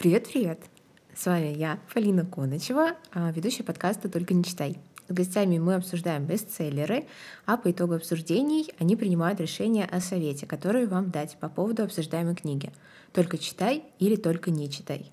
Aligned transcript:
Привет-привет! 0.00 0.58
С 1.14 1.26
вами 1.26 1.54
я, 1.54 1.78
Полина 1.92 2.24
Коночева, 2.24 2.96
а, 3.12 3.30
ведущая 3.32 3.64
подкаста 3.64 4.08
«Только 4.08 4.32
не 4.32 4.42
читай». 4.42 4.78
С 5.10 5.12
гостями 5.12 5.58
мы 5.58 5.74
обсуждаем 5.74 6.24
бестселлеры, 6.24 7.04
а 7.44 7.58
по 7.58 7.70
итогу 7.70 7.96
обсуждений 7.96 8.72
они 8.78 8.96
принимают 8.96 9.42
решение 9.42 9.84
о 9.84 10.00
совете, 10.00 10.46
который 10.46 10.86
вам 10.86 11.10
дать 11.10 11.36
по 11.38 11.50
поводу 11.50 11.82
обсуждаемой 11.82 12.34
книги. 12.34 12.72
Только 13.12 13.36
читай 13.36 13.84
или 13.98 14.16
только 14.16 14.50
не 14.50 14.70
читай. 14.70 15.12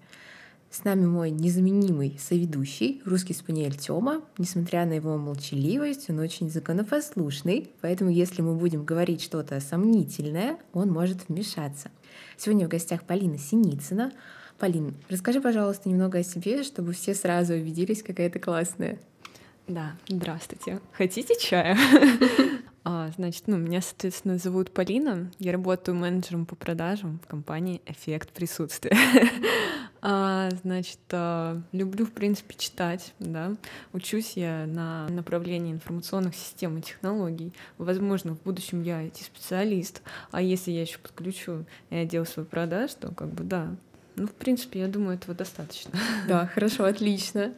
С 0.71 0.85
нами 0.85 1.05
мой 1.05 1.31
незаменимый 1.31 2.17
соведущий, 2.17 3.01
русский 3.03 3.33
спаниель 3.33 3.75
Тёма. 3.75 4.21
Несмотря 4.37 4.85
на 4.85 4.93
его 4.93 5.17
молчаливость, 5.17 6.09
он 6.09 6.19
очень 6.19 6.49
законопослушный, 6.49 7.71
поэтому 7.81 8.09
если 8.09 8.41
мы 8.41 8.55
будем 8.55 8.85
говорить 8.85 9.21
что-то 9.21 9.59
сомнительное, 9.59 10.57
он 10.71 10.93
может 10.93 11.27
вмешаться. 11.27 11.91
Сегодня 12.37 12.67
в 12.67 12.69
гостях 12.69 13.03
Полина 13.03 13.37
Синицына. 13.37 14.13
Полин, 14.59 14.95
расскажи, 15.09 15.39
пожалуйста, 15.39 15.87
немного 15.87 16.19
о 16.19 16.23
себе, 16.23 16.63
чтобы 16.63 16.93
все 16.93 17.13
сразу 17.13 17.53
убедились, 17.53 18.01
какая 18.01 18.29
ты 18.29 18.39
классная. 18.39 18.97
Да, 19.67 19.95
здравствуйте. 20.07 20.79
Хотите 20.93 21.39
чая? 21.39 21.77
А, 22.89 23.09
значит, 23.17 23.43
ну, 23.47 23.57
меня, 23.57 23.81
соответственно, 23.81 24.37
зовут 24.37 24.71
Полина. 24.71 25.29
Я 25.39 25.51
работаю 25.51 25.93
менеджером 25.97 26.45
по 26.45 26.55
продажам 26.55 27.19
в 27.21 27.27
компании 27.27 27.81
«Эффект 27.85 28.29
присутствия». 28.29 28.95
а, 30.01 30.49
значит, 30.63 30.99
а, 31.11 31.61
люблю, 31.73 32.05
в 32.05 32.13
принципе, 32.13 32.55
читать, 32.57 33.13
да. 33.19 33.57
Учусь 33.91 34.37
я 34.37 34.65
на 34.67 35.09
направлении 35.09 35.73
информационных 35.73 36.33
систем 36.33 36.77
и 36.77 36.81
технологий. 36.81 37.51
Возможно, 37.77 38.35
в 38.35 38.41
будущем 38.43 38.83
я 38.83 39.03
IT-специалист. 39.03 40.01
А 40.31 40.41
если 40.41 40.71
я 40.71 40.83
еще 40.83 40.97
подключу 40.99 41.65
и 41.89 41.97
отдел 41.97 42.25
свой 42.25 42.45
продаж, 42.45 42.93
то 42.93 43.13
как 43.13 43.33
бы 43.33 43.43
да. 43.43 43.75
Ну, 44.17 44.25
в 44.25 44.33
принципе, 44.33 44.79
я 44.79 44.87
думаю, 44.87 45.15
этого 45.15 45.35
достаточно. 45.35 45.91
Да, 46.27 46.47
хорошо, 46.53 46.85
отлично. 46.85 47.53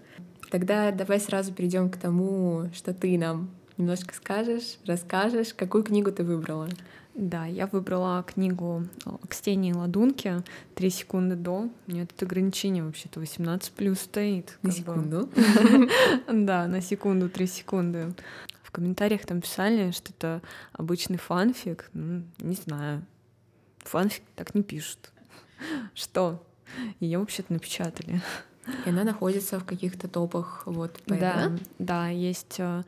Тогда 0.51 0.91
давай 0.91 1.19
сразу 1.19 1.53
перейдем 1.53 1.89
к 1.89 1.97
тому, 1.97 2.69
что 2.73 2.93
ты 2.93 3.17
нам 3.17 3.49
немножко 3.77 4.13
скажешь, 4.13 4.77
расскажешь, 4.85 5.53
какую 5.53 5.85
книгу 5.85 6.11
ты 6.11 6.23
выбрала. 6.23 6.67
Да, 7.15 7.45
я 7.45 7.67
выбрала 7.67 8.23
книгу 8.23 8.85
«Кстения 9.27 9.71
и 9.71 9.73
ладунки» 9.73 10.43
«Три 10.75 10.89
секунды 10.89 11.35
до». 11.35 11.69
У 11.87 11.91
меня 11.91 12.05
тут 12.05 12.23
ограничение 12.23 12.83
вообще-то 12.83 13.19
18 13.19 13.71
плюс 13.73 14.01
стоит. 14.01 14.57
На 14.61 14.71
секунду? 14.71 15.29
Да, 16.31 16.67
на 16.67 16.81
секунду, 16.81 17.29
три 17.29 17.47
секунды. 17.47 18.13
В 18.63 18.71
комментариях 18.71 19.25
там 19.25 19.41
писали, 19.41 19.91
что 19.91 20.11
это 20.11 20.41
обычный 20.73 21.17
фанфик. 21.17 21.89
Ну, 21.93 22.23
не 22.39 22.55
знаю. 22.55 23.05
Фанфик 23.79 24.23
так 24.35 24.55
не 24.55 24.63
пишут. 24.63 25.11
Что? 25.93 26.45
Ее 26.99 27.19
вообще-то 27.19 27.53
напечатали. 27.53 28.21
И 28.85 28.89
она 28.89 29.03
находится 29.03 29.59
в 29.59 29.65
каких-то 29.65 30.07
топах, 30.07 30.63
вот. 30.65 30.99
Да, 31.07 31.51
да, 31.79 32.09
есть 32.09 32.55
э, 32.59 32.83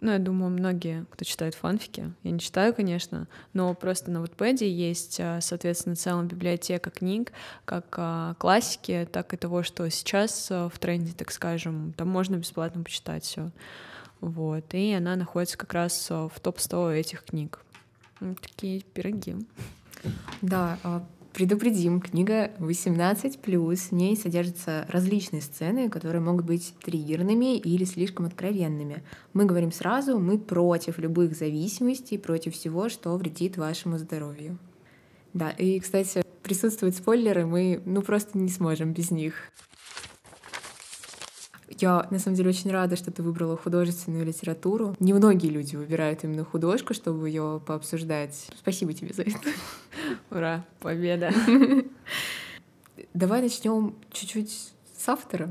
ну, 0.00 0.12
я 0.12 0.18
думаю, 0.18 0.50
многие, 0.50 1.06
кто 1.10 1.24
читает 1.24 1.54
фанфики, 1.54 2.12
я 2.22 2.30
не 2.30 2.38
читаю, 2.38 2.72
конечно, 2.72 3.26
но 3.52 3.74
просто 3.74 4.10
на 4.10 4.18
Wattpad 4.18 4.64
есть, 4.64 5.16
э, 5.18 5.40
соответственно, 5.40 5.96
целая 5.96 6.24
библиотека 6.24 6.90
книг, 6.90 7.32
как 7.64 7.94
э, 7.96 8.34
классики, 8.38 9.08
так 9.10 9.34
и 9.34 9.36
того, 9.36 9.62
что 9.62 9.88
сейчас 9.90 10.50
в 10.50 10.72
тренде, 10.78 11.12
так 11.12 11.32
скажем, 11.32 11.94
там 11.96 12.08
можно 12.08 12.36
бесплатно 12.36 12.82
почитать 12.82 13.24
все. 13.24 13.50
Вот, 14.20 14.74
и 14.74 14.92
она 14.92 15.14
находится 15.14 15.56
как 15.56 15.72
раз 15.72 16.10
в 16.10 16.32
топ-100 16.42 16.94
этих 16.94 17.24
книг. 17.24 17.60
Вот 18.20 18.40
такие 18.40 18.80
пироги. 18.80 19.36
Да, 20.42 20.78
а 20.82 21.04
Предупредим, 21.32 22.00
книга 22.00 22.50
18+, 22.58 23.38
в 23.76 23.92
ней 23.92 24.16
содержатся 24.16 24.86
различные 24.88 25.42
сцены, 25.42 25.88
которые 25.88 26.20
могут 26.20 26.44
быть 26.44 26.74
триггерными 26.82 27.56
или 27.56 27.84
слишком 27.84 28.26
откровенными. 28.26 29.02
Мы 29.34 29.44
говорим 29.44 29.70
сразу, 29.70 30.18
мы 30.18 30.38
против 30.38 30.98
любых 30.98 31.36
зависимостей, 31.36 32.18
против 32.18 32.54
всего, 32.54 32.88
что 32.88 33.16
вредит 33.16 33.56
вашему 33.56 33.98
здоровью. 33.98 34.58
Да, 35.34 35.50
и, 35.50 35.78
кстати, 35.78 36.24
присутствуют 36.42 36.96
спойлеры, 36.96 37.46
мы 37.46 37.82
ну 37.84 38.02
просто 38.02 38.38
не 38.38 38.48
сможем 38.48 38.92
без 38.92 39.10
них. 39.10 39.34
Я, 41.78 42.08
на 42.10 42.18
самом 42.18 42.36
деле, 42.36 42.50
очень 42.50 42.70
рада, 42.70 42.96
что 42.96 43.10
ты 43.12 43.22
выбрала 43.22 43.56
художественную 43.56 44.24
литературу. 44.24 44.96
Немногие 44.98 45.52
люди 45.52 45.76
выбирают 45.76 46.24
именно 46.24 46.44
художку, 46.44 46.92
чтобы 46.92 47.28
ее 47.28 47.60
пообсуждать. 47.64 48.48
Спасибо 48.58 48.92
тебе 48.92 49.14
за 49.14 49.22
это. 49.22 49.48
Ура, 50.30 50.64
победа. 50.80 51.32
Давай 53.14 53.42
начнем 53.42 53.94
чуть-чуть 54.10 54.72
с 54.96 55.08
автора. 55.08 55.50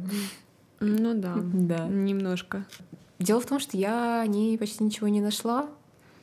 Ну 0.80 1.14
да, 1.16 1.36
да, 1.38 1.88
немножко. 1.88 2.66
Дело 3.20 3.40
в 3.40 3.46
том, 3.46 3.60
что 3.60 3.78
я 3.78 4.22
о 4.22 4.28
ней 4.28 4.58
почти 4.58 4.84
ничего 4.84 5.08
не 5.08 5.22
нашла. 5.22 5.70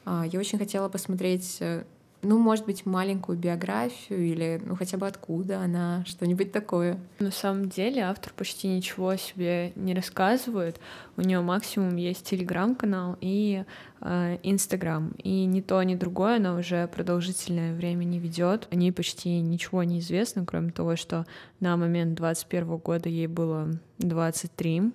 А, 0.05 0.25
я 0.31 0.39
очень 0.39 0.59
хотела 0.59 0.89
посмотреть 0.89 1.57
э, 1.61 1.85
ну, 2.25 2.39
может 2.39 2.65
быть, 2.65 2.87
маленькую 2.87 3.39
биографию 3.39 4.21
или, 4.21 4.61
ну, 4.65 4.75
хотя 4.77 4.97
бы 4.97 5.07
откуда 5.07 5.61
она, 5.61 6.05
что-нибудь 6.07 6.53
такое. 6.53 6.99
На 7.19 7.31
самом 7.31 7.69
деле 7.69 8.03
автор 8.03 8.33
почти 8.35 8.69
ничего 8.69 9.11
о 9.11 9.17
себе 9.17 9.73
не 9.77 9.95
рассказывает. 9.95 10.81
У 11.17 11.21
нее 11.21 11.41
максимум 11.41 11.97
есть 11.97 12.25
телеграм-канал 12.27 13.17
и 13.21 13.65
э, 14.01 14.39
инстаграм. 14.43 15.13
Э, 15.19 15.23
и 15.23 15.45
ни 15.45 15.61
то, 15.61 15.83
ни 15.83 15.95
другое 15.95 16.37
она 16.37 16.57
уже 16.57 16.89
продолжительное 16.89 17.75
время 17.75 18.05
не 18.05 18.19
ведет. 18.19 18.69
О 18.71 18.75
ней 18.75 18.93
почти 18.93 19.41
ничего 19.41 19.83
не 19.83 20.01
известно, 20.01 20.45
кроме 20.45 20.73
того, 20.73 20.97
что 20.97 21.27
на 21.61 21.77
момент 21.77 22.15
21 22.15 22.77
года 22.79 23.09
ей 23.09 23.27
было 23.27 23.69
23. 23.99 24.93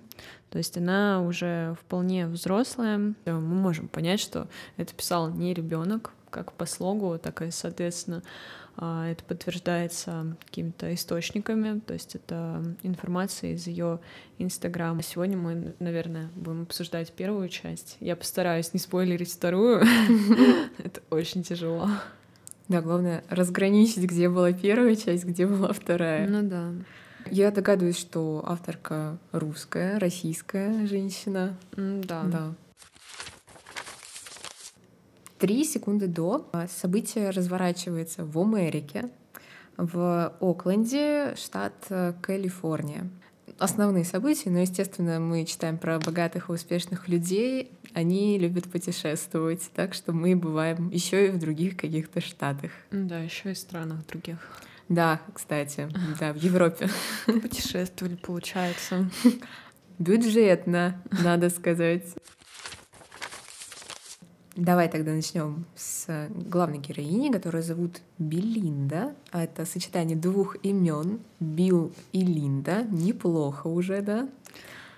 То 0.50 0.58
есть 0.58 0.76
она 0.76 1.22
уже 1.22 1.76
вполне 1.80 2.26
взрослая. 2.26 3.14
Мы 3.24 3.40
можем 3.40 3.88
понять, 3.88 4.20
что 4.20 4.48
это 4.76 4.92
писал 4.94 5.30
не 5.30 5.54
ребенок, 5.54 6.12
как 6.30 6.52
по 6.52 6.66
слогу, 6.66 7.18
так 7.18 7.42
и, 7.42 7.50
соответственно, 7.50 8.22
а, 8.76 9.10
это 9.10 9.22
подтверждается 9.24 10.36
какими-то 10.46 10.92
источниками, 10.94 11.80
то 11.80 11.92
есть 11.92 12.14
это 12.14 12.64
информация 12.82 13.52
из 13.52 13.66
ее 13.66 14.00
Инстаграма. 14.38 15.02
Сегодня 15.02 15.36
мы, 15.36 15.74
наверное, 15.80 16.30
будем 16.34 16.62
обсуждать 16.62 17.12
первую 17.12 17.48
часть. 17.48 17.96
Я 18.00 18.16
постараюсь 18.16 18.72
не 18.72 18.80
спойлерить 18.80 19.32
вторую. 19.32 19.82
Это 20.78 21.02
очень 21.10 21.42
тяжело. 21.42 21.88
Да, 22.68 22.80
главное 22.80 23.24
разграничить, 23.28 24.04
где 24.04 24.28
была 24.28 24.52
первая 24.52 24.96
часть, 24.96 25.24
где 25.24 25.46
была 25.46 25.72
вторая. 25.72 26.26
Ну 26.26 26.48
да. 26.48 26.72
Я 27.30 27.50
догадываюсь, 27.50 27.98
что 27.98 28.42
авторка 28.46 29.18
русская, 29.32 29.98
российская 29.98 30.86
женщина. 30.86 31.56
Да. 31.76 32.22
Да. 32.24 32.54
Три 35.40 35.64
секунды 35.64 36.06
до 36.06 36.50
а, 36.52 36.68
событие 36.68 37.30
разворачивается 37.30 38.26
в 38.26 38.38
Америке, 38.38 39.08
в 39.78 40.34
Окленде, 40.38 41.34
штат 41.34 41.86
э, 41.88 42.12
Калифорния. 42.20 43.08
Основные 43.58 44.04
события, 44.04 44.50
но, 44.50 44.58
естественно, 44.58 45.18
мы 45.18 45.46
читаем 45.46 45.78
про 45.78 45.98
богатых 45.98 46.50
и 46.50 46.52
успешных 46.52 47.08
людей. 47.08 47.72
Они 47.94 48.38
любят 48.38 48.70
путешествовать, 48.70 49.70
так 49.74 49.94
что 49.94 50.12
мы 50.12 50.36
бываем 50.36 50.90
еще 50.90 51.28
и 51.28 51.30
в 51.30 51.38
других 51.38 51.78
каких-то 51.78 52.20
штатах. 52.20 52.72
Да, 52.90 53.20
еще 53.20 53.52
и 53.52 53.54
в 53.54 53.58
странах 53.58 54.06
других. 54.08 54.46
Да, 54.90 55.22
кстати, 55.32 55.88
да, 56.20 56.34
в 56.34 56.36
Европе. 56.36 56.90
Путешествовали, 57.24 58.16
получается. 58.16 59.08
Бюджетно, 59.98 61.02
надо 61.10 61.48
сказать. 61.48 62.04
Давай 64.60 64.90
тогда 64.90 65.12
начнем 65.12 65.64
с 65.74 66.28
главной 66.28 66.76
героини, 66.76 67.32
которую 67.32 67.62
зовут 67.62 68.02
Белинда. 68.18 69.14
А 69.30 69.42
это 69.44 69.64
сочетание 69.64 70.18
двух 70.18 70.56
имен 70.62 71.20
Билл 71.40 71.92
и 72.12 72.20
Линда. 72.22 72.82
Неплохо 72.82 73.68
уже, 73.68 74.02
да? 74.02 74.28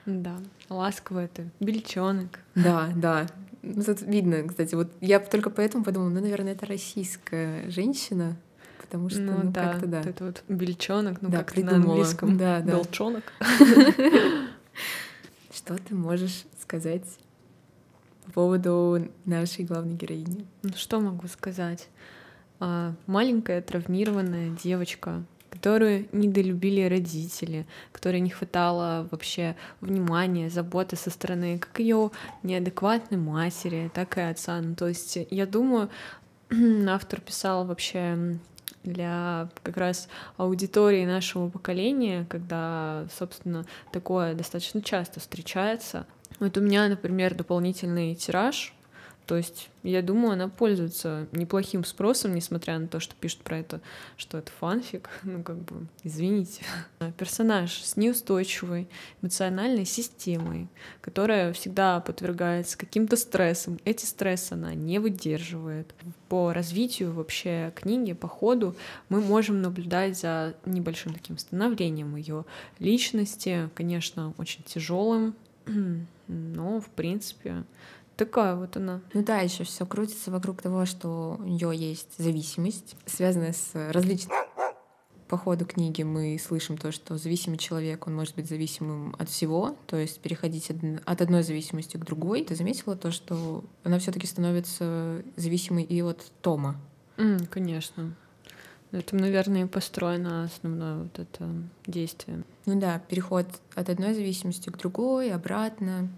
Да, 0.05 0.37
ласково 0.69 1.21
это. 1.21 1.45
Бельчонок. 1.61 2.41
Да, 2.57 2.91
да. 2.97 3.29
Ну, 3.63 3.85
тут 3.85 4.03
видно, 4.03 4.43
кстати, 4.49 4.75
вот 4.75 4.91
я 5.01 5.21
только 5.21 5.49
поэтому 5.49 5.85
подумала, 5.85 6.09
ну, 6.09 6.21
наверное, 6.21 6.55
это 6.55 6.67
российская 6.67 7.71
женщина, 7.71 8.37
потому 8.81 9.11
что, 9.11 9.21
ну, 9.21 9.43
ну 9.45 9.53
да, 9.53 9.75
как-то 9.75 9.87
да. 9.87 10.01
Это 10.01 10.25
вот 10.25 10.43
бельчонок, 10.49 11.23
ну, 11.23 11.29
да, 11.29 11.45
как 11.45 11.57
на 11.59 11.77
английском. 11.77 12.37
Да, 12.37 12.59
да. 12.63 12.73
Белчонок. 12.73 13.33
Что 15.55 15.77
ты 15.77 15.95
можешь 15.95 16.47
сказать 16.61 17.05
по 18.27 18.33
поводу 18.33 19.09
нашей 19.25 19.65
главной 19.65 19.95
героини? 19.95 20.47
Ну, 20.63 20.71
что 20.77 21.01
могу 21.01 21.27
сказать? 21.29 21.89
А, 22.61 22.95
маленькая 23.07 23.61
травмированная 23.61 24.51
девочка, 24.51 25.25
которую 25.51 26.09
недолюбили 26.13 26.89
родители, 26.89 27.67
которой 27.93 28.21
не 28.21 28.31
хватало 28.31 29.09
вообще 29.11 29.57
внимания, 29.81 30.49
заботы 30.49 30.97
со 30.97 31.11
стороны 31.11 31.59
как 31.59 31.79
ее 31.79 32.11
неадекватной 32.43 33.19
матери, 33.19 33.91
так 33.93 34.17
и 34.17 34.21
отца. 34.21 34.61
Ну, 34.61 34.75
то 34.75 34.89
есть 34.89 35.19
я 35.31 35.47
думаю, 35.47 35.91
автор 36.89 37.21
писал 37.21 37.67
вообще 37.67 38.39
для 38.85 39.49
как 39.63 39.77
раз 39.77 40.09
аудитории 40.37 41.05
нашего 41.05 41.49
поколения, 41.49 42.27
когда, 42.29 43.07
собственно, 43.17 43.65
такое 43.93 44.35
достаточно 44.35 44.83
часто 44.83 45.21
встречается. 45.21 46.07
Вот 46.43 46.59
у 46.59 46.61
меня, 46.61 46.89
например, 46.89 47.37
дополнительный 47.37 48.17
тираж 48.17 48.75
то 49.27 49.37
есть, 49.37 49.71
я 49.85 50.03
думаю, 50.03 50.33
она 50.33 50.49
пользуется 50.49 51.29
неплохим 51.33 51.85
спросом, 51.85 52.35
несмотря 52.35 52.79
на 52.79 52.89
то, 52.89 52.99
что 52.99 53.15
пишут 53.15 53.41
про 53.41 53.59
это, 53.59 53.81
что 54.17 54.39
это 54.39 54.51
фанфик. 54.53 55.09
Ну, 55.23 55.43
как 55.43 55.57
бы, 55.59 55.87
извините. 56.03 56.63
Персонаж 57.19 57.83
с 57.83 57.97
неустойчивой 57.97 58.89
эмоциональной 59.23 59.85
системой, 59.85 60.69
которая 61.01 61.53
всегда 61.53 62.01
подвергается 62.01 62.77
каким-то 62.77 63.17
стрессам. 63.17 63.79
Эти 63.85 64.05
стрессы 64.05 64.55
она 64.55 64.75
не 64.75 64.99
выдерживает. 64.99 65.95
По 66.29 66.53
развитию 66.53 67.13
вообще 67.13 67.73
книги, 67.77 68.13
по 68.15 68.27
ходу, 68.27 68.75
мы 69.09 69.21
можем 69.21 69.63
наблюдать 69.63 70.19
за 70.19 70.55
небольшим 70.67 71.15
таким 71.15 71.39
становлением 71.39 72.17
ее 72.17 72.45
личности, 72.81 73.71
конечно, 73.75 74.35
очень 74.37 74.65
тяжелым, 74.65 75.35
но, 76.29 76.81
в 76.81 76.89
принципе, 76.89 77.65
Такая 78.15 78.55
вот 78.55 78.77
она. 78.77 79.01
Ну 79.15 79.25
да, 79.25 79.39
еще 79.39 79.65
все 79.65 79.87
крутится 79.87 80.31
вокруг 80.31 80.61
того, 80.61 80.85
что 80.85 81.37
у 81.41 81.45
нее 81.45 81.73
есть 81.75 82.11
зависимость, 82.19 82.95
связанная 83.07 83.55
с 83.55 83.71
различными 83.91 84.37
по 85.33 85.39
ходу 85.39 85.65
книги 85.65 86.03
мы 86.03 86.39
слышим 86.39 86.77
то, 86.77 86.93
что 86.93 87.17
зависимый 87.17 87.57
человек, 87.57 88.07
он 88.07 88.15
может 88.15 88.35
быть 88.35 88.47
зависимым 88.47 89.17
от 89.19 89.31
всего, 89.31 89.79
то 89.87 89.97
есть 89.97 90.21
переходить 90.21 90.71
от 91.07 91.23
одной 91.23 91.43
зависимости 91.43 91.97
к 91.97 92.05
другой. 92.05 92.45
Ты 92.45 92.55
заметила 92.55 92.97
то, 92.97 93.11
что 93.11 93.65
она 93.83 93.99
все 93.99 94.13
таки 94.13 94.27
становится 94.27 95.23
зависимой 95.37 95.85
и 95.85 96.03
от 96.03 96.23
Тома? 96.43 96.79
Mm, 97.17 97.47
конечно. 97.47 98.15
Это, 98.93 99.17
наверное, 99.17 99.67
построено 99.67 100.45
основное 100.45 100.99
вот 100.99 101.19
это 101.19 101.49
действие. 101.87 102.43
Ну 102.67 102.79
да, 102.79 103.01
переход 103.09 103.47
от 103.75 103.89
одной 103.89 104.15
зависимости 104.15 104.69
к 104.71 104.77
другой, 104.77 105.33
обратно. 105.33 106.09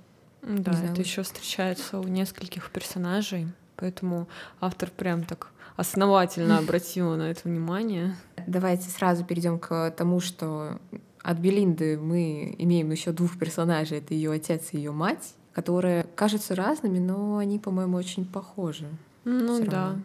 Да, 0.43 0.73
это 0.73 1.01
еще 1.01 1.23
встречается 1.23 1.99
у 1.99 2.05
нескольких 2.05 2.71
персонажей, 2.71 3.47
поэтому 3.77 4.29
автор 4.61 4.91
прям 4.91 5.25
так 5.25 5.53
основательно 5.77 6.59
обратил 6.59 7.17
на 7.17 7.31
это 7.31 7.43
внимание. 7.45 8.17
Давайте 8.47 8.91
сразу 8.91 9.25
перейдем 9.25 9.59
к 9.59 9.91
тому, 9.93 10.21
что 10.21 10.79
от 11.23 11.39
Белинды 11.39 11.97
мы 11.97 12.55
имеем 12.59 12.91
еще 12.91 13.13
двух 13.13 13.39
персонажей. 13.39 13.99
Это 13.99 14.13
ее 14.13 14.33
отец 14.33 14.69
и 14.73 14.77
ее 14.77 14.93
мать, 14.93 15.35
которые 15.53 16.05
кажутся 16.15 16.55
разными, 16.55 16.99
но 16.99 17.39
они, 17.39 17.59
по-моему, 17.59 17.97
очень 17.97 18.27
похожи. 18.27 18.89
Ну 19.25 19.65
да. 19.65 19.87
Равно. 19.87 20.03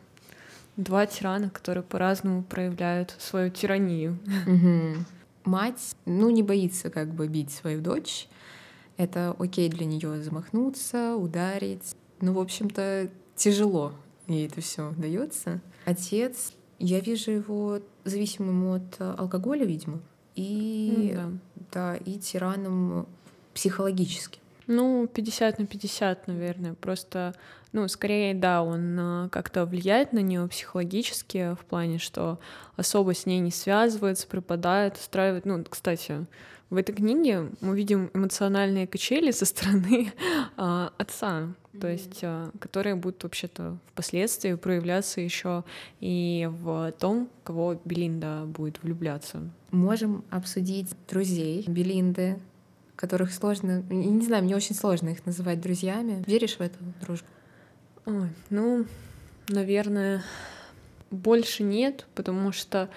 Два 0.80 1.06
тирана, 1.06 1.50
которые 1.50 1.84
по-разному 1.84 2.42
проявляют 2.44 3.14
свою 3.20 3.52
тиранию. 3.52 4.18
Угу. 4.48 5.04
Мать, 5.44 5.96
ну, 6.06 6.30
не 6.30 6.42
боится 6.42 6.90
как 6.90 7.14
бы 7.14 7.28
бить 7.28 7.52
свою 7.52 7.82
дочь, 7.82 8.28
это 8.96 9.36
окей 9.38 9.68
для 9.70 9.86
нее 9.86 10.22
замахнуться, 10.22 11.16
ударить. 11.16 11.96
Ну, 12.22 12.34
в 12.34 12.40
общем-то, 12.40 13.10
тяжело 13.36 13.94
ей 14.28 14.48
это 14.48 14.62
все 14.62 14.94
дается. 14.98 15.62
Отец, 15.86 16.54
я 16.78 17.00
вижу 17.00 17.32
его 17.32 17.80
зависимым 18.06 18.68
от 18.70 19.02
алкоголя, 19.02 19.66
видимо, 19.66 20.00
и, 20.36 21.12
да. 21.14 21.32
Да, 21.72 21.96
и 21.98 22.18
тираном 22.20 23.08
психологически. 23.54 24.40
Ну, 24.72 25.08
50 25.08 25.58
на 25.58 25.66
50, 25.66 26.28
наверное. 26.28 26.76
Просто, 26.76 27.34
ну, 27.72 27.88
скорее, 27.88 28.36
да, 28.36 28.62
он 28.62 29.00
а, 29.00 29.30
как-то 29.30 29.66
влияет 29.66 30.14
на 30.14 30.20
нее 30.20 30.48
психологически 30.48 31.56
в 31.60 31.66
плане, 31.66 31.98
что 31.98 32.40
особо 32.76 33.16
с 33.16 33.26
ней 33.26 33.40
не 33.40 33.50
связывается, 33.50 34.28
пропадает, 34.28 34.96
устраивает. 34.98 35.48
Ну, 35.48 35.66
кстати, 35.68 36.28
в 36.70 36.76
этой 36.76 36.94
книге 36.94 37.50
мы 37.62 37.76
видим 37.76 38.12
эмоциональные 38.14 38.86
качели 38.86 39.32
со 39.32 39.46
стороны 39.46 40.14
а, 40.56 40.94
отца, 41.00 41.48
то 41.82 41.88
есть, 41.88 42.20
а, 42.22 42.52
которые 42.60 42.94
будут 42.94 43.24
вообще-то 43.24 43.80
впоследствии 43.88 44.54
проявляться 44.54 45.20
еще 45.20 45.64
и 46.00 46.48
в 46.48 46.92
том, 47.00 47.28
кого 47.44 47.82
Белинда 47.86 48.44
будет 48.46 48.84
влюбляться. 48.84 49.50
Можем 49.72 50.24
обсудить 50.30 50.90
друзей 51.08 51.66
Белинды, 51.68 52.40
которых 53.00 53.34
сложно, 53.34 53.82
не 53.90 54.26
знаю, 54.26 54.44
мне 54.44 54.56
очень 54.56 54.76
сложно 54.76 55.10
их 55.10 55.26
называть 55.26 55.62
друзьями. 55.62 56.24
Веришь 56.28 56.58
в 56.58 56.62
эту 56.62 56.78
дружбу? 57.02 57.28
Ой, 58.06 58.30
ну, 58.50 58.86
наверное, 59.48 60.24
больше 61.10 61.64
нет, 61.64 62.08
потому 62.14 62.52
что 62.52 62.90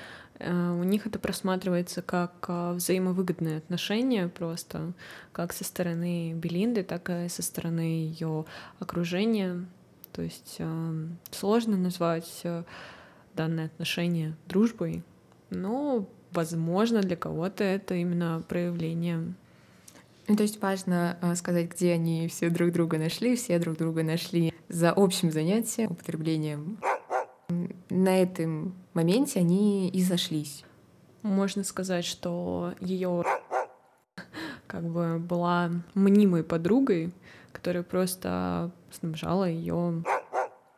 Э, 0.42 0.72
у 0.72 0.82
них 0.82 1.06
это 1.06 1.18
просматривается 1.18 2.02
как 2.02 2.46
э, 2.48 2.72
взаимовыгодные 2.72 3.58
отношения 3.58 4.28
просто, 4.28 4.92
как 5.30 5.52
со 5.52 5.64
стороны 5.64 6.32
Белинды, 6.34 6.82
так 6.82 7.08
и 7.10 7.28
со 7.28 7.42
стороны 7.42 7.80
ее 7.80 8.44
окружения. 8.80 9.64
То 10.12 10.22
есть 10.22 10.56
э, 10.58 11.06
сложно 11.30 11.76
назвать 11.76 12.42
данное 13.34 13.66
отношение 13.66 14.34
дружбой, 14.46 15.02
но, 15.50 16.06
возможно, 16.32 17.00
для 17.00 17.16
кого-то 17.16 17.62
это 17.64 17.94
именно 17.94 18.42
проявление 18.46 19.34
ну, 20.28 20.36
то 20.36 20.42
есть 20.42 20.60
важно 20.62 21.18
сказать, 21.36 21.70
где 21.72 21.92
они 21.92 22.28
все 22.28 22.48
друг 22.48 22.72
друга 22.72 22.98
нашли, 22.98 23.36
все 23.36 23.58
друг 23.58 23.76
друга 23.76 24.02
нашли 24.02 24.54
за 24.68 24.90
общим 24.90 25.30
занятием, 25.30 25.92
употреблением 25.92 26.78
на 27.90 28.22
этом 28.22 28.74
моменте 28.94 29.40
они 29.40 29.88
и 29.88 30.02
зашлись. 30.02 30.64
Можно 31.22 31.62
сказать, 31.64 32.04
что 32.04 32.74
ее 32.80 33.24
как 34.66 34.84
бы 34.84 35.18
была 35.18 35.70
мнимой 35.94 36.42
подругой, 36.42 37.12
которая 37.52 37.82
просто 37.82 38.70
снабжала 38.90 39.48
ее 39.48 40.02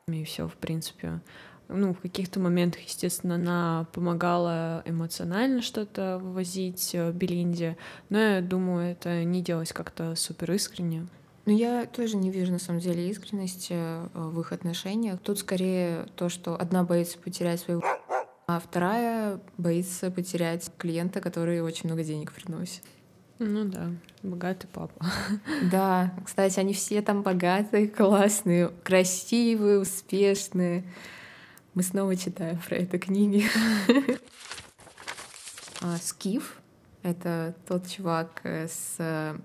и 0.09 0.25
все, 0.25 0.49
в 0.49 0.55
принципе. 0.55 1.21
Ну, 1.69 1.95
в 1.95 2.01
каких-то 2.01 2.41
моментах, 2.41 2.83
естественно, 2.83 3.37
она 3.37 3.87
помогала 3.93 4.83
эмоционально 4.85 5.63
что-то 5.63 6.19
вывозить 6.21 6.91
э, 6.95 7.11
Белинде, 7.11 7.77
но 8.11 8.19
я 8.19 8.43
думаю, 8.43 8.93
это 8.93 9.25
не 9.25 9.43
делалось 9.43 9.73
как-то 9.73 10.15
супер 10.15 10.53
искренне. 10.53 11.07
Ну, 11.47 11.57
я 11.57 11.87
тоже 11.87 12.17
не 12.17 12.31
вижу, 12.31 12.53
на 12.53 12.59
самом 12.59 12.81
деле, 12.81 13.09
искренности 13.09 13.75
э, 13.75 14.09
в 14.15 14.41
их 14.41 14.53
отношениях. 14.53 15.21
Тут 15.21 15.39
скорее 15.39 16.07
то, 16.17 16.29
что 16.29 16.59
одна 16.61 16.85
боится 16.85 17.19
потерять 17.19 17.61
своего 17.61 17.83
а 18.47 18.61
вторая 18.61 19.41
боится 19.57 20.11
потерять 20.11 20.71
клиента, 20.77 21.21
который 21.21 21.61
очень 21.63 21.89
много 21.89 22.05
денег 22.05 22.33
приносит. 22.33 22.83
Ну 23.39 23.65
да, 23.65 23.91
богатый 24.23 24.69
папа. 24.69 25.05
Да, 25.71 26.15
кстати, 26.25 26.61
они 26.61 26.73
все 26.73 27.03
там 27.03 27.23
богатые, 27.23 27.89
классные, 27.89 28.71
красивые, 28.83 29.81
успешные. 29.81 30.85
Мы 31.75 31.83
снова 31.83 32.15
читаем 32.15 32.61
про 32.61 32.77
это 32.77 32.99
книги. 32.99 33.45
А, 35.87 35.99
Скиф— 35.99 36.63
это 37.03 37.55
тот 37.69 37.87
чувак 37.87 38.41
э, 38.45 38.69
с 38.69 39.37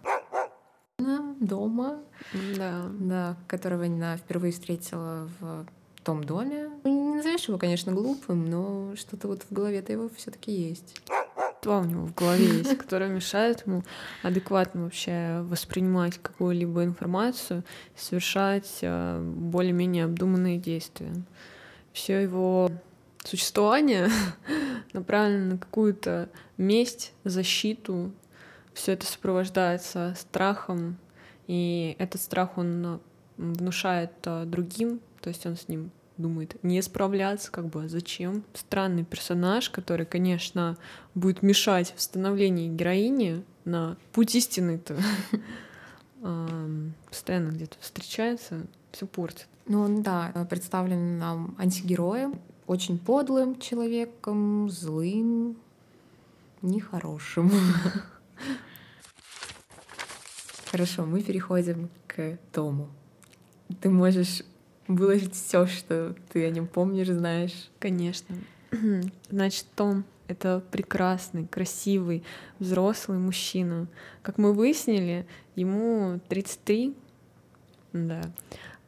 дома, 1.41 1.99
да. 2.55 2.85
Да, 2.97 3.37
которого 3.45 3.85
она 3.85 4.15
впервые 4.15 4.53
встретила 4.53 5.27
в 5.39 5.65
том 6.05 6.23
доме. 6.23 6.69
Не 6.85 7.15
назовешь 7.15 7.49
его, 7.49 7.57
конечно, 7.57 7.91
глупым, 7.91 8.45
но 8.45 8.95
что-то 8.95 9.27
вот 9.27 9.43
в 9.43 9.51
голове-то 9.51 9.91
его 9.91 10.09
все 10.15 10.31
таки 10.31 10.53
есть. 10.53 11.01
Два 11.61 11.79
у 11.79 11.83
него 11.83 12.05
в 12.05 12.13
голове 12.13 12.45
есть, 12.45 12.77
которое 12.77 13.09
мешает 13.09 13.65
ему 13.67 13.83
адекватно 14.23 14.83
вообще 14.83 15.41
воспринимать 15.41 16.19
какую-либо 16.19 16.85
информацию, 16.85 17.65
совершать 17.97 18.79
э, 18.81 19.21
более-менее 19.21 20.05
обдуманные 20.05 20.57
действия. 20.57 21.11
Все 21.99 22.21
его 22.21 22.71
существование 23.25 24.07
направлено 24.93 25.55
на 25.55 25.57
какую-то 25.57 26.29
месть, 26.55 27.11
защиту, 27.25 28.13
все 28.73 28.93
это 28.93 29.05
сопровождается 29.05 30.15
страхом, 30.17 30.97
и 31.47 31.97
этот 31.99 32.21
страх 32.21 32.57
он 32.57 32.85
э, 32.85 32.99
внушает 33.35 34.13
э, 34.23 34.45
другим, 34.45 35.01
то 35.19 35.27
есть 35.27 35.45
он 35.45 35.57
с 35.57 35.67
ним 35.67 35.91
думает 36.15 36.55
не 36.63 36.81
справляться, 36.81 37.51
как 37.51 37.67
бы 37.67 37.83
а 37.83 37.89
зачем. 37.89 38.45
Странный 38.53 39.03
персонаж, 39.03 39.69
который, 39.69 40.05
конечно, 40.05 40.77
будет 41.15 41.43
мешать 41.43 41.93
в 41.97 42.01
становлении 42.01 42.69
героини 42.69 43.43
на 43.65 43.97
путь 44.13 44.35
истины-то. 44.35 44.95
Постоянно 47.09 47.49
где-то 47.49 47.75
встречается, 47.81 48.67
все 48.91 49.05
портит. 49.05 49.47
Ну 49.65 49.81
он, 49.81 50.01
да, 50.01 50.47
представлен 50.49 51.17
нам 51.17 51.55
антигероем, 51.59 52.39
очень 52.67 52.97
подлым 52.97 53.59
человеком, 53.59 54.69
злым, 54.69 55.57
нехорошим. 56.61 57.51
Хорошо, 60.71 61.05
мы 61.05 61.21
переходим 61.21 61.89
к 62.07 62.37
Тому. 62.51 62.89
Ты 63.81 63.89
можешь 63.89 64.43
выложить 64.87 65.33
все, 65.35 65.65
что 65.67 66.15
ты 66.31 66.45
о 66.45 66.49
нем 66.49 66.67
помнишь, 66.67 67.07
знаешь. 67.07 67.69
Конечно. 67.79 68.35
Значит, 69.29 69.65
Том— 69.75 70.03
это 70.27 70.63
прекрасный, 70.71 71.47
красивый, 71.47 72.23
взрослый 72.59 73.17
мужчина. 73.17 73.87
Как 74.21 74.37
мы 74.37 74.53
выяснили, 74.53 75.25
ему 75.55 76.19
33, 76.29 76.95
да. 77.93 78.21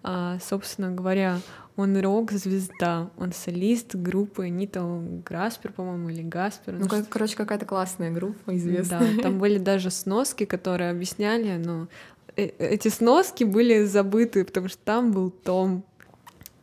А, 0.04 0.40
собственно 0.40 0.92
говоря, 0.92 1.40
он 1.76 2.00
рок-звезда, 2.00 3.10
он 3.18 3.32
солист 3.34 3.96
группы 3.96 4.50
Нита 4.50 4.84
Граспер, 5.26 5.72
по-моему, 5.72 6.10
или 6.10 6.22
Гаспер. 6.22 6.74
Ну, 6.74 6.88
как, 6.88 7.08
короче, 7.10 7.36
какая-то 7.36 7.66
классная 7.66 8.12
группа, 8.12 8.56
известная. 8.58 9.16
Да, 9.16 9.24
там 9.24 9.40
были 9.40 9.58
даже 9.58 9.92
сноски, 9.92 10.46
которые 10.46 10.92
объясняли, 10.92 11.58
но 11.64 11.88
э, 12.36 12.48
эти 12.58 12.88
сноски 12.88 13.44
были 13.44 13.86
забыты, 13.86 14.44
потому 14.44 14.68
что 14.68 14.80
там 14.84 15.12
был 15.12 15.30
Том, 15.30 15.86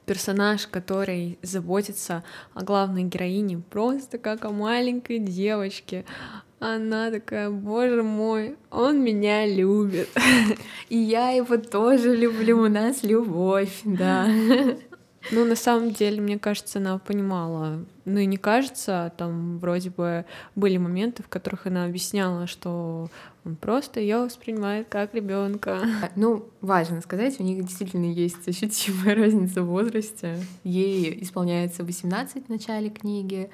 персонаж, 0.08 0.66
который 0.66 1.38
заботится 1.42 2.24
о 2.54 2.64
главной 2.64 3.04
героине 3.04 3.62
просто 3.70 4.18
как 4.18 4.44
о 4.46 4.50
маленькой 4.50 5.18
девочке. 5.18 6.04
Она 6.60 7.10
такая, 7.12 7.50
боже 7.50 8.02
мой, 8.02 8.56
он 8.70 9.02
меня 9.02 9.46
любит. 9.46 10.08
И 10.88 10.98
я 10.98 11.30
его 11.30 11.56
тоже 11.56 12.16
люблю, 12.16 12.62
у 12.62 12.68
нас 12.68 13.02
любовь, 13.02 13.80
да. 13.84 14.26
Ну, 15.30 15.44
на 15.44 15.56
самом 15.56 15.90
деле, 15.90 16.22
мне 16.22 16.38
кажется, 16.38 16.78
она 16.78 16.98
понимала. 16.98 17.84
Ну 18.06 18.18
и 18.18 18.24
не 18.24 18.38
кажется, 18.38 19.12
там 19.18 19.58
вроде 19.58 19.90
бы 19.90 20.24
были 20.54 20.78
моменты, 20.78 21.22
в 21.22 21.28
которых 21.28 21.66
она 21.66 21.84
объясняла, 21.84 22.46
что 22.46 23.10
он 23.44 23.56
просто 23.56 24.00
ее 24.00 24.18
воспринимает 24.18 24.88
как 24.88 25.14
ребенка. 25.14 25.80
Ну, 26.16 26.48
важно 26.62 27.02
сказать, 27.02 27.38
у 27.40 27.42
них 27.42 27.62
действительно 27.62 28.06
есть 28.06 28.48
ощутимая 28.48 29.16
разница 29.16 29.62
в 29.62 29.66
возрасте. 29.66 30.38
Ей 30.64 31.22
исполняется 31.22 31.84
18 31.84 32.46
в 32.46 32.48
начале 32.48 32.88
книги, 32.88 33.50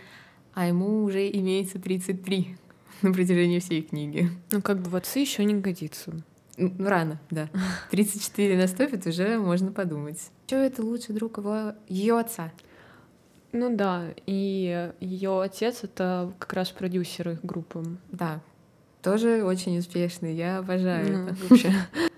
а 0.52 0.68
ему 0.68 1.02
уже 1.02 1.28
имеется 1.28 1.80
33 1.80 2.56
на 3.02 3.12
протяжении 3.12 3.58
всей 3.58 3.82
книги. 3.82 4.30
Ну, 4.50 4.62
как 4.62 4.80
бы 4.80 4.90
в 4.90 4.96
отцы 4.96 5.20
еще 5.20 5.44
не 5.44 5.54
годится. 5.54 6.12
Ну, 6.56 6.72
рано, 6.78 7.20
да. 7.30 7.48
34 7.90 8.56
наступит, 8.56 9.06
уже 9.06 9.38
можно 9.38 9.72
подумать. 9.72 10.20
Что 10.46 10.56
это 10.56 10.82
лучший 10.82 11.14
друг 11.14 11.38
его 11.38 11.74
ее 11.88 12.18
отца? 12.18 12.52
Ну 13.52 13.74
да, 13.74 14.08
и 14.26 14.92
ее 15.00 15.42
отец 15.42 15.84
это 15.84 16.32
как 16.38 16.52
раз 16.54 16.70
продюсер 16.70 17.30
их 17.30 17.44
группы. 17.44 17.84
Да, 18.10 18.40
тоже 19.00 19.44
очень 19.44 19.78
успешный, 19.78 20.34
я 20.34 20.58
обожаю 20.58 21.12
ну, 21.12 21.26
это. 21.28 21.36
Вообще. 21.48 21.72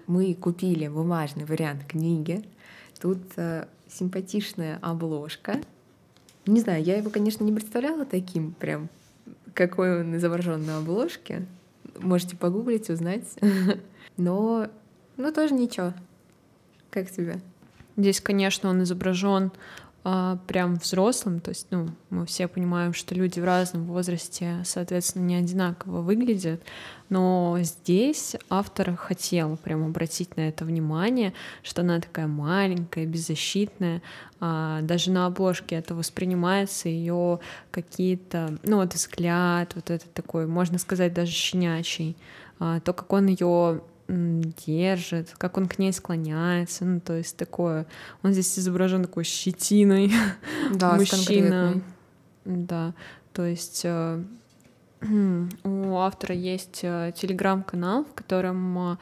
Мы 0.07 0.35
купили 0.35 0.89
бумажный 0.89 1.45
вариант 1.45 1.85
книги. 1.85 2.45
Тут 3.01 3.19
э, 3.37 3.67
симпатичная 3.89 4.79
обложка. 4.81 5.61
Не 6.47 6.61
знаю, 6.61 6.83
я 6.85 6.97
его, 6.97 7.11
конечно, 7.11 7.43
не 7.43 7.53
представляла 7.53 8.05
таким 8.07 8.53
прям, 8.53 8.89
какой 9.57 10.03
он 10.03 10.15
изображен 10.17 10.65
на 10.65 10.79
обложке. 10.79 11.47
Можете 11.99 12.37
погуглить, 12.37 12.91
узнать. 12.91 13.25
Но, 14.17 14.69
ну, 15.17 15.33
тоже 15.33 15.55
ничего. 15.55 15.95
Как 16.91 17.11
тебе? 17.11 17.41
Здесь, 17.97 18.21
конечно, 18.21 18.69
он 18.69 18.83
изображен 18.83 19.51
а, 20.09 20.39
прям 20.47 20.77
взрослым, 20.77 21.41
то 21.41 21.49
есть, 21.49 21.67
ну, 21.73 21.89
мы 22.11 22.27
все 22.27 22.47
понимаем, 22.47 22.95
что 22.95 23.13
люди 23.17 23.41
в 23.41 23.45
разном 23.45 23.87
возрасте, 23.87 24.63
соответственно, 24.65 25.25
не 25.25 25.35
одинаково 25.35 26.01
выглядят, 26.01 26.63
но 27.09 27.59
здесь 27.63 28.37
автор 28.49 28.95
хотел 28.95 29.57
прям 29.57 29.85
обратить 29.85 30.37
на 30.37 30.43
это 30.43 30.65
внимание, 30.65 31.33
что 31.65 31.81
она 31.83 31.99
такая 31.99 32.29
маленькая, 32.29 33.05
беззащитная, 33.05 34.01
а, 34.39 34.81
даже 34.83 35.11
на 35.11 35.27
обложке 35.27 35.75
это 35.75 35.97
воспринимается 35.97 36.89
ее 36.89 37.41
какие-то, 37.73 38.57
ну, 38.63 38.77
вот 38.77 38.95
взгляд, 38.95 39.75
вот 39.75 39.91
этот 39.91 40.15
такой, 40.15 40.47
можно 40.47 40.79
сказать, 40.79 41.15
даже 41.15 41.33
щенячий, 41.33 42.17
а, 42.61 42.79
то, 42.79 42.93
как 42.93 43.13
он 43.13 43.27
ее 43.27 43.81
держит, 44.09 45.35
как 45.37 45.57
он 45.57 45.67
к 45.67 45.79
ней 45.79 45.93
склоняется, 45.93 46.85
ну 46.85 47.01
то 47.01 47.15
есть 47.15 47.37
такое. 47.37 47.87
Он 48.23 48.33
здесь 48.33 48.59
изображен 48.59 49.03
такой 49.03 49.25
щетиной 49.25 50.13
да, 50.73 50.95
мужчина. 50.95 51.81
Да, 52.45 52.95
то 53.33 53.45
есть 53.45 53.83
э, 53.85 54.23
у 55.65 55.97
автора 55.97 56.35
есть 56.35 56.81
э, 56.83 57.13
телеграм-канал, 57.17 58.05
в 58.05 58.15
котором 58.15 58.93
э, 58.93 58.97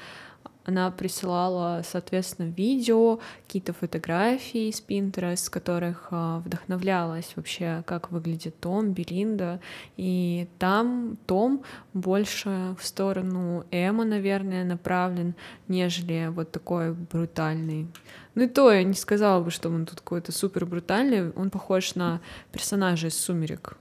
она 0.64 0.90
присылала, 0.90 1.82
соответственно, 1.84 2.48
видео, 2.48 3.20
какие-то 3.46 3.74
фотографии 3.74 4.68
из 4.68 4.82
Pinterest, 4.86 5.36
с 5.36 5.50
которых 5.50 6.08
а, 6.10 6.38
вдохновлялась 6.38 7.32
вообще, 7.36 7.82
как 7.86 8.10
выглядит 8.10 8.58
Том, 8.60 8.92
Белинда. 8.92 9.60
И 9.98 10.48
там 10.58 11.18
Том 11.26 11.64
больше 11.92 12.74
в 12.80 12.86
сторону 12.86 13.66
Эма, 13.70 14.04
наверное, 14.04 14.64
направлен, 14.64 15.34
нежели 15.68 16.28
вот 16.30 16.50
такой 16.50 16.92
брутальный. 16.94 17.86
Ну 18.34 18.44
и 18.44 18.48
то 18.48 18.72
я 18.72 18.82
не 18.84 18.94
сказала 18.94 19.42
бы, 19.42 19.50
что 19.50 19.68
он 19.68 19.84
тут 19.84 20.00
какой-то 20.00 20.32
супер 20.32 20.64
брутальный. 20.64 21.30
Он 21.32 21.50
похож 21.50 21.94
на 21.94 22.20
персонажа 22.52 23.08
из 23.08 23.16
«Сумерек». 23.20 23.76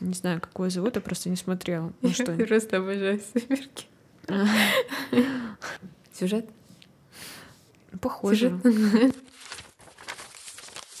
Не 0.00 0.14
знаю, 0.14 0.40
как 0.40 0.52
его 0.54 0.68
зовут, 0.70 0.96
я 0.96 1.02
просто 1.02 1.28
не 1.28 1.36
смотрела. 1.36 1.92
Ну, 2.00 2.10
что? 2.10 2.32
Просто 2.32 2.78
обожаю 2.78 3.20
«Сумерки». 3.20 3.89
Сюжет? 6.12 6.48
Похоже. 8.00 8.60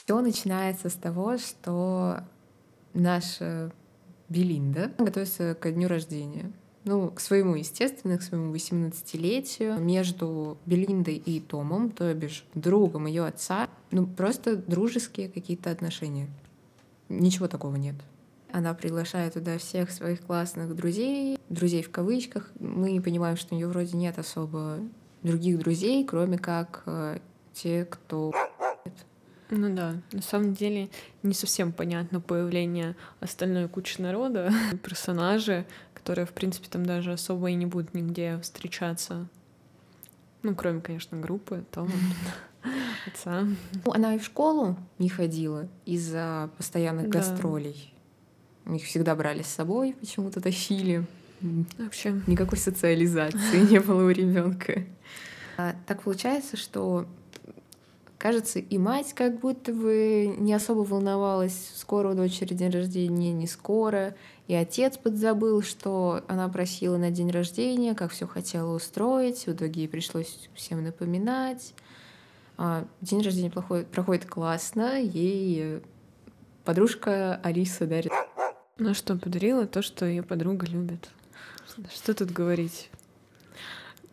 Все 0.04 0.20
начинается 0.20 0.88
с 0.88 0.94
того, 0.94 1.38
что 1.38 2.20
наша 2.94 3.70
Белинда 4.28 4.92
готовится 4.98 5.54
к 5.54 5.70
дню 5.70 5.88
рождения. 5.88 6.52
Ну, 6.84 7.10
к 7.10 7.20
своему, 7.20 7.56
естественно, 7.56 8.16
к 8.16 8.22
своему 8.22 8.54
18-летию. 8.54 9.78
Между 9.78 10.56
Белиндой 10.64 11.16
и 11.16 11.38
Томом, 11.40 11.90
то 11.90 12.12
бишь 12.14 12.44
другом 12.54 13.06
ее 13.06 13.26
отца, 13.26 13.68
ну, 13.90 14.06
просто 14.06 14.56
дружеские 14.56 15.28
какие-то 15.28 15.70
отношения. 15.70 16.28
Ничего 17.08 17.48
такого 17.48 17.76
нет. 17.76 17.96
Она 18.52 18.74
приглашает 18.74 19.34
туда 19.34 19.58
всех 19.58 19.90
своих 19.90 20.22
классных 20.22 20.74
друзей, 20.74 21.38
друзей 21.48 21.82
в 21.82 21.90
кавычках. 21.90 22.50
Мы 22.58 23.00
понимаем, 23.00 23.36
что 23.36 23.54
у 23.54 23.56
нее 23.56 23.68
вроде 23.68 23.96
нет 23.96 24.18
особо 24.18 24.78
других 25.22 25.58
друзей, 25.58 26.04
кроме 26.04 26.38
как 26.38 26.82
э, 26.86 27.18
те, 27.52 27.84
кто 27.84 28.32
ну 29.50 29.74
да, 29.74 29.96
на 30.12 30.22
самом 30.22 30.54
деле 30.54 30.90
не 31.24 31.34
совсем 31.34 31.72
понятно 31.72 32.20
появление 32.20 32.94
остальной 33.18 33.68
кучи 33.68 34.00
народа, 34.00 34.52
персонажи, 34.84 35.66
которые, 35.92 36.24
в 36.24 36.32
принципе, 36.32 36.68
там 36.70 36.86
даже 36.86 37.12
особо 37.12 37.50
и 37.50 37.54
не 37.54 37.66
будут 37.66 37.92
нигде 37.92 38.38
встречаться. 38.40 39.26
Ну, 40.42 40.54
кроме, 40.54 40.80
конечно, 40.80 41.18
группы, 41.18 41.64
Тома, 41.72 41.90
отца. 43.06 43.44
Ну, 43.84 43.92
она 43.92 44.14
и 44.14 44.18
в 44.18 44.24
школу 44.24 44.76
не 44.98 45.08
ходила 45.08 45.68
из-за 45.84 46.50
постоянных 46.56 47.10
да. 47.10 47.18
гастролей. 47.18 47.92
Их 48.74 48.84
всегда 48.84 49.14
брали 49.14 49.42
с 49.42 49.48
собой, 49.48 49.94
почему-то 49.98 50.40
тащили. 50.40 51.04
Вообще. 51.78 52.20
Никакой 52.26 52.58
социализации 52.58 53.60
не 53.70 53.80
было 53.80 54.04
у 54.04 54.10
ребенка. 54.10 54.84
А, 55.56 55.74
так 55.86 56.02
получается, 56.02 56.56
что 56.56 57.06
кажется, 58.18 58.58
и 58.58 58.76
мать 58.76 59.14
как 59.14 59.40
будто 59.40 59.72
бы 59.72 60.34
не 60.38 60.52
особо 60.52 60.80
волновалась, 60.80 61.72
скоро 61.74 62.10
у 62.10 62.14
дочери 62.14 62.52
день 62.52 62.70
рождения, 62.70 63.32
не 63.32 63.46
скоро. 63.46 64.14
И 64.46 64.54
отец 64.54 64.98
подзабыл, 64.98 65.62
что 65.62 66.22
она 66.28 66.48
просила 66.48 66.98
на 66.98 67.10
день 67.10 67.30
рождения, 67.30 67.94
как 67.94 68.12
все 68.12 68.26
хотела 68.26 68.74
устроить. 68.74 69.46
В 69.46 69.52
итоге 69.52 69.82
ей 69.82 69.88
пришлось 69.88 70.50
всем 70.54 70.84
напоминать. 70.84 71.72
А, 72.58 72.86
день 73.00 73.22
рождения 73.22 73.50
проходит, 73.50 73.86
проходит 73.88 74.26
классно. 74.26 75.00
Ей 75.00 75.80
подружка 76.64 77.40
Алиса 77.42 77.86
дарит 77.86 78.12
ну 78.80 78.94
что, 78.94 79.14
подарила 79.16 79.66
то, 79.66 79.82
что 79.82 80.06
ее 80.06 80.22
подруга 80.22 80.66
любит. 80.66 81.10
Что 81.94 82.14
тут 82.14 82.30
говорить? 82.30 82.90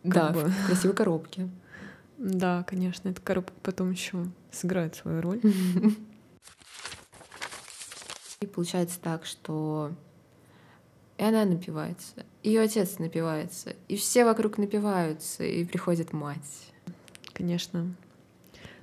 Как 0.02 0.12
да, 0.12 0.30
бы. 0.30 0.44
в 0.44 0.66
красивой 0.66 0.94
коробке. 0.94 1.48
Да, 2.18 2.64
конечно, 2.64 3.08
эта 3.08 3.20
коробка 3.20 3.54
потом 3.62 3.90
еще 3.90 4.26
сыграет 4.52 4.94
свою 4.94 5.22
роль. 5.22 5.40
И 8.40 8.46
получается 8.46 9.00
так, 9.00 9.24
что 9.24 9.92
и 11.16 11.22
она 11.24 11.44
напивается, 11.44 12.24
ее 12.44 12.60
отец 12.60 12.98
напивается, 12.98 13.74
и 13.88 13.96
все 13.96 14.24
вокруг 14.24 14.58
напиваются, 14.58 15.44
и 15.44 15.64
приходит 15.64 16.12
мать. 16.12 16.72
Конечно. 17.32 17.92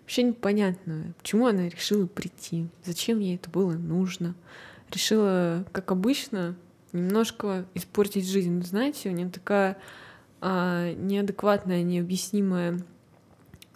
Вообще 0.01 0.24
непонятно, 0.24 1.13
почему 1.20 1.48
она 1.48 1.70
решила 1.70 2.08
прийти, 2.08 2.68
зачем 2.84 3.20
ей 3.20 3.36
это 3.36 3.50
было 3.50 3.74
нужно 3.74 4.36
решила, 4.96 5.66
как 5.72 5.92
обычно, 5.92 6.56
немножко 6.94 7.66
испортить 7.74 8.28
жизнь. 8.28 8.64
Знаете, 8.64 9.10
у 9.10 9.12
нее 9.12 9.30
такая 9.30 9.78
а, 10.42 10.94
неадекватная, 10.94 11.84
необъяснимая 11.84 12.80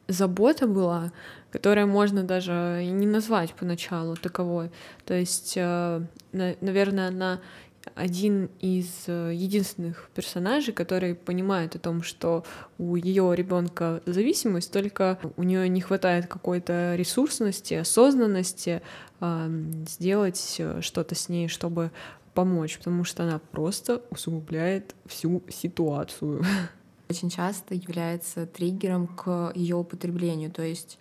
забота 0.07 0.67
была, 0.67 1.11
которая 1.51 1.85
можно 1.85 2.23
даже 2.23 2.81
и 2.83 2.89
не 2.89 3.07
назвать 3.07 3.53
поначалу 3.53 4.15
таковой. 4.15 4.71
То 5.05 5.13
есть, 5.13 5.53
э, 5.55 6.01
наверное, 6.31 7.09
она 7.09 7.41
один 7.95 8.49
из 8.59 8.87
э, 9.07 9.31
единственных 9.33 10.09
персонажей, 10.13 10.73
который 10.73 11.15
понимает 11.15 11.75
о 11.75 11.79
том, 11.79 12.03
что 12.03 12.43
у 12.77 12.95
ее 12.95 13.33
ребенка 13.35 14.01
зависимость, 14.05 14.71
только 14.71 15.19
у 15.37 15.43
нее 15.43 15.67
не 15.69 15.81
хватает 15.81 16.27
какой-то 16.27 16.95
ресурсности, 16.95 17.73
осознанности 17.75 18.81
э, 19.19 19.49
сделать 19.87 20.55
э, 20.59 20.81
что-то 20.81 21.15
с 21.15 21.29
ней, 21.29 21.47
чтобы 21.47 21.91
помочь, 22.33 22.77
потому 22.77 23.03
что 23.03 23.23
она 23.23 23.39
просто 23.51 24.01
усугубляет 24.11 24.95
всю 25.05 25.43
ситуацию. 25.49 26.43
Очень 27.09 27.29
часто 27.29 27.75
является 27.75 28.45
триггером 28.45 29.07
к 29.07 29.51
ее 29.55 29.75
употреблению, 29.75 30.51
то 30.51 30.61
есть 30.61 30.99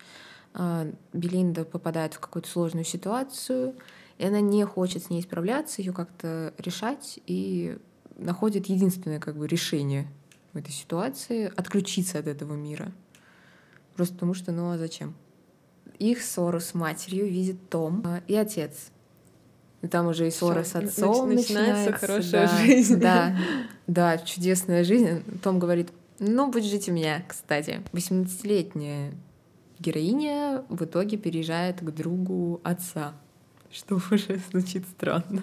э, 0.54 0.92
Белинда 1.12 1.64
попадает 1.64 2.14
в 2.14 2.20
какую-то 2.20 2.48
сложную 2.48 2.84
ситуацию, 2.84 3.74
и 4.18 4.24
она 4.24 4.40
не 4.40 4.64
хочет 4.64 5.04
с 5.04 5.10
ней 5.10 5.22
справляться, 5.22 5.80
ее 5.80 5.92
как-то 5.92 6.52
решать, 6.58 7.20
и 7.26 7.78
находит 8.16 8.66
единственное 8.66 9.20
как 9.20 9.36
бы 9.36 9.46
решение 9.46 10.08
в 10.52 10.58
этой 10.58 10.72
ситуации— 10.72 11.52
отключиться 11.56 12.18
от 12.18 12.26
этого 12.26 12.54
мира. 12.54 12.92
Просто 13.94 14.14
потому 14.14 14.34
что, 14.34 14.52
ну 14.52 14.70
а 14.70 14.78
зачем? 14.78 15.14
Их 15.98 16.22
ссору 16.22 16.60
с 16.60 16.74
матерью 16.74 17.28
видит 17.28 17.70
Том 17.70 18.02
а, 18.04 18.22
и 18.26 18.34
отец. 18.34 18.90
И 19.82 19.86
там 19.86 20.08
уже 20.08 20.26
и 20.26 20.30
ссора 20.30 20.62
Всё, 20.62 20.70
с 20.70 20.74
отцом 20.76 21.32
начинается. 21.32 21.90
начинается 21.90 22.06
хорошая 22.06 22.48
да, 22.48 22.56
жизнь. 22.58 23.00
Да, 23.00 23.38
да, 23.86 24.18
чудесная 24.18 24.82
жизнь. 24.82 25.22
Том 25.42 25.60
говорит, 25.60 25.90
ну, 26.18 26.50
будь 26.50 26.64
жить 26.64 26.88
у 26.88 26.92
меня, 26.92 27.24
кстати. 27.28 27.82
18-летняя 27.92 29.12
героиня 29.78 30.64
в 30.68 30.84
итоге 30.84 31.16
переезжает 31.16 31.80
к 31.80 31.90
другу 31.90 32.60
отца 32.64 33.14
что 33.70 33.96
уже 33.96 34.40
звучит 34.50 34.86
странно. 34.86 35.42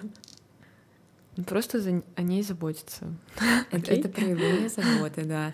Просто 1.46 1.80
за... 1.80 2.02
о 2.14 2.22
ней 2.22 2.42
заботиться. 2.42 3.06
Это, 3.70 3.92
это 3.92 4.08
проявление 4.08 4.70
заботы, 4.70 5.24
да. 5.24 5.52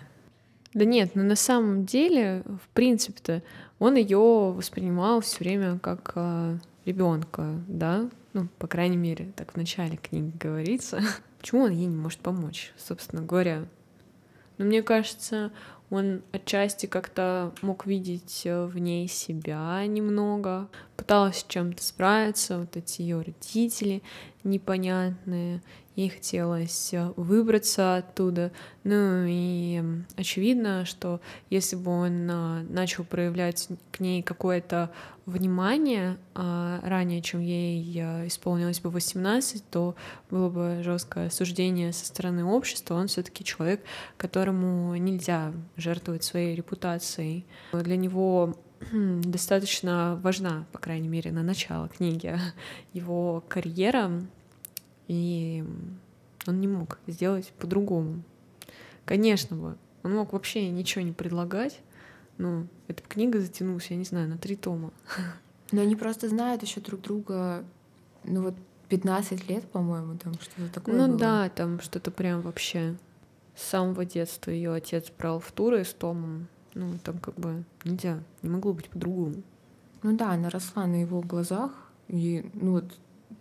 Да 0.73 0.85
нет, 0.85 1.11
но 1.13 1.23
на 1.23 1.35
самом 1.35 1.85
деле, 1.85 2.43
в 2.45 2.67
принципе-то, 2.69 3.43
он 3.79 3.95
ее 3.95 4.51
воспринимал 4.51 5.21
все 5.21 5.39
время 5.39 5.77
как 5.77 6.13
э, 6.15 6.57
ребенка, 6.85 7.61
да? 7.67 8.09
Ну, 8.33 8.47
по 8.57 8.65
крайней 8.65 8.97
мере, 8.97 9.31
так 9.35 9.53
в 9.53 9.57
начале 9.57 9.97
книги 9.97 10.31
говорится. 10.39 11.01
Почему 11.39 11.63
он 11.63 11.71
ей 11.71 11.85
не 11.85 11.95
может 11.95 12.19
помочь, 12.19 12.73
собственно 12.77 13.21
говоря? 13.21 13.65
Но 14.57 14.65
мне 14.65 14.81
кажется, 14.81 15.51
он 15.89 16.21
отчасти 16.31 16.87
как-то 16.87 17.53
мог 17.61 17.85
видеть 17.85 18.43
э, 18.45 18.65
в 18.65 18.79
ней 18.79 19.07
себя 19.07 19.85
немного, 19.85 20.69
пыталась 20.95 21.39
с 21.39 21.45
чем-то 21.45 21.83
справиться, 21.83 22.59
вот 22.59 22.75
эти 22.77 23.01
ее 23.01 23.21
родители 23.21 24.01
непонятные, 24.43 25.61
ей 25.95 26.09
хотелось 26.09 26.93
э, 26.93 27.13
выбраться 27.15 27.97
оттуда. 27.97 28.51
Ну 28.83 29.25
и 29.27 29.81
очевидно, 30.17 30.85
что 30.85 31.21
если 31.49 31.75
бы 31.75 31.91
он 31.91 32.29
э, 32.29 32.63
начал 32.63 33.03
проявлять 33.03 33.69
к 33.91 33.99
ней 33.99 34.21
какое-то 34.21 34.91
внимание 35.25 36.17
а, 36.35 36.81
ранее, 36.83 37.21
чем 37.21 37.39
ей 37.39 37.81
исполнилось 38.27 38.81
бы 38.81 38.89
18, 38.89 39.63
то 39.69 39.95
было 40.29 40.49
бы 40.49 40.81
жесткое 40.83 41.27
осуждение 41.27 41.93
со 41.93 42.05
стороны 42.05 42.43
общества. 42.43 42.95
Он 42.95 43.07
все-таки 43.07 43.45
человек, 43.45 43.81
которому 44.17 44.93
нельзя 44.97 45.53
жертвовать 45.77 46.25
своей 46.25 46.55
репутацией. 46.55 47.45
Для 47.71 47.95
него 47.95 48.57
достаточно 48.91 50.19
важна, 50.21 50.65
по 50.71 50.79
крайней 50.79 51.07
мере, 51.07 51.31
на 51.31 51.43
начало 51.43 51.87
книги, 51.89 52.37
его 52.93 53.43
карьера, 53.47 54.11
и 55.07 55.63
он 56.47 56.59
не 56.59 56.67
мог 56.67 56.99
сделать 57.07 57.51
по-другому. 57.59 58.23
Конечно 59.05 59.55
бы, 59.55 59.77
он 60.03 60.15
мог 60.15 60.33
вообще 60.33 60.69
ничего 60.69 61.03
не 61.03 61.11
предлагать, 61.11 61.79
но 62.37 62.67
эта 62.87 63.03
книга 63.03 63.39
затянулась, 63.39 63.87
я 63.87 63.97
не 63.97 64.05
знаю, 64.05 64.29
на 64.29 64.37
три 64.37 64.55
тома. 64.55 64.91
Но 65.71 65.81
они 65.81 65.95
просто 65.95 66.29
знают 66.29 66.61
еще 66.61 66.81
друг 66.81 67.01
друга, 67.01 67.63
ну 68.23 68.43
вот 68.43 68.55
15 68.89 69.49
лет, 69.49 69.63
по-моему, 69.71 70.17
там 70.17 70.33
что-то 70.35 70.71
такое. 70.71 70.95
Ну 70.95 71.07
было. 71.07 71.17
да, 71.17 71.49
там 71.49 71.79
что-то 71.81 72.11
прям 72.11 72.41
вообще 72.41 72.95
с 73.55 73.63
самого 73.63 74.05
детства 74.05 74.51
ее 74.51 74.73
отец 74.73 75.11
брал 75.17 75.39
в 75.39 75.51
туры 75.51 75.83
с 75.83 75.93
Томом. 75.93 76.47
Ну, 76.75 76.97
там 77.03 77.17
как 77.19 77.35
бы 77.35 77.63
нельзя, 77.83 78.19
не 78.41 78.49
могло 78.49 78.73
быть 78.73 78.89
по-другому. 78.89 79.35
Ну 80.01 80.17
да, 80.17 80.31
она 80.31 80.49
росла 80.49 80.85
на 80.85 81.01
его 81.01 81.21
глазах, 81.21 81.71
и 82.07 82.49
ну 82.53 82.73
вот 82.73 82.85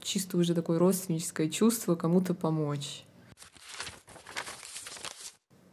чисто 0.01 0.37
уже 0.37 0.55
такое 0.55 0.79
родственническое 0.79 1.49
чувство 1.49 1.95
кому-то 1.95 2.35
помочь. 2.35 3.05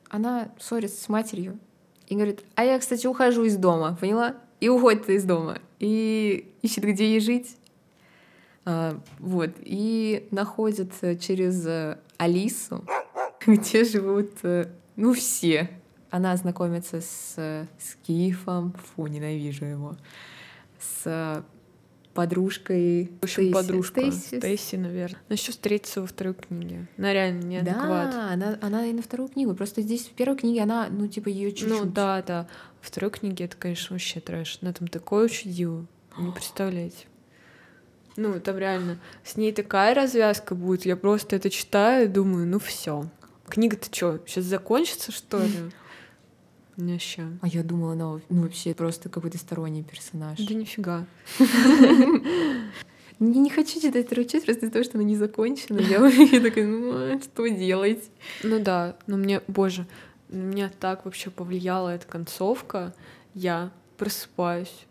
Она 0.09 0.51
ссорится 0.59 1.01
с 1.01 1.09
матерью 1.09 1.59
и 2.07 2.15
говорит, 2.15 2.43
а 2.55 2.63
я, 2.63 2.79
кстати, 2.79 3.05
ухожу 3.05 3.43
из 3.43 3.57
дома, 3.57 3.95
поняла? 3.99 4.35
И 4.59 4.67
уходит 4.67 5.09
из 5.09 5.23
дома. 5.23 5.59
И 5.77 6.51
ищет, 6.63 6.83
где 6.83 7.11
ей 7.11 7.19
жить. 7.19 7.55
А, 8.65 8.99
вот. 9.19 9.51
И 9.59 10.27
находит 10.31 10.91
через 11.21 11.95
Алису, 12.17 12.83
где 13.45 13.83
живут, 13.83 14.31
э, 14.43 14.71
ну, 14.95 15.13
все. 15.13 15.69
Она 16.09 16.35
знакомится 16.37 17.01
с, 17.01 17.35
с 17.35 17.95
Кифом, 18.03 18.73
фу, 18.73 19.07
ненавижу 19.07 19.65
его, 19.65 19.95
с 20.79 21.43
подружкой. 22.13 23.11
В 23.21 23.23
общем, 23.23 23.43
Стейси. 23.43 23.53
подружка 23.53 24.01
Стейси. 24.01 24.39
Стейси, 24.39 24.75
наверное. 24.75 25.19
Она 25.29 25.35
еще 25.35 25.51
встретится 25.51 26.01
во 26.01 26.07
второй 26.07 26.33
книге. 26.33 26.87
Она 26.97 27.13
реально 27.13 27.43
неадекват. 27.43 28.11
Да, 28.11 28.31
она, 28.31 28.57
она 28.61 28.85
и 28.87 28.93
на 28.93 29.01
вторую 29.01 29.29
книгу. 29.29 29.53
Просто 29.53 29.81
здесь 29.81 30.07
в 30.07 30.11
первой 30.11 30.37
книге 30.37 30.63
она, 30.63 30.87
ну, 30.89 31.07
типа, 31.07 31.29
ее 31.29 31.51
чуть-чуть. 31.51 31.69
Ну, 31.69 31.85
да, 31.85 32.21
да. 32.21 32.47
Во 32.81 32.87
второй 32.87 33.11
книге 33.11 33.45
это, 33.45 33.55
конечно, 33.55 33.93
вообще 33.93 34.19
трэш. 34.19 34.59
Она 34.61 34.73
там 34.73 34.87
такое 34.87 35.25
учудила. 35.25 35.85
Не 36.17 36.31
представляете. 36.31 37.05
Ну, 38.17 38.39
там 38.41 38.57
реально 38.57 38.99
с 39.23 39.37
ней 39.37 39.53
такая 39.53 39.95
развязка 39.95 40.55
будет. 40.55 40.85
Я 40.85 40.97
просто 40.97 41.35
это 41.35 41.49
читаю 41.49 42.05
и 42.05 42.09
думаю, 42.09 42.47
ну 42.47 42.59
все. 42.59 43.05
Книга-то 43.47 43.93
что, 43.95 44.19
сейчас 44.27 44.45
закончится, 44.45 45.11
что 45.11 45.39
ли? 45.39 45.53
Вообще. 46.79 47.27
А 47.41 47.47
я 47.47 47.63
думала, 47.63 47.93
она 47.93 48.19
ну, 48.29 48.41
вообще 48.43 48.73
просто 48.73 49.09
какой-то 49.09 49.37
сторонний 49.37 49.83
персонаж. 49.83 50.39
Да 50.39 50.53
нифига. 50.53 51.05
Не, 53.19 53.41
не 53.41 53.49
хочу 53.49 53.81
читать 53.81 54.05
вторую 54.05 54.25
часть 54.29 54.45
просто 54.45 54.65
из-за 54.65 54.71
того, 54.71 54.85
что 54.85 54.97
она 54.97 55.03
не 55.03 55.17
закончена. 55.17 55.81
Я, 55.81 56.07
я 56.07 56.39
такая, 56.41 56.65
ну, 56.65 56.93
а 56.93 57.19
что 57.21 57.47
делать? 57.47 58.09
Ну 58.43 58.63
да, 58.63 58.95
но 59.07 59.17
мне, 59.17 59.41
боже, 59.49 59.85
меня 60.29 60.71
так 60.79 61.03
вообще 61.03 61.29
повлияла 61.29 61.89
эта 61.89 62.07
концовка. 62.07 62.93
Я 63.33 63.71
просыпаюсь, 63.97 64.85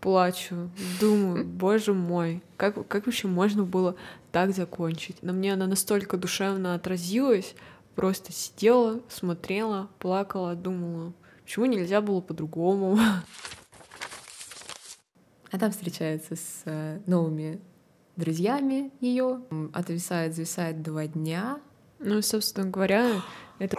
плачу, 0.00 0.70
думаю, 0.98 1.44
боже 1.44 1.92
мой, 1.92 2.42
как, 2.56 2.88
как 2.88 3.04
вообще 3.04 3.28
можно 3.28 3.64
было 3.64 3.96
так 4.32 4.54
закончить? 4.54 5.22
На 5.22 5.34
мне 5.34 5.52
она 5.52 5.66
настолько 5.66 6.16
душевно 6.16 6.74
отразилась, 6.74 7.54
просто 7.94 8.32
сидела, 8.32 9.02
смотрела, 9.10 9.90
плакала, 9.98 10.54
думала, 10.54 11.12
Почему 11.44 11.66
нельзя 11.66 12.00
было 12.00 12.20
по-другому? 12.20 12.98
А 15.50 15.58
там 15.58 15.70
встречается 15.70 16.34
с 16.34 16.62
э, 16.64 16.98
новыми 17.06 17.60
друзьями 18.16 18.90
ее, 19.00 19.40
отвисает, 19.72 20.34
зависает 20.34 20.82
два 20.82 21.06
дня. 21.06 21.60
Ну, 22.00 22.22
собственно 22.22 22.68
говоря, 22.68 23.22
это... 23.60 23.76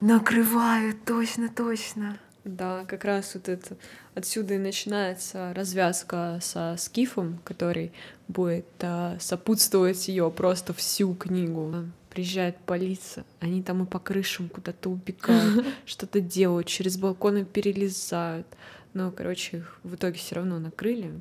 Накрывают, 0.00 1.04
точно, 1.04 1.50
точно. 1.50 2.18
Да, 2.44 2.86
как 2.86 3.04
раз 3.04 3.34
вот 3.34 3.48
это 3.48 3.76
отсюда 4.14 4.54
и 4.54 4.58
начинается 4.58 5.52
развязка 5.54 6.38
со 6.40 6.76
Скифом, 6.78 7.40
который 7.44 7.92
будет 8.26 8.66
а, 8.80 9.16
сопутствовать 9.20 10.08
ее 10.08 10.30
просто 10.30 10.72
всю 10.72 11.14
книгу 11.14 11.84
приезжает 12.12 12.58
полиция, 12.58 13.24
они 13.40 13.62
там 13.62 13.82
и 13.82 13.86
по 13.86 13.98
крышам 13.98 14.50
куда-то 14.50 14.90
убегают, 14.90 15.66
что-то 15.86 16.20
делают, 16.20 16.66
через 16.66 16.98
балконы 16.98 17.44
перелезают. 17.44 18.46
Но, 18.92 19.10
короче, 19.10 19.58
их 19.58 19.80
в 19.82 19.94
итоге 19.94 20.18
все 20.18 20.34
равно 20.34 20.58
накрыли, 20.58 21.12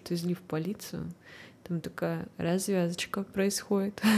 отвезли 0.00 0.34
в 0.34 0.40
полицию. 0.40 1.10
Там 1.64 1.80
такая 1.80 2.28
развязочка 2.36 3.22
происходит. 3.22 4.00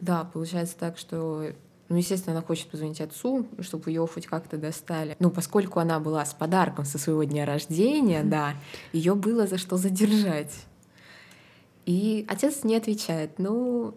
Да, 0.00 0.24
получается 0.24 0.76
так, 0.78 0.98
что 0.98 1.54
ну, 1.88 1.96
естественно, 1.96 2.36
она 2.36 2.44
хочет 2.44 2.68
позвонить 2.68 3.00
отцу, 3.00 3.46
чтобы 3.60 3.90
ее 3.90 4.06
хоть 4.06 4.26
как-то 4.26 4.58
достали. 4.58 5.16
Ну, 5.18 5.30
поскольку 5.30 5.80
она 5.80 5.98
была 5.98 6.26
с 6.26 6.34
подарком 6.34 6.84
со 6.84 6.98
своего 6.98 7.24
дня 7.24 7.46
рождения, 7.46 8.22
да, 8.22 8.54
ее 8.92 9.14
было 9.14 9.46
за 9.46 9.56
что 9.56 9.78
задержать. 9.78 10.52
И 11.86 12.26
отец 12.28 12.64
не 12.64 12.76
отвечает. 12.76 13.38
Ну, 13.38 13.94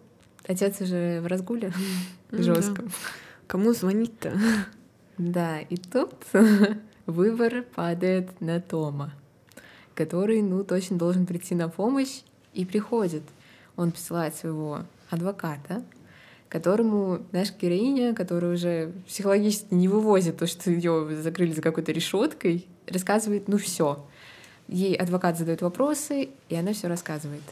Отец 0.48 0.80
уже 0.80 1.20
в 1.20 1.26
разгуле 1.26 1.72
жестком. 2.32 2.90
Кому 3.46 3.74
звонить-то? 3.74 4.32
Да, 5.18 5.60
и 5.60 5.76
тут 5.76 6.14
выбор 7.06 7.64
падает 7.74 8.40
на 8.40 8.58
Тома, 8.58 9.12
который, 9.94 10.40
ну, 10.40 10.64
точно 10.64 10.96
должен 10.96 11.26
прийти 11.26 11.54
на 11.54 11.68
помощь 11.68 12.22
и 12.54 12.64
приходит. 12.64 13.22
Он 13.76 13.92
посылает 13.92 14.34
своего 14.36 14.80
адвоката, 15.10 15.82
которому 16.48 17.20
наша 17.32 17.52
героиня, 17.60 18.14
которая 18.14 18.54
уже 18.54 18.92
психологически 19.06 19.74
не 19.74 19.86
вывозит 19.86 20.38
то, 20.38 20.46
что 20.46 20.70
ее 20.70 21.14
закрыли 21.20 21.52
за 21.52 21.60
какой-то 21.60 21.92
решеткой, 21.92 22.66
рассказывает, 22.86 23.48
ну 23.48 23.58
все. 23.58 24.06
Ей 24.66 24.94
адвокат 24.94 25.36
задает 25.36 25.60
вопросы, 25.60 26.30
и 26.48 26.54
она 26.54 26.72
все 26.72 26.88
рассказывает. 26.88 27.42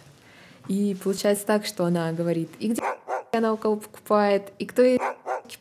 И 0.69 0.97
получается 1.03 1.47
так, 1.47 1.67
что 1.67 1.85
она 1.85 2.13
говорит, 2.13 2.51
и 2.59 2.69
где 2.69 2.83
она 3.33 3.53
у 3.53 3.57
кого 3.57 3.77
покупает, 3.77 4.53
и 4.59 4.67
кто 4.67 4.83
ей 4.83 5.01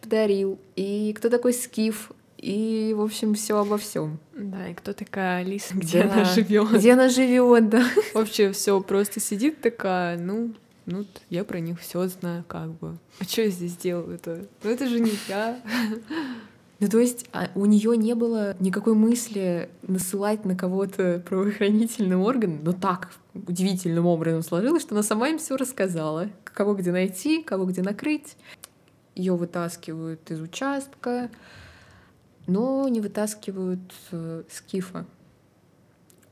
подарил, 0.02 0.60
и 0.76 1.14
кто 1.14 1.30
такой 1.30 1.54
Скиф, 1.54 2.12
и, 2.38 2.94
в 2.96 3.02
общем, 3.02 3.34
все 3.34 3.58
обо 3.58 3.78
всем. 3.78 4.20
Да, 4.34 4.70
и 4.70 4.74
кто 4.74 4.94
такая 4.94 5.42
Алиса, 5.42 5.74
где 5.76 6.04
да. 6.04 6.14
она 6.14 6.26
живет. 6.26 6.72
Где 6.72 6.94
она 6.94 7.10
живет, 7.10 7.70
да. 7.70 7.84
Вообще 8.14 8.52
все 8.52 8.80
просто 8.82 9.20
сидит 9.20 9.62
такая, 9.62 10.18
ну, 10.18 10.54
ну, 10.86 11.06
я 11.30 11.44
про 11.44 11.60
них 11.60 11.80
все 11.80 12.08
знаю, 12.08 12.44
как 12.48 12.72
бы. 12.74 12.98
А 13.20 13.24
что 13.24 13.42
я 13.42 13.50
здесь 13.50 13.76
делаю? 13.78 14.16
Это, 14.16 14.46
ну, 14.64 14.70
это 14.70 14.88
же 14.88 15.00
не 15.00 15.14
я. 15.28 15.60
Ну, 16.86 16.92
то 16.92 17.00
есть 17.00 17.26
а 17.34 17.50
у 17.56 17.66
нее 17.66 17.98
не 17.98 18.14
было 18.14 18.56
никакой 18.60 18.94
мысли 18.94 19.72
насылать 19.82 20.46
на 20.46 20.56
кого-то 20.56 21.24
правоохранительный 21.28 22.16
орган, 22.16 22.60
но 22.62 22.74
так 22.74 23.10
удивительным 23.34 24.06
образом 24.06 24.44
сложилось, 24.44 24.84
что 24.84 24.94
она 24.94 25.02
сама 25.02 25.30
им 25.30 25.40
все 25.40 25.58
рассказала. 25.58 26.30
Кого 26.44 26.76
где 26.76 26.92
найти, 26.92 27.42
кого 27.42 27.66
где 27.66 27.82
накрыть. 27.82 28.38
Ее 29.16 29.36
вытаскивают 29.36 30.30
из 30.30 30.40
участка, 30.40 31.32
но 32.46 32.88
не 32.88 33.02
вытаскивают 33.02 33.92
э, 34.12 34.44
скифа. 34.52 35.08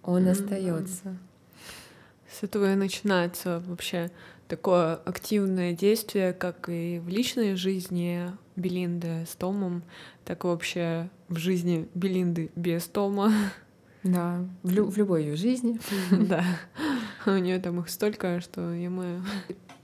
Он 0.04 0.28
mm-hmm. 0.28 0.30
остается. 0.30 1.18
С 2.32 2.44
этого 2.44 2.74
и 2.74 2.76
начинается 2.76 3.63
вообще 3.66 4.12
такое 4.54 4.98
активное 4.98 5.74
действие, 5.74 6.32
как 6.32 6.70
и 6.70 7.00
в 7.00 7.08
личной 7.10 7.56
жизни 7.56 8.30
Белинды 8.56 9.26
с 9.28 9.36
Томом, 9.36 9.82
так 10.26 10.44
и 10.44 10.48
вообще 10.48 11.10
в 11.28 11.38
жизни 11.38 11.89
Белинды 11.96 12.52
без 12.56 12.86
Тома. 12.86 13.34
Да, 14.04 14.46
в, 14.62 14.72
лю- 14.72 14.86
в 14.92 14.96
любой 14.96 15.24
ее 15.24 15.36
жизни. 15.36 15.80
Да. 16.12 16.44
У 17.26 17.32
нее 17.32 17.58
там 17.60 17.80
их 17.80 17.89
столько, 17.89 18.42
что 18.42 18.72
я 18.76 18.92
мою. 18.92 19.24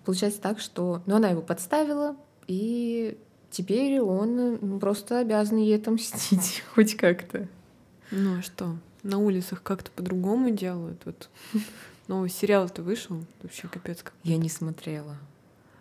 Получается 0.06 0.40
так, 0.40 0.60
что 0.60 1.02
ну, 1.08 1.16
она 1.16 1.30
его 1.30 1.42
подставила, 1.42 2.16
и 2.46 3.18
теперь 3.50 4.00
он 4.02 4.60
ну, 4.62 4.80
просто 4.80 5.18
обязан 5.18 5.58
ей 5.58 5.78
отомстить 5.78 6.64
хоть 6.76 6.96
как-то. 6.96 7.48
Ну 8.12 8.38
а 8.38 8.42
что? 8.44 8.76
На 9.02 9.18
улицах 9.18 9.64
как-то 9.64 9.90
по-другому 9.90 10.52
делают. 10.52 11.02
Вот 11.06 11.28
новый 12.10 12.30
сериал-то 12.30 12.82
вышел, 12.82 13.24
вообще 13.42 13.68
капец 13.68 14.04
как. 14.04 14.14
Я 14.24 14.38
не 14.38 14.50
смотрела. 14.50 15.16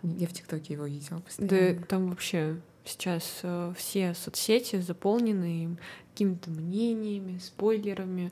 Я 0.03 0.29
в 0.29 0.33
ТикТоке 0.33 0.75
его 0.75 0.87
видела 0.87 1.19
постоянно. 1.19 1.81
Да, 1.81 1.87
там 1.87 2.11
вообще 2.11 2.61
сейчас 2.85 3.41
э, 3.43 3.73
все 3.77 4.15
соцсети 4.15 4.81
заполнены 4.81 5.77
какими-то 6.13 6.51
мнениями, 6.51 7.39
спойлерами. 7.39 8.31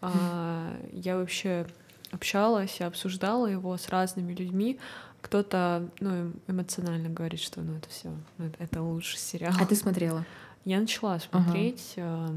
А, 0.00 0.74
я 0.92 1.16
вообще 1.16 1.66
общалась 2.10 2.80
и 2.80 2.84
обсуждала 2.84 3.46
его 3.46 3.76
с 3.76 3.88
разными 3.88 4.32
людьми. 4.32 4.78
Кто-то 5.20 5.88
ну, 6.00 6.32
эмоционально 6.46 7.08
говорит, 7.08 7.40
что 7.40 7.62
ну, 7.62 7.76
это 7.76 7.88
все, 7.88 8.10
ну, 8.38 8.50
это 8.58 8.82
лучший 8.82 9.18
сериал. 9.18 9.54
А 9.60 9.66
ты 9.66 9.74
смотрела? 9.74 10.24
Я 10.64 10.80
начала 10.80 11.18
смотреть. 11.18 11.94
Ага. 11.96 12.34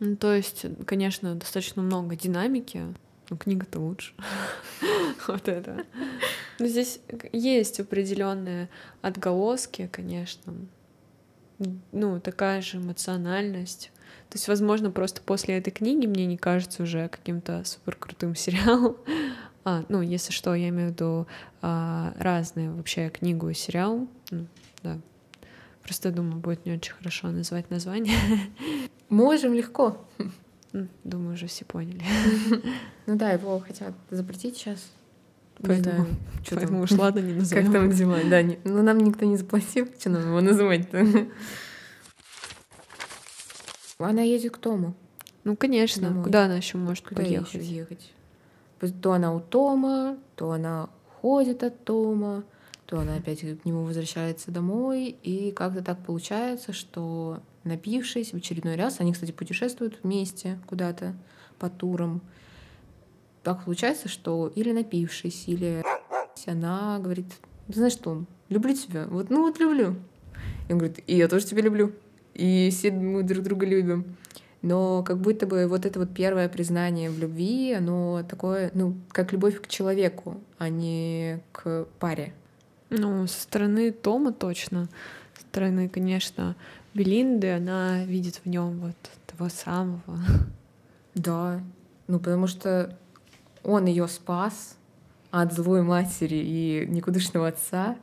Ну, 0.00 0.16
то 0.16 0.34
есть, 0.34 0.66
конечно, 0.86 1.34
достаточно 1.34 1.82
много 1.82 2.16
динамики. 2.16 2.94
Ну, 3.30 3.36
книга-то 3.36 3.78
лучше. 3.78 4.12
вот 5.28 5.48
это. 5.48 5.86
Но 6.58 6.66
здесь 6.66 7.00
есть 7.32 7.80
определенные 7.80 8.68
отголоски, 9.02 9.88
конечно. 9.90 10.52
Ну, 11.92 12.20
такая 12.20 12.60
же 12.60 12.78
эмоциональность. 12.78 13.92
То 14.30 14.36
есть, 14.36 14.48
возможно, 14.48 14.90
просто 14.90 15.20
после 15.22 15.58
этой 15.58 15.70
книги 15.70 16.06
мне 16.06 16.26
не 16.26 16.36
кажется 16.36 16.82
уже 16.82 17.08
каким-то 17.08 17.62
супер 17.64 17.96
крутым 17.96 18.34
сериалом. 18.34 18.96
А, 19.62 19.84
ну, 19.90 20.00
если 20.00 20.32
что, 20.32 20.54
я 20.54 20.70
имею 20.70 20.88
в 20.88 20.92
виду 20.92 21.26
а, 21.60 22.14
разные 22.18 22.70
вообще 22.70 23.10
книгу 23.10 23.50
и 23.50 23.54
сериал. 23.54 24.08
Ну, 24.30 24.46
да. 24.82 24.98
Просто 25.82 26.10
думаю, 26.10 26.40
будет 26.40 26.64
не 26.64 26.72
очень 26.72 26.94
хорошо 26.94 27.28
назвать 27.28 27.68
название. 27.70 28.16
Можем 29.10 29.52
легко. 29.52 30.02
Думаю, 31.04 31.34
уже 31.34 31.46
все 31.46 31.64
поняли. 31.64 32.02
Ну 33.06 33.16
да, 33.16 33.32
его 33.32 33.58
хотят 33.58 33.92
запретить 34.10 34.56
сейчас. 34.56 34.88
Поэтому, 35.62 36.06
что 36.44 36.56
поэтому 36.56 36.82
уж 36.82 36.92
ладно, 36.92 37.18
не 37.20 37.32
назовем. 37.32 37.64
Как 37.64 37.72
там 37.72 37.86
называть? 37.88 38.28
Да, 38.28 38.42
не, 38.42 38.58
ну 38.64 38.82
нам 38.82 38.98
никто 38.98 39.24
не 39.24 39.36
заплатил, 39.36 39.88
что 39.98 40.10
нам 40.10 40.28
его 40.28 40.40
называть-то? 40.40 41.26
Она 43.98 44.22
едет 44.22 44.54
к 44.54 44.58
Тому. 44.58 44.94
Ну, 45.44 45.56
конечно. 45.56 46.08
Домой. 46.08 46.24
Куда 46.24 46.44
она 46.44 46.56
еще 46.56 46.78
может 46.78 47.06
Куда 47.06 47.22
поехать? 47.22 47.54
Еще 47.54 47.74
ехать? 47.74 48.12
То 49.02 49.12
она 49.12 49.34
у 49.34 49.40
Тома, 49.40 50.16
то 50.36 50.52
она 50.52 50.88
ходит 51.20 51.62
от 51.62 51.84
Тома, 51.84 52.44
то 52.86 52.98
она 52.98 53.16
опять 53.16 53.40
к 53.40 53.64
нему 53.64 53.84
возвращается 53.84 54.50
домой. 54.50 55.16
И 55.22 55.52
как-то 55.52 55.82
так 55.82 55.98
получается, 56.04 56.72
что 56.72 57.40
напившись 57.64 58.32
в 58.32 58.36
очередной 58.36 58.76
раз, 58.76 59.00
они, 59.00 59.12
кстати, 59.12 59.32
путешествуют 59.32 59.98
вместе 60.02 60.58
куда-то 60.66 61.14
по 61.58 61.68
турам. 61.68 62.20
Так 63.42 63.64
получается, 63.64 64.08
что 64.08 64.52
или 64.54 64.72
напившись, 64.72 65.44
или 65.46 65.82
она 66.46 66.98
говорит, 66.98 67.26
знаешь 67.68 67.92
что, 67.92 68.24
люблю 68.48 68.74
тебя, 68.74 69.06
вот, 69.06 69.30
ну 69.30 69.42
вот 69.42 69.58
люблю. 69.58 69.96
И 70.68 70.72
он 70.72 70.78
говорит, 70.78 71.00
и 71.06 71.16
я 71.16 71.28
тоже 71.28 71.46
тебя 71.46 71.62
люблю. 71.62 71.92
И 72.34 72.70
все 72.70 72.90
мы 72.90 73.22
друг 73.22 73.42
друга 73.42 73.66
любим. 73.66 74.16
Но 74.62 75.02
как 75.02 75.18
будто 75.18 75.46
бы 75.46 75.66
вот 75.66 75.86
это 75.86 75.98
вот 75.98 76.12
первое 76.14 76.48
признание 76.48 77.10
в 77.10 77.18
любви, 77.18 77.72
оно 77.72 78.22
такое, 78.28 78.70
ну, 78.74 78.94
как 79.08 79.32
любовь 79.32 79.60
к 79.60 79.68
человеку, 79.68 80.40
а 80.58 80.68
не 80.68 81.40
к 81.52 81.86
паре. 81.98 82.34
Ну, 82.90 83.26
со 83.26 83.40
стороны 83.40 83.90
Тома 83.90 84.32
точно. 84.32 84.88
Со 85.34 85.42
стороны, 85.42 85.88
конечно, 85.88 86.56
Белинды, 86.94 87.52
она 87.52 88.04
видит 88.04 88.40
в 88.44 88.48
нем 88.48 88.80
вот 88.80 88.96
того 89.26 89.48
самого. 89.48 90.18
Да, 91.14 91.60
ну 92.06 92.18
потому 92.18 92.46
что 92.46 92.96
он 93.62 93.86
ее 93.86 94.08
спас 94.08 94.76
от 95.30 95.52
злой 95.52 95.82
матери 95.82 96.36
и 96.36 96.86
никудышного 96.88 97.48
отца. 97.48 97.96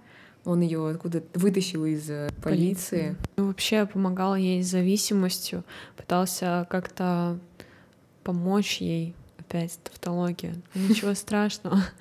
Он 0.45 0.61
ее 0.61 0.89
откуда 0.89 1.23
вытащил 1.33 1.85
из 1.85 2.09
э, 2.09 2.29
полиции. 2.41 3.15
полиции. 3.15 3.15
Ну, 3.35 3.47
вообще 3.47 3.85
помогал 3.85 4.35
ей 4.35 4.63
с 4.63 4.67
зависимостью, 4.67 5.65
пытался 5.97 6.65
как-то 6.69 7.37
помочь 8.23 8.79
ей. 8.79 9.13
Опять 9.37 9.77
тавтология. 9.83 10.55
Ничего 10.73 11.13
страшного. 11.13 11.81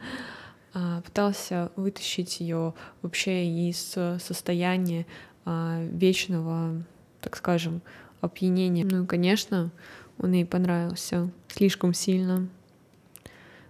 А, 0.78 1.00
пытался 1.00 1.72
вытащить 1.76 2.38
ее 2.40 2.74
вообще 3.00 3.46
из 3.46 3.96
состояния 4.22 5.06
а, 5.06 5.35
вечного, 5.46 6.82
так 7.20 7.36
скажем, 7.36 7.80
опьянения. 8.20 8.84
Ну 8.84 9.04
и, 9.04 9.06
конечно, 9.06 9.70
он 10.18 10.32
ей 10.32 10.44
понравился 10.44 11.30
слишком 11.48 11.94
сильно, 11.94 12.48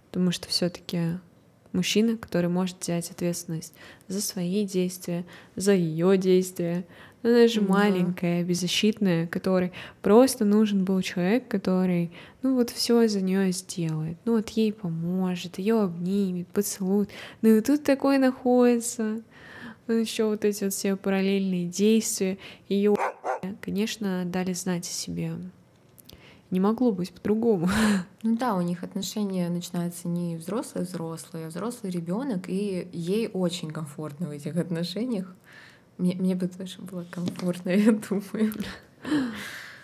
потому 0.09 0.31
что 0.31 0.47
все-таки 0.47 1.19
мужчина, 1.73 2.17
который 2.17 2.49
может 2.49 2.77
взять 2.81 3.11
ответственность 3.11 3.73
за 4.07 4.21
свои 4.21 4.65
действия, 4.65 5.25
за 5.55 5.73
ее 5.73 6.17
действия. 6.17 6.85
Она 7.23 7.47
же 7.47 7.61
да. 7.61 7.73
маленькая, 7.73 8.43
беззащитная, 8.43 9.27
которой 9.27 9.71
просто 10.01 10.45
нужен 10.45 10.85
был 10.85 11.01
человек, 11.01 11.47
который, 11.47 12.11
ну 12.41 12.55
вот 12.55 12.69
все 12.69 13.07
за 13.07 13.21
нее 13.21 13.51
сделает, 13.51 14.17
ну 14.23 14.33
вот 14.33 14.49
ей 14.49 14.71
поможет, 14.71 15.57
ее 15.57 15.81
обнимет, 15.81 16.47
поцелует. 16.47 17.09
Ну 17.41 17.49
и 17.49 17.61
тут 17.61 17.83
такой 17.83 18.17
находится 18.17 19.21
еще 19.93 20.25
вот 20.25 20.45
эти 20.45 20.63
вот 20.63 20.73
все 20.73 20.95
параллельные 20.95 21.67
действия, 21.67 22.37
ее, 22.69 22.95
конечно, 23.61 24.23
дали 24.25 24.53
знать 24.53 24.87
о 24.87 24.91
себе. 24.91 25.33
Не 26.49 26.61
могло 26.61 26.91
быть 26.91 27.11
по-другому. 27.11 27.69
Ну 28.23 28.35
да, 28.35 28.55
у 28.55 28.61
них 28.61 28.83
отношения 28.83 29.47
начинаются 29.47 30.09
не 30.09 30.35
взрослый-взрослый, 30.35 31.45
а 31.45 31.47
взрослый 31.47 31.91
ребенок, 31.91 32.49
и 32.49 32.87
ей 32.91 33.29
очень 33.31 33.71
комфортно 33.71 34.27
в 34.27 34.31
этих 34.31 34.57
отношениях. 34.57 35.33
Мне, 35.97 36.15
мне 36.15 36.35
бы 36.35 36.47
тоже 36.47 36.81
было 36.81 37.05
комфортно, 37.09 37.69
я 37.75 37.91
думаю. 37.91 38.53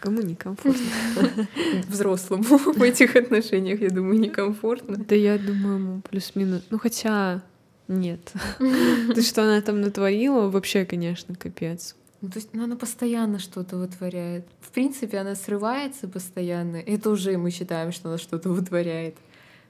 Кому 0.02 0.22
некомфортно? 0.22 0.84
Взрослому 1.88 2.44
в 2.44 2.82
этих 2.82 3.16
отношениях, 3.16 3.80
я 3.80 3.90
думаю, 3.90 4.20
некомфортно. 4.20 4.98
Да 4.98 5.16
я 5.16 5.38
думаю, 5.38 6.02
плюс-минус. 6.10 6.64
Ну 6.70 6.78
хотя 6.78 7.42
нет. 7.88 8.34
Ты 8.60 9.22
что 9.22 9.44
она 9.44 9.62
там 9.62 9.82
натворила? 9.82 10.50
Вообще, 10.50 10.86
конечно, 10.86 11.36
капец. 11.36 11.96
Ну, 12.22 12.30
то 12.30 12.40
есть 12.40 12.54
ну, 12.54 12.64
она 12.64 12.78
постоянно 12.78 13.38
что-то 13.38 13.76
вытворяет. 13.76 14.46
В 14.62 14.72
принципе, 14.72 15.18
она 15.18 15.36
срывается 15.36 16.08
постоянно. 16.08 16.78
Это 16.78 17.10
уже 17.10 17.38
мы 17.38 17.52
считаем, 17.52 17.92
что 17.92 18.10
она 18.10 18.18
что-то 18.18 18.50
вытворяет. 18.50 19.18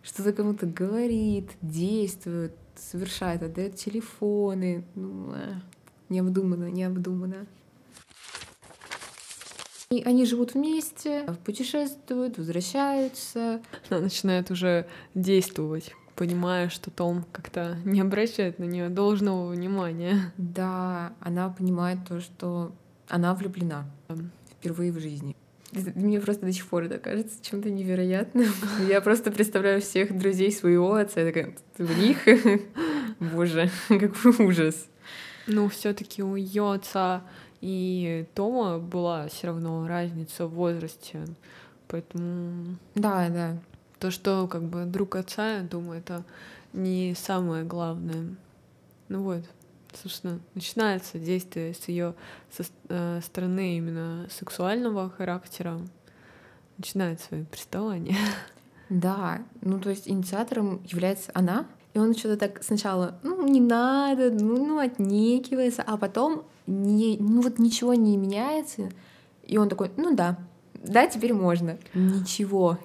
Что-то 0.03 0.33
кому-то 0.33 0.67
говорит, 0.67 1.49
действует, 1.61 2.53
совершает, 2.75 3.41
отдает 3.41 3.75
телефоны. 3.75 4.83
Ну, 4.93 5.31
а, 5.31 5.61
необдуманно, 6.09 6.69
необдуманно. 6.69 7.47
И 9.89 10.03
они 10.03 10.25
живут 10.25 10.53
вместе, 10.53 11.25
путешествуют, 11.45 12.37
возвращаются. 12.37 13.61
Она 13.89 14.01
начинает 14.01 14.51
уже 14.51 14.87
действовать 15.15 15.93
понимая, 16.15 16.69
что 16.69 16.91
Том 16.91 17.25
как-то 17.31 17.77
не 17.85 18.01
обращает 18.01 18.59
на 18.59 18.65
нее 18.65 18.89
должного 18.89 19.51
внимания. 19.51 20.33
Да, 20.37 21.13
она 21.19 21.49
понимает 21.49 21.99
то, 22.07 22.21
что 22.21 22.71
она 23.07 23.33
влюблена 23.33 23.85
впервые 24.51 24.91
в 24.91 24.99
жизни. 24.99 25.35
Мне 25.95 26.19
просто 26.19 26.45
до 26.45 26.51
сих 26.51 26.67
пор 26.67 26.83
это 26.83 26.99
кажется 26.99 27.35
чем-то 27.41 27.69
невероятным. 27.69 28.47
Я 28.87 29.01
просто 29.01 29.31
представляю 29.31 29.81
всех 29.81 30.17
друзей 30.17 30.51
своего 30.51 30.93
отца, 30.93 31.21
я 31.21 31.25
такая, 31.25 31.55
в 31.77 31.99
них? 31.99 32.17
Боже, 33.19 33.71
какой 33.87 34.45
ужас. 34.45 34.87
Ну, 35.47 35.67
все-таки 35.69 36.21
у 36.21 36.35
ее 36.35 36.73
отца 36.73 37.23
и 37.59 38.27
Тома 38.35 38.77
была 38.77 39.27
все 39.29 39.47
равно 39.47 39.87
разница 39.87 40.47
в 40.47 40.53
возрасте. 40.53 41.25
Поэтому... 41.87 42.77
Да, 42.95 43.29
да. 43.29 43.57
То, 44.03 44.11
что 44.11 44.49
как 44.51 44.63
бы 44.63 44.83
друг 44.83 45.15
отца, 45.15 45.59
я 45.59 45.63
думаю, 45.63 45.99
это 45.99 46.25
не 46.73 47.15
самое 47.15 47.63
главное. 47.63 48.35
Ну 49.07 49.23
вот, 49.23 49.43
собственно, 49.93 50.41
начинается 50.55 51.17
действие 51.17 51.73
с 51.73 51.87
ее 51.87 52.13
со 52.51 52.65
э, 52.89 53.21
стороны 53.23 53.77
именно 53.77 54.27
сексуального 54.29 55.09
характера, 55.09 55.79
начинает 56.77 57.21
свое 57.21 57.45
приставание. 57.45 58.17
Да, 58.89 59.41
ну 59.61 59.79
то 59.79 59.89
есть 59.89 60.09
инициатором 60.09 60.83
является 60.83 61.31
она, 61.33 61.65
и 61.93 61.99
он 61.99 62.13
что-то 62.13 62.35
так 62.35 62.61
сначала, 62.61 63.17
ну 63.23 63.47
не 63.47 63.61
надо, 63.61 64.31
ну, 64.31 64.67
ну 64.67 64.79
отнекивается, 64.79 65.81
а 65.81 65.95
потом 65.95 66.43
не, 66.67 67.17
ну 67.17 67.41
вот 67.41 67.57
ничего 67.57 67.93
не 67.93 68.17
меняется, 68.17 68.89
и 69.47 69.57
он 69.57 69.69
такой, 69.69 69.91
ну 69.95 70.13
да, 70.13 70.37
да, 70.83 71.07
теперь 71.07 71.33
можно. 71.33 71.77
Ничего. 71.93 72.77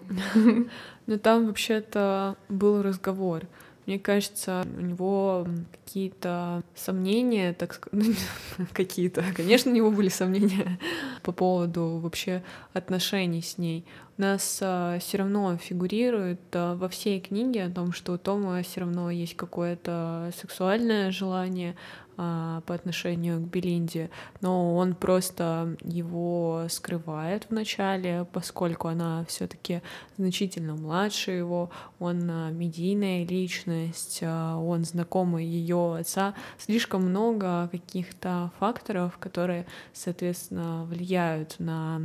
Но 1.06 1.18
там 1.18 1.46
вообще-то 1.46 2.36
был 2.48 2.82
разговор. 2.82 3.44
Мне 3.86 3.98
кажется, 3.98 4.66
у 4.76 4.82
него 4.82 5.46
какие-то 5.72 6.62
сомнения, 6.74 7.54
так 7.54 7.72
сказать, 7.72 8.18
какие-то, 8.74 9.24
конечно, 9.34 9.72
у 9.72 9.74
него 9.74 9.90
были 9.90 10.10
сомнения 10.10 10.78
по 11.22 11.32
поводу 11.32 11.98
вообще 12.02 12.42
отношений 12.74 13.40
с 13.40 13.56
ней. 13.56 13.86
У 14.18 14.20
нас 14.20 14.58
а, 14.60 14.98
все 14.98 15.16
равно 15.16 15.56
фигурирует 15.56 16.40
а, 16.52 16.76
во 16.76 16.90
всей 16.90 17.18
книге 17.18 17.64
о 17.64 17.70
том, 17.70 17.92
что 17.92 18.12
у 18.12 18.18
Тома 18.18 18.62
все 18.62 18.80
равно 18.80 19.10
есть 19.10 19.36
какое-то 19.36 20.32
сексуальное 20.38 21.10
желание, 21.10 21.74
по 22.18 22.74
отношению 22.74 23.40
к 23.40 23.48
Белинде, 23.48 24.10
но 24.40 24.74
он 24.74 24.96
просто 24.96 25.76
его 25.84 26.66
скрывает 26.68 27.46
вначале, 27.48 28.26
поскольку 28.32 28.88
она 28.88 29.24
все-таки 29.28 29.82
значительно 30.16 30.74
младше 30.74 31.30
его, 31.30 31.70
он 32.00 32.28
а, 32.28 32.50
медийная 32.50 33.24
личность, 33.24 34.18
а, 34.22 34.56
он 34.56 34.84
знакомый 34.84 35.46
ее 35.46 35.96
отца, 35.96 36.34
слишком 36.58 37.02
много 37.02 37.68
каких-то 37.70 38.50
факторов, 38.58 39.16
которые, 39.18 39.66
соответственно, 39.92 40.84
влияют 40.86 41.54
на 41.60 42.00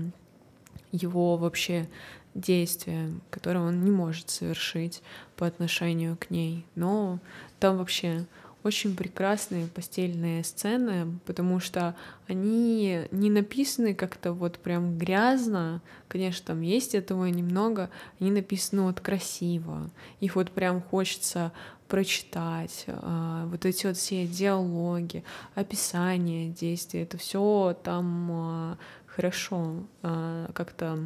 его 0.91 1.37
вообще 1.37 1.89
действия, 2.35 3.11
которые 3.29 3.63
он 3.63 3.83
не 3.83 3.91
может 3.91 4.29
совершить 4.29 5.01
по 5.35 5.47
отношению 5.47 6.17
к 6.17 6.29
ней. 6.29 6.65
Но 6.75 7.19
там 7.59 7.77
вообще 7.77 8.25
очень 8.63 8.95
прекрасные 8.95 9.67
постельные 9.67 10.43
сцены, 10.43 11.19
потому 11.25 11.59
что 11.59 11.95
они 12.27 13.01
не 13.11 13.29
написаны 13.29 13.93
как-то 13.93 14.33
вот 14.33 14.57
прям 14.57 14.97
грязно, 14.97 15.81
конечно, 16.07 16.47
там 16.47 16.61
есть 16.61 16.95
этого 16.95 17.25
немного, 17.25 17.89
они 18.19 18.31
написаны 18.31 18.83
вот 18.83 19.01
красиво, 19.01 19.89
их 20.21 20.35
вот 20.35 20.51
прям 20.51 20.81
хочется 20.81 21.51
прочитать, 21.87 22.85
а, 22.87 23.45
вот 23.47 23.65
эти 23.65 23.85
вот 23.85 23.97
все 23.97 24.25
диалоги, 24.25 25.23
описание 25.53 26.49
действий, 26.49 27.01
это 27.01 27.17
все 27.17 27.77
там 27.83 28.31
а, 28.31 28.77
хорошо 29.05 29.83
а, 30.01 30.49
как-то 30.53 30.97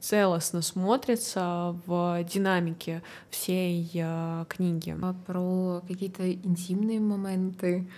целостно 0.00 0.62
смотрится 0.62 1.76
в 1.86 2.22
динамике 2.24 3.02
всей 3.30 3.90
э, 3.94 4.44
книги. 4.48 4.96
А 5.00 5.14
про 5.26 5.82
какие-то 5.86 6.32
интимные 6.32 7.00
моменты, 7.00 7.88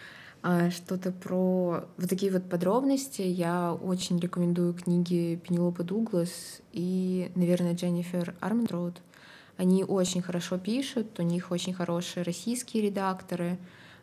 а 0.43 0.71
что-то 0.71 1.11
про 1.11 1.85
вот 1.97 2.09
такие 2.09 2.33
вот 2.33 2.49
подробности 2.49 3.23
я 3.23 3.75
очень 3.75 4.19
рекомендую 4.19 4.73
книги 4.75 5.41
Пенелопы 5.47 5.83
Дуглас 5.83 6.61
и, 6.73 7.31
наверное, 7.35 7.75
Дженнифер 7.75 8.35
Арментроуд. 8.41 9.01
Они 9.57 9.83
очень 9.83 10.23
хорошо 10.23 10.57
пишут, 10.57 11.19
у 11.19 11.23
них 11.23 11.51
очень 11.51 11.75
хорошие 11.75 12.23
российские 12.23 12.85
редакторы, 12.85 13.59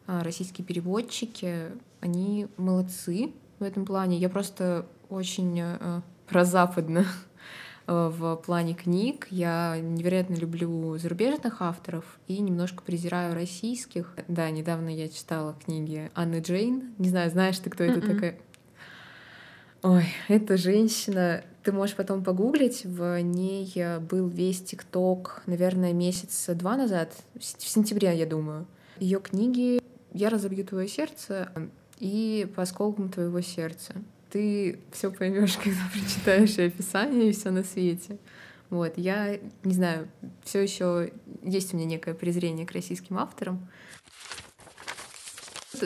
а, 0.05 0.21
российские 0.21 0.65
переводчики. 0.65 1.71
Они 2.01 2.47
молодцы 2.57 3.31
в 3.59 3.63
этом 3.63 3.85
плане. 3.85 4.17
Я 4.17 4.27
просто 4.27 4.85
очень 5.09 5.57
э, 5.61 6.01
прозападно 6.27 7.05
Э, 7.05 7.34
в 7.87 8.35
плане 8.37 8.73
книг. 8.73 9.27
Я 9.29 9.77
невероятно 9.79 10.35
люблю 10.35 10.97
зарубежных 10.97 11.61
авторов 11.61 12.19
и 12.27 12.39
немножко 12.39 12.83
презираю 12.83 13.33
российских. 13.33 14.13
Да, 14.27 14.49
недавно 14.49 14.89
я 14.89 15.07
читала 15.09 15.55
книги 15.63 16.11
Анны 16.15 16.39
Джейн. 16.39 16.93
Не 16.97 17.09
знаю, 17.09 17.29
знаешь 17.29 17.59
ты, 17.59 17.69
кто 17.69 17.83
это 17.83 17.99
mm-hmm. 17.99 18.13
такая? 18.13 18.39
Ой, 19.83 20.05
эта 20.29 20.57
женщина, 20.57 21.43
ты 21.61 21.71
можешь 21.71 21.95
потом 21.95 22.23
погуглить, 22.23 22.85
в 22.85 23.21
ней 23.21 23.71
был 24.09 24.27
весь 24.27 24.63
ТикТок, 24.63 25.43
наверное, 25.45 25.93
месяца 25.93 26.55
два 26.55 26.75
назад, 26.75 27.13
в 27.35 27.43
сентябре, 27.43 28.17
я 28.17 28.25
думаю. 28.25 28.65
Ее 28.99 29.19
книги 29.19 29.79
«Я 30.11 30.31
разобью 30.31 30.65
твое 30.65 30.87
сердце» 30.87 31.51
и 31.99 32.51
«По 32.55 32.63
осколкам 32.63 33.09
твоего 33.09 33.41
сердца» 33.41 33.93
ты 34.35 34.79
все 34.91 35.11
поймешь, 35.11 35.55
когда 35.63 35.79
прочитаешь 35.93 36.59
описание, 36.59 37.29
и 37.29 37.31
все 37.31 37.51
на 37.51 37.63
свете. 37.63 38.17
Вот, 38.69 38.97
я 38.97 39.39
не 39.63 39.73
знаю, 39.73 40.09
все 40.43 40.61
еще 40.61 41.13
есть 41.41 41.73
у 41.73 41.77
меня 41.77 41.85
некое 41.85 42.13
презрение 42.13 42.65
к 42.65 42.73
российским 42.73 43.17
авторам. 43.17 43.65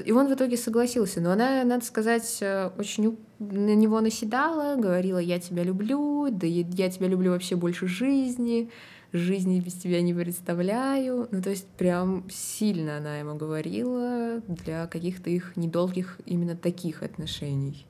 И 0.03 0.11
он 0.11 0.27
в 0.27 0.33
итоге 0.33 0.57
согласился, 0.57 1.21
но 1.21 1.31
она, 1.31 1.63
надо 1.63 1.85
сказать, 1.85 2.43
очень 2.77 3.19
на 3.37 3.75
него 3.75 4.01
наседала, 4.01 4.81
говорила, 4.81 5.19
я 5.19 5.39
тебя 5.39 5.63
люблю, 5.63 6.29
да 6.31 6.47
я 6.47 6.89
тебя 6.89 7.07
люблю 7.07 7.31
вообще 7.31 7.55
больше 7.55 7.87
жизни, 7.87 8.71
жизни 9.13 9.59
без 9.59 9.73
тебя 9.73 10.01
не 10.01 10.15
представляю. 10.15 11.27
Ну, 11.29 11.41
то 11.43 11.51
есть 11.51 11.67
прям 11.67 12.27
сильно 12.31 12.97
она 12.97 13.19
ему 13.19 13.35
говорила 13.35 14.41
для 14.47 14.87
каких-то 14.87 15.29
их 15.29 15.55
недолгих 15.55 16.19
именно 16.25 16.55
таких 16.55 17.03
отношений. 17.03 17.85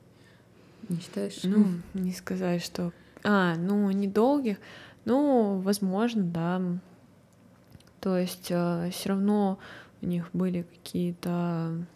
Не 0.90 0.98
считаешь? 1.00 1.40
Ну, 1.44 1.66
не 1.94 2.12
сказать, 2.12 2.62
что... 2.62 2.92
А, 3.22 3.54
ну, 3.54 3.90
недолгих. 3.92 4.58
Ну, 5.04 5.60
возможно, 5.60 6.24
да. 6.24 6.60
То 8.00 8.18
есть 8.18 8.48
э, 8.50 8.90
все 8.92 9.10
равно 9.10 9.58
у 10.02 10.06
них 10.06 10.28
были 10.32 10.62
какие-то 10.62 11.86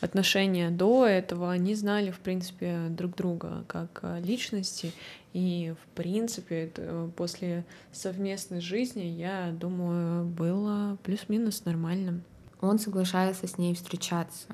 отношения 0.00 0.70
до 0.70 1.06
этого, 1.06 1.50
они 1.50 1.74
знали, 1.74 2.10
в 2.10 2.20
принципе, 2.20 2.86
друг 2.90 3.16
друга 3.16 3.64
как 3.68 4.00
э, 4.02 4.20
личности, 4.20 4.92
и, 5.34 5.74
в 5.82 5.94
принципе, 5.94 6.72
э, 6.74 7.10
после 7.16 7.66
совместной 7.92 8.60
жизни, 8.60 9.02
я 9.02 9.50
думаю, 9.52 10.24
было 10.24 10.96
плюс-минус 11.02 11.66
нормально. 11.66 12.22
Он 12.62 12.78
соглашается 12.78 13.46
с 13.46 13.58
ней 13.58 13.74
встречаться 13.74 14.46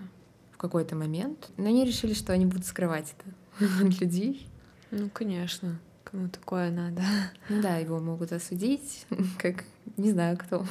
в 0.50 0.56
какой-то 0.56 0.96
момент, 0.96 1.50
но 1.56 1.66
они 1.66 1.84
решили, 1.84 2.14
что 2.14 2.32
они 2.32 2.46
будут 2.46 2.66
скрывать 2.66 3.14
это 3.18 3.32
от 3.60 4.00
людей. 4.00 4.46
Ну, 4.90 5.08
конечно. 5.10 5.78
Кому 6.04 6.28
такое 6.28 6.70
надо. 6.70 7.02
Ну 7.48 7.62
да, 7.62 7.78
его 7.78 7.98
могут 7.98 8.32
осудить, 8.32 9.06
как 9.38 9.64
не 9.96 10.10
знаю 10.10 10.36
кто. 10.36 10.66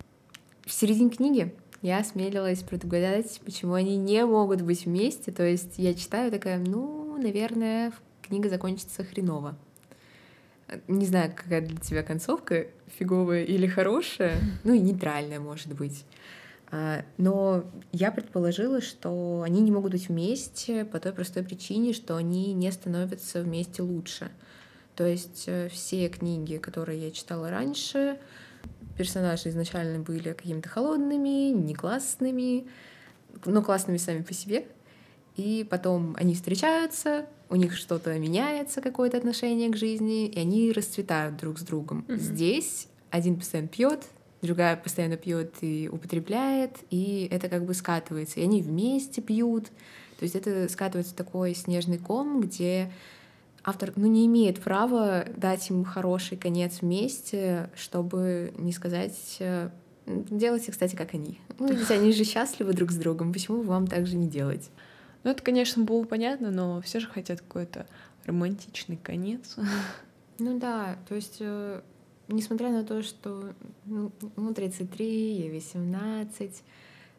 В 0.64 0.72
середине 0.72 1.10
книги 1.10 1.54
я 1.82 1.98
осмелилась 1.98 2.62
предугадать, 2.62 3.40
почему 3.44 3.74
они 3.74 3.96
не 3.96 4.24
могут 4.24 4.62
быть 4.62 4.86
вместе. 4.86 5.30
То 5.30 5.44
есть 5.44 5.74
я 5.78 5.94
читаю 5.94 6.30
такая, 6.30 6.58
ну, 6.58 7.16
наверное, 7.16 7.92
книга 8.22 8.48
закончится 8.48 9.04
хреново. 9.04 9.56
Не 10.88 11.06
знаю, 11.06 11.32
какая 11.36 11.60
для 11.60 11.76
тебя 11.76 12.02
концовка, 12.02 12.66
фиговая 12.98 13.44
или 13.44 13.66
хорошая, 13.66 14.38
ну 14.64 14.72
и 14.72 14.80
нейтральная, 14.80 15.38
может 15.38 15.74
быть. 15.74 16.04
А, 16.74 17.04
но 17.18 17.64
я 17.92 18.10
предположила, 18.10 18.80
что 18.80 19.42
они 19.42 19.60
не 19.60 19.70
могут 19.70 19.92
быть 19.92 20.08
вместе 20.08 20.86
по 20.86 20.98
той 20.98 21.12
простой 21.12 21.44
причине, 21.44 21.92
что 21.92 22.16
они 22.16 22.54
не 22.54 22.72
становятся 22.72 23.42
вместе 23.42 23.82
лучше. 23.82 24.30
То 24.96 25.06
есть 25.06 25.44
э, 25.46 25.68
все 25.68 26.08
книги, 26.08 26.56
которые 26.56 26.98
я 26.98 27.10
читала 27.10 27.50
раньше, 27.50 28.18
персонажи 28.96 29.50
изначально 29.50 29.98
были 29.98 30.32
какими-то 30.32 30.70
холодными, 30.70 31.50
не 31.50 31.74
классными, 31.74 32.66
но 33.44 33.62
классными 33.62 33.98
сами 33.98 34.22
по 34.22 34.32
себе. 34.32 34.64
И 35.36 35.66
потом 35.68 36.16
они 36.18 36.34
встречаются, 36.34 37.26
у 37.50 37.56
них 37.56 37.76
что-то 37.76 38.18
меняется, 38.18 38.80
какое-то 38.80 39.18
отношение 39.18 39.68
к 39.70 39.76
жизни, 39.76 40.26
и 40.26 40.38
они 40.38 40.72
расцветают 40.72 41.36
друг 41.36 41.58
с 41.58 41.62
другом. 41.62 42.06
Mm-hmm. 42.08 42.16
Здесь 42.16 42.88
один 43.10 43.36
постоянно 43.36 43.68
пьет, 43.68 44.04
другая 44.42 44.76
постоянно 44.76 45.16
пьет 45.16 45.54
и 45.60 45.88
употребляет, 45.90 46.78
и 46.90 47.28
это 47.30 47.48
как 47.48 47.64
бы 47.64 47.74
скатывается. 47.74 48.40
И 48.40 48.42
они 48.42 48.60
вместе 48.60 49.22
пьют. 49.22 49.66
То 50.18 50.24
есть 50.24 50.34
это 50.34 50.68
скатывается 50.68 51.14
такой 51.14 51.54
снежный 51.54 51.98
ком, 51.98 52.40
где 52.40 52.92
автор 53.64 53.92
ну, 53.96 54.06
не 54.06 54.26
имеет 54.26 54.60
права 54.60 55.24
дать 55.36 55.70
им 55.70 55.84
хороший 55.84 56.36
конец 56.36 56.80
вместе, 56.80 57.70
чтобы 57.74 58.52
не 58.58 58.72
сказать 58.72 59.36
э, 59.38 59.70
делайте, 60.06 60.72
кстати, 60.72 60.96
как 60.96 61.14
они. 61.14 61.40
Ну, 61.58 61.72
ведь 61.72 61.90
они 61.90 62.12
же 62.12 62.24
счастливы 62.24 62.72
друг 62.72 62.90
с 62.90 62.96
другом, 62.96 63.32
почему 63.32 63.62
вам 63.62 63.86
так 63.86 64.06
же 64.06 64.16
не 64.16 64.28
делать? 64.28 64.70
Ну, 65.24 65.30
это, 65.30 65.42
конечно, 65.42 65.84
было 65.84 66.04
понятно, 66.04 66.50
но 66.50 66.80
все 66.80 66.98
же 66.98 67.06
хотят 67.06 67.40
какой-то 67.40 67.86
романтичный 68.24 68.96
конец. 68.96 69.56
Ну 70.38 70.58
да, 70.58 70.96
то 71.08 71.14
есть 71.14 71.36
э, 71.40 71.82
несмотря 72.28 72.70
на 72.70 72.84
то, 72.84 73.02
что 73.02 73.52
ну, 73.84 74.10
33, 74.54 75.34
ей 75.34 75.50
18, 75.50 76.62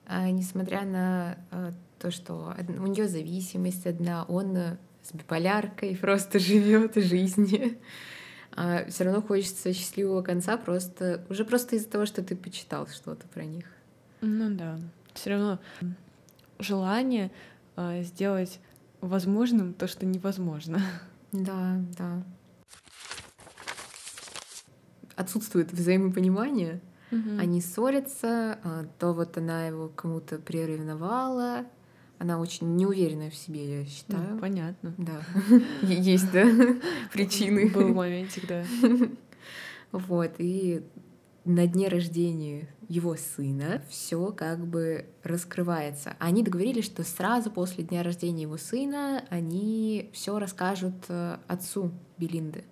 а 0.06 0.30
несмотря 0.30 0.84
на 0.86 1.38
а, 1.52 1.72
то, 2.00 2.12
что 2.12 2.56
у 2.68 2.88
нее 2.88 3.08
зависимость 3.08 3.86
одна, 3.86 4.26
он 4.26 4.58
с 5.02 5.14
биполяркой 5.14 5.96
просто 6.02 6.40
живет 6.40 6.96
жизнью. 6.96 7.78
А 8.56 8.86
все 8.88 9.06
равно 9.06 9.22
хочется 9.22 9.74
счастливого 9.74 10.22
конца 10.22 10.58
просто 10.58 11.26
уже 11.30 11.44
просто 11.44 11.76
из-за 11.76 11.90
того, 11.90 12.06
что 12.06 12.22
ты 12.24 12.36
почитал 12.36 12.88
что-то 12.88 13.28
про 13.28 13.46
них. 13.46 13.66
Ну 14.22 14.56
да. 14.56 14.80
Все 15.14 15.32
равно 15.32 15.60
желание 16.60 17.32
э, 17.76 18.04
сделать 18.04 18.60
возможным 19.02 19.74
то, 19.74 19.88
что 19.88 20.06
невозможно. 20.06 20.82
Да, 21.32 21.82
да 21.98 22.24
отсутствует 25.16 25.72
взаимопонимание, 25.72 26.82
угу. 27.12 27.40
они 27.40 27.62
ссорятся, 27.62 28.60
а, 28.64 28.86
то 29.00 29.14
вот 29.14 29.38
она 29.38 29.68
его 29.68 29.90
кому-то 29.90 30.38
приревновала, 30.38 31.66
она 32.20 32.40
очень 32.40 32.76
неуверенная 32.76 33.30
в 33.30 33.36
себе, 33.36 33.80
я 33.82 33.86
считаю. 33.86 34.36
Ну, 34.36 34.40
понятно. 34.40 34.94
Да. 34.98 35.22
Есть, 35.82 36.32
да, 36.32 36.46
причины. 37.12 37.70
Был 37.70 37.90
моментик, 37.90 38.48
да. 38.48 38.64
Вот, 39.92 40.32
и 40.40 40.82
на 41.46 41.68
дне 41.68 41.88
рождения 41.88 42.68
его 42.88 43.16
сына 43.16 43.84
все 43.90 44.32
как 44.32 44.66
бы 44.66 45.06
раскрывается. 45.24 46.16
Они 46.20 46.42
договорились, 46.42 46.86
что 46.86 47.04
сразу 47.04 47.52
после 47.52 47.84
дня 47.84 48.02
рождения 48.02 48.44
его 48.44 48.58
сына 48.58 49.24
они 49.30 50.10
все 50.14 50.40
расскажут 50.40 50.96
э, 51.10 51.38
отцу 51.48 51.92
Белинды, 52.18 52.64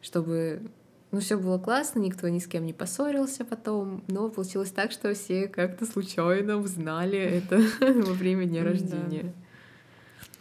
чтобы 0.00 0.70
ну, 1.10 1.20
все 1.20 1.36
было 1.36 1.58
классно, 1.58 1.98
никто 1.98 2.28
ни 2.28 2.38
с 2.38 2.46
кем 2.46 2.64
не 2.64 2.72
поссорился 2.72 3.44
потом, 3.44 4.04
но 4.06 4.28
получилось 4.28 4.70
так, 4.70 4.92
что 4.92 5.12
все 5.14 5.48
как-то 5.48 5.84
случайно 5.84 6.56
узнали 6.56 7.18
это 7.18 7.60
во 7.80 8.12
время 8.12 8.44
дня 8.44 8.62
рождения. 8.62 9.32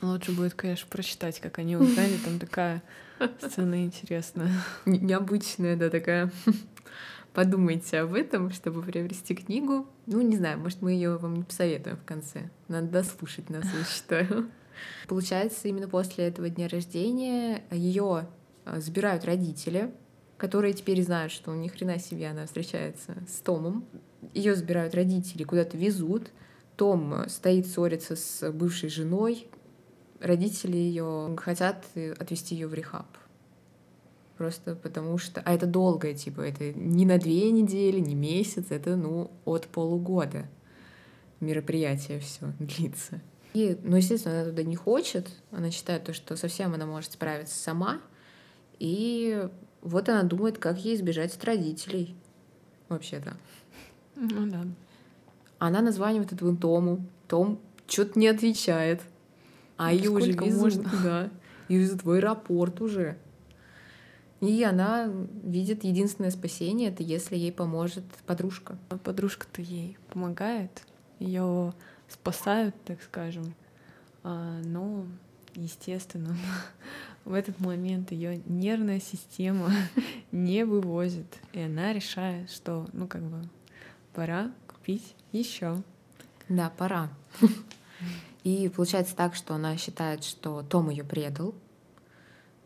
Лучше 0.02 0.32
будет, 0.32 0.54
конечно, 0.54 0.88
прочитать, 0.90 1.40
как 1.40 1.60
они 1.60 1.76
узнали. 1.76 2.18
Там 2.24 2.40
такая 2.40 2.84
сцена 3.42 3.84
интересная. 3.84 4.52
Необычная, 4.86 5.76
да, 5.76 5.90
такая. 5.90 6.32
Подумайте 7.34 8.00
об 8.00 8.14
этом, 8.14 8.52
чтобы 8.52 8.82
приобрести 8.82 9.36
книгу. 9.36 9.88
Ну, 10.06 10.22
не 10.22 10.38
знаю, 10.38 10.60
может, 10.60 10.82
мы 10.82 10.94
ее 10.94 11.18
вам 11.18 11.36
не 11.36 11.44
посоветуем 11.44 11.98
в 11.98 12.06
конце. 12.06 12.50
Надо 12.68 12.88
дослушать 12.88 13.50
нас, 13.50 13.66
я 13.66 13.84
считаю. 13.84 14.50
Получается, 15.08 15.68
именно 15.68 15.90
после 15.90 16.28
этого 16.28 16.50
дня 16.50 16.68
рождения 16.70 17.64
ее 17.72 18.28
а, 18.66 18.80
забирают 18.80 19.26
родители, 19.26 19.92
которые 20.40 20.74
теперь 20.74 21.04
знают, 21.04 21.32
что 21.32 21.54
ни 21.54 21.68
хрена 21.68 22.00
себе 22.00 22.30
она 22.30 22.46
встречается 22.46 23.16
с 23.28 23.42
Томом. 23.42 23.86
Ее 24.34 24.56
забирают 24.56 24.96
родители, 24.96 25.44
куда-то 25.44 25.78
везут. 25.78 26.32
Том 26.78 27.28
стоит 27.28 27.68
ссорится 27.68 28.16
с 28.16 28.50
бывшей 28.52 28.90
женой. 28.90 29.48
Родители 30.22 30.78
ее 30.78 31.36
хотят 31.38 31.86
отвезти 32.18 32.56
ее 32.56 32.68
в 32.68 32.74
рехаб. 32.74 33.06
Просто 34.38 34.76
потому 34.76 35.18
что... 35.18 35.42
А 35.42 35.54
это 35.54 35.66
долгое, 35.66 36.14
типа, 36.14 36.40
это 36.40 36.72
не 36.72 37.06
на 37.06 37.18
две 37.18 37.52
недели, 37.52 38.00
не 38.00 38.16
месяц, 38.16 38.68
это, 38.70 38.96
ну, 38.96 39.32
от 39.44 39.68
полугода 39.68 40.48
мероприятие 41.42 42.20
все 42.20 42.54
длится. 42.60 43.22
И, 43.54 43.78
ну, 43.84 43.98
естественно, 43.98 44.42
она 44.42 44.50
туда 44.52 44.64
не 44.64 44.78
хочет. 44.78 45.30
Она 45.52 45.72
считает 45.72 46.06
то, 46.06 46.14
что 46.14 46.38
совсем 46.38 46.74
она 46.74 46.86
может 46.86 47.12
справиться 47.12 47.62
сама. 47.62 48.00
И 48.78 49.46
вот 49.82 50.10
она 50.10 50.24
думает, 50.24 50.58
как 50.58 50.78
ей 50.80 50.96
избежать 50.96 51.36
от 51.36 51.44
родителей. 51.44 52.16
Вообще-то. 52.90 53.36
Ну 54.16 54.50
да. 54.50 54.64
Она 55.60 55.82
названивает 55.82 56.34
этому 56.34 56.58
Тому. 56.58 57.00
Том 57.28 57.60
что-то 57.88 58.20
не 58.20 58.28
отвечает. 58.28 59.02
А 59.78 59.94
ее 59.94 60.10
уже 60.10 60.32
везут. 60.32 60.62
Можно? 60.62 60.92
Да. 61.04 61.30
Ее 61.68 61.82
везут 61.82 62.04
в 62.04 62.12
аэропорт 62.12 62.82
уже. 62.82 63.18
И 64.42 64.64
она 64.64 65.12
видит 65.44 65.84
единственное 65.84 66.32
спасение, 66.32 66.90
это 66.90 67.04
если 67.04 67.36
ей 67.36 67.52
поможет 67.52 68.06
подружка. 68.26 68.78
А 68.90 68.98
подружка-то 68.98 69.62
ей 69.62 69.98
помогает, 70.10 70.84
ее 71.20 71.74
спасают, 72.08 72.74
так 72.86 73.02
скажем. 73.04 73.54
А, 74.24 74.62
но, 74.64 75.06
естественно, 75.56 76.38
в 77.30 77.34
этот 77.36 77.60
момент 77.60 78.12
ее 78.12 78.42
нервная 78.48 79.00
система 79.00 79.72
не 80.32 80.66
вывозит, 80.66 81.38
и 81.54 81.62
она 81.62 81.94
решает, 81.94 82.50
что, 82.50 82.88
ну, 82.92 83.08
как 83.08 83.22
бы, 83.22 83.48
пора 84.14 84.52
купить 84.68 85.14
еще. 85.32 85.82
Да, 86.50 86.72
пора. 86.76 87.10
И 88.44 88.72
получается 88.76 89.16
так, 89.16 89.36
что 89.36 89.54
она 89.54 89.78
считает, 89.78 90.24
что 90.24 90.64
Том 90.64 90.90
ее 90.90 91.04
предал. 91.04 91.54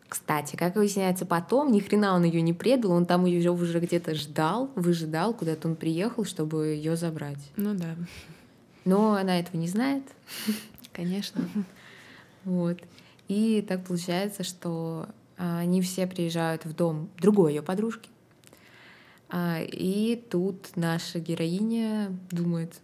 Кстати, 0.08 0.56
как 0.56 0.78
выясняется 0.78 1.26
потом, 1.26 1.72
ни 1.72 1.82
хрена 1.82 2.16
он 2.16 2.24
ее 2.24 2.42
не 2.42 2.54
предал, 2.54 2.92
он 2.92 3.06
там 3.06 3.26
ее 3.26 3.52
уже 3.52 3.80
где-то 3.82 4.16
ждал, 4.16 4.72
выжидал, 4.76 5.34
куда-то 5.34 5.68
он 5.68 5.76
приехал, 5.76 6.24
чтобы 6.24 6.68
ее 6.68 6.96
забрать. 6.96 7.52
Ну 7.58 7.74
да. 7.74 7.96
Но 8.86 9.16
она 9.16 9.40
этого 9.40 9.58
не 9.58 9.68
знает. 9.68 10.04
Конечно. 10.94 11.42
Вот. 12.46 12.78
И 13.34 13.64
так 13.64 13.84
получается, 13.84 14.44
что 14.44 15.08
а, 15.40 15.58
они 15.58 15.82
все 15.82 16.06
приезжают 16.06 16.66
в 16.66 16.76
дом 16.76 17.10
другой 17.20 17.56
ее 17.56 17.64
подружки. 17.64 18.12
А, 19.28 19.58
и 19.60 20.16
тут 20.30 20.76
наша 20.76 21.18
героиня 21.18 22.16
думает, 22.30 22.80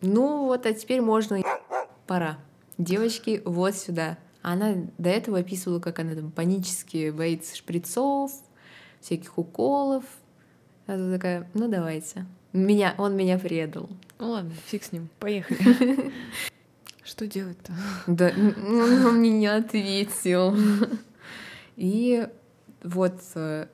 ну 0.00 0.46
вот, 0.46 0.66
а 0.66 0.72
теперь 0.72 1.00
можно, 1.00 1.40
пора. 2.08 2.38
Девочки, 2.78 3.42
вот 3.44 3.76
сюда. 3.76 4.18
Она 4.42 4.74
до 4.98 5.08
этого 5.08 5.38
описывала, 5.38 5.78
как 5.78 6.00
она 6.00 6.16
там 6.16 6.32
панически 6.32 7.10
боится 7.10 7.56
шприцов, 7.56 8.32
всяких 9.00 9.38
уколов. 9.38 10.02
А 10.88 10.96
тут 10.96 11.12
такая, 11.12 11.48
ну 11.54 11.68
давайте. 11.68 12.26
Меня, 12.52 12.96
он 12.98 13.14
меня 13.16 13.38
предал. 13.38 13.88
Ну 14.18 14.30
ладно, 14.30 14.50
фиг 14.66 14.82
с 14.82 14.90
ним, 14.90 15.08
поехали. 15.20 16.12
Что 17.04 17.26
делать-то? 17.26 17.72
Да, 18.06 18.32
он 18.36 19.18
мне 19.18 19.30
не 19.30 19.46
ответил. 19.46 20.56
И 21.76 22.28
вот 22.82 23.20
э, 23.34 23.66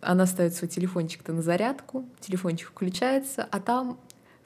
она 0.00 0.26
ставит 0.26 0.54
свой 0.54 0.68
телефончик-то 0.68 1.32
на 1.32 1.42
зарядку, 1.42 2.04
телефончик 2.20 2.68
включается, 2.68 3.46
а 3.50 3.60
там 3.60 3.98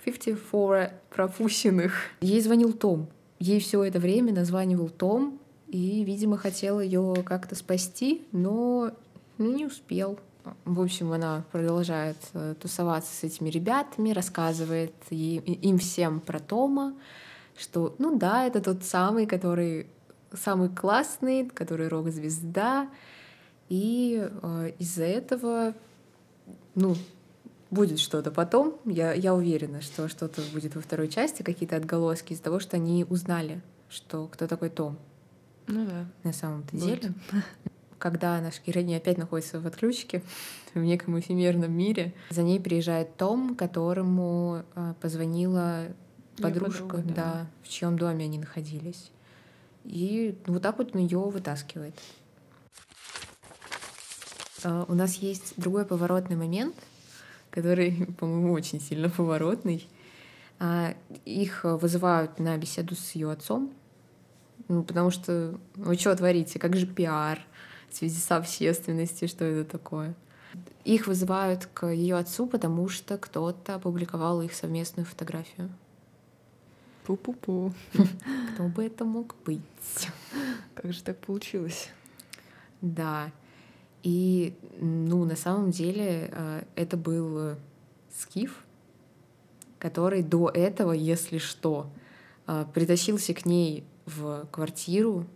54 0.05 0.93
пропущенных. 1.11 1.93
Ей 2.21 2.41
звонил 2.41 2.73
Том. 2.73 3.09
Ей 3.39 3.61
все 3.61 3.83
это 3.85 3.99
время 3.99 4.33
названивал 4.33 4.89
Том, 4.89 5.41
и, 5.69 6.05
видимо, 6.05 6.37
хотел 6.37 6.81
ее 6.81 7.23
как-то 7.25 7.55
спасти, 7.55 8.27
но 8.33 8.91
ну, 9.39 9.57
не 9.57 9.67
успел. 9.67 10.19
В 10.65 10.81
общем, 10.81 11.13
она 11.13 11.45
продолжает 11.53 12.17
э, 12.33 12.55
тусоваться 12.61 13.15
с 13.15 13.23
этими 13.23 13.51
ребятами, 13.51 14.11
рассказывает 14.11 14.95
им 15.11 15.79
всем 15.79 16.21
про 16.21 16.41
Тома, 16.41 16.95
что, 17.57 17.95
ну 17.99 18.17
да, 18.17 18.47
это 18.47 18.61
тот 18.61 18.85
самый, 18.85 19.27
который 19.27 19.87
самый 20.33 20.69
классный, 20.69 21.49
который 21.49 21.89
рок-звезда, 21.89 22.89
и 23.69 24.29
э, 24.43 24.73
из-за 24.79 25.05
этого, 25.05 25.75
ну, 26.75 26.97
будет 27.71 28.01
что-то 28.01 28.31
потом. 28.31 28.79
Я, 28.85 29.13
я 29.13 29.35
уверена, 29.35 29.81
что 29.81 30.09
что-то 30.09 30.43
будет 30.53 30.75
во 30.75 30.81
второй 30.81 31.09
части, 31.09 31.43
какие-то 31.43 31.77
отголоски 31.77 32.33
из-за 32.33 32.43
того, 32.43 32.61
что 32.61 32.77
они 32.77 33.07
узнали, 33.09 33.61
что 33.89 34.27
кто 34.27 34.47
такой 34.47 34.71
Том. 34.71 34.99
Ну 35.67 35.87
да. 35.87 36.07
На 36.25 36.33
самом-то 36.33 36.77
Будет. 36.77 37.01
деле. 37.01 37.15
Когда 37.99 38.41
наша 38.41 38.61
героиня 38.67 38.97
опять 38.97 39.19
находится 39.19 39.61
в 39.61 39.67
отключке 39.67 40.23
в 40.75 40.81
неком 40.81 41.19
эфемерном 41.19 41.73
мире, 41.73 42.15
за 42.31 42.43
ней 42.43 42.59
приезжает 42.61 43.17
Том, 43.17 43.55
которому 43.55 44.65
э, 44.75 44.95
позвонила 45.01 45.85
подружка, 46.43 46.83
подруга, 46.83 47.09
да. 47.09 47.15
да, 47.15 47.47
в 47.63 47.69
чьем 47.69 47.99
доме 47.99 48.25
они 48.25 48.39
находились. 48.39 49.11
И 49.85 50.37
вот 50.47 50.63
так 50.63 50.79
вот 50.79 50.95
он 50.95 51.03
ее 51.03 51.19
вытаскивает. 51.19 51.95
А, 54.65 54.85
У 54.89 54.95
нас 54.95 55.17
есть 55.17 55.55
другой 55.57 55.85
поворотный 55.85 56.37
момент, 56.37 56.75
который, 57.51 58.07
по-моему, 58.19 58.53
очень 58.53 58.81
сильно 58.81 59.09
поворотный. 59.09 59.89
А, 60.59 60.95
Их 61.25 61.65
вызывают 61.65 62.39
на 62.39 62.57
беседу 62.57 62.95
с 62.95 63.13
ее 63.13 63.31
отцом, 63.31 63.73
ну, 64.69 64.85
потому 64.85 65.11
что 65.11 65.59
вы 65.75 65.97
что 65.97 66.15
творите, 66.15 66.59
как 66.59 66.77
же 66.77 66.87
пиар 66.87 67.41
в 67.89 67.97
связи 67.97 68.21
с 68.21 68.31
общественностью, 68.31 69.27
что 69.27 69.45
это 69.45 69.69
такое? 69.69 70.15
Их 70.85 71.07
вызывают 71.07 71.67
к 71.67 71.87
ее 71.87 72.17
отцу, 72.17 72.47
потому 72.47 72.89
что 72.89 73.19
кто-то 73.19 73.75
опубликовал 73.75 74.43
их 74.43 74.55
совместную 74.55 75.07
фотографию. 75.07 75.71
Пу-пу-пу. 77.07 77.73
Кто 78.55 78.65
бы 78.65 78.85
это 78.85 79.05
мог 79.05 79.35
быть? 79.45 79.61
Как 80.75 80.93
же 80.93 81.03
так 81.03 81.19
получилось? 81.19 81.89
Да. 82.81 83.31
И, 84.03 84.55
ну, 84.79 85.25
на 85.25 85.37
самом 85.37 85.71
деле, 85.71 86.31
э, 86.33 86.63
это 86.75 86.97
был 86.97 87.57
Скиф, 88.11 88.65
который 89.79 90.23
до 90.23 90.49
этого, 90.49 90.93
если 90.93 91.39
что, 91.39 91.91
э, 92.47 92.65
притащился 92.73 93.35
к 93.35 93.45
ней 93.45 93.85
в 94.07 94.47
квартиру, 94.51 95.27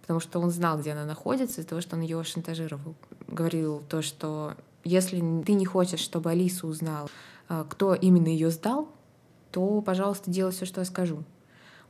потому 0.00 0.20
что 0.20 0.40
он 0.40 0.50
знал, 0.50 0.78
где 0.78 0.92
она 0.92 1.04
находится, 1.04 1.60
из-за 1.60 1.68
того, 1.68 1.80
что 1.80 1.96
он 1.96 2.02
ее 2.02 2.22
шантажировал. 2.24 2.94
Говорил 3.28 3.82
то, 3.88 4.02
что 4.02 4.54
если 4.84 5.18
ты 5.44 5.54
не 5.54 5.64
хочешь, 5.64 6.00
чтобы 6.00 6.30
Алиса 6.30 6.66
узнала, 6.66 7.08
э, 7.48 7.64
кто 7.68 7.94
именно 7.94 8.28
ее 8.28 8.50
сдал, 8.50 8.88
то, 9.54 9.80
пожалуйста, 9.80 10.30
делай 10.30 10.50
все, 10.52 10.66
что 10.66 10.80
я 10.80 10.84
скажу. 10.84 11.22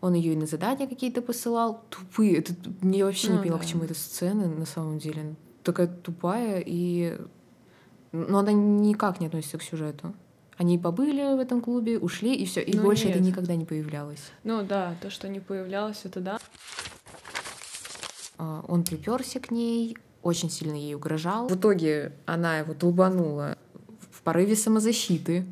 Он 0.02 0.12
ее 0.12 0.34
и 0.34 0.36
на 0.36 0.44
задания 0.46 0.86
какие-то 0.86 1.22
посылал. 1.22 1.82
Тупые. 1.88 2.36
Это 2.38 2.52
я 2.82 3.06
вообще 3.06 3.28
не 3.28 3.34
Ну 3.34 3.40
поняла, 3.40 3.58
да. 3.58 3.64
к 3.64 3.66
чему 3.66 3.84
эта 3.84 3.94
сцена 3.94 4.46
на 4.46 4.66
самом 4.66 4.98
деле. 4.98 5.34
Такая 5.62 5.86
тупая 5.86 6.62
и... 6.64 7.18
Но 8.12 8.40
она 8.40 8.52
никак 8.52 9.18
не 9.20 9.28
относится 9.28 9.56
к 9.56 9.62
сюжету. 9.62 10.14
Они 10.58 10.78
побыли 10.78 11.34
в 11.34 11.40
этом 11.40 11.62
клубе, 11.62 11.98
ушли, 11.98 12.34
и 12.36 12.44
все. 12.44 12.60
И 12.62 12.76
Ну 12.76 12.82
больше 12.82 13.08
это 13.08 13.18
нет. 13.18 13.28
никогда 13.28 13.56
не 13.56 13.64
появлялось. 13.64 14.30
Ну 14.44 14.62
да, 14.62 14.94
то, 15.00 15.08
что 15.10 15.26
не 15.28 15.40
появлялось, 15.40 16.02
это 16.04 16.20
да. 16.20 16.38
А, 18.38 18.64
Он 18.68 18.84
приперся 18.84 19.40
к 19.40 19.50
ней, 19.50 19.96
очень 20.22 20.50
сильно 20.50 20.74
ей 20.74 20.94
угрожал. 20.94 21.48
В 21.48 21.56
итоге 21.56 22.12
она 22.26 22.58
его 22.58 22.74
долбанула 22.74 23.56
в 24.12 24.22
порыве 24.22 24.54
самозащиты, 24.54 25.44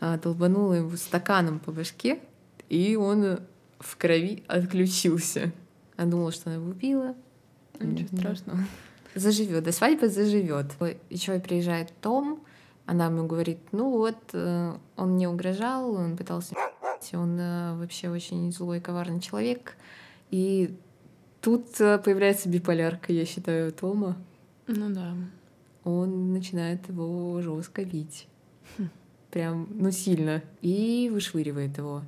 долбанула 0.00 0.74
его 0.74 0.96
стаканом 0.96 1.58
по 1.58 1.72
башке, 1.72 2.20
и 2.68 2.96
он 2.96 3.40
в 3.78 3.96
крови 3.96 4.42
отключился. 4.46 5.52
Она 5.96 6.10
думала, 6.10 6.32
что 6.32 6.50
она 6.50 6.56
его 6.60 6.70
убила. 6.70 7.14
Ничего 7.80 8.08
Да. 8.12 8.18
страшного. 8.18 8.58
Заживет, 9.14 9.64
до 9.64 9.72
свадьбы 9.72 10.08
заживет. 10.08 10.72
Еще 11.10 11.38
приезжает 11.40 11.92
Том, 12.00 12.40
она 12.86 13.06
ему 13.06 13.26
говорит, 13.26 13.58
ну 13.72 13.90
вот, 13.90 14.16
э, 14.32 14.74
он 14.96 15.10
мне 15.10 15.28
угрожал, 15.28 15.92
он 15.92 16.16
пытался 16.16 16.54
он 17.12 17.38
э, 17.38 17.74
вообще 17.76 18.08
очень 18.08 18.52
злой, 18.52 18.80
коварный 18.80 19.20
человек. 19.20 19.76
И 20.30 20.76
тут 21.40 21.80
э, 21.80 21.98
появляется 21.98 22.48
биполярка, 22.48 23.12
я 23.12 23.24
считаю, 23.24 23.72
Тома. 23.72 24.16
Ну 24.66 24.90
да. 24.90 25.14
Он 25.84 26.32
начинает 26.32 26.88
его 26.88 27.40
жестко 27.40 27.84
бить. 27.84 28.26
Прям, 29.30 29.68
ну, 29.70 29.90
сильно. 29.90 30.42
И 30.62 31.10
вышвыривает 31.12 31.76
его. 31.78 32.02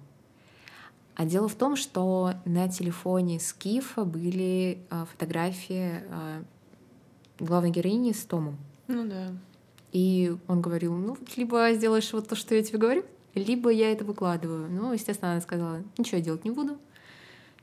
А 1.17 1.27
дело 1.27 1.49
в 1.49 1.55
том, 1.55 1.77
что 1.77 2.33
на 2.47 2.69
телефоне 2.69 3.41
Скифа 3.41 4.05
были 4.05 4.79
а, 4.89 5.05
фотографии 5.05 6.03
а, 6.09 6.43
главной 7.39 7.71
героини 7.71 8.13
с 8.13 8.25
Томом. 8.25 8.57
Ну 8.89 9.07
да. 9.07 9.33
И 9.93 10.35
он 10.47 10.63
говорил, 10.63 10.95
ну, 10.95 11.19
либо 11.37 11.73
сделаешь 11.75 12.13
вот 12.13 12.29
то, 12.29 12.37
что 12.37 12.55
я 12.55 12.63
тебе 12.63 12.79
говорю, 12.79 13.05
либо 13.35 13.71
я 13.71 13.93
это 13.93 14.05
выкладываю. 14.05 14.71
Ну, 14.71 14.93
естественно, 14.93 15.33
она 15.33 15.41
сказала, 15.41 15.83
ничего 15.99 16.19
я 16.19 16.25
делать 16.25 16.45
не 16.45 16.51
буду. 16.51 16.79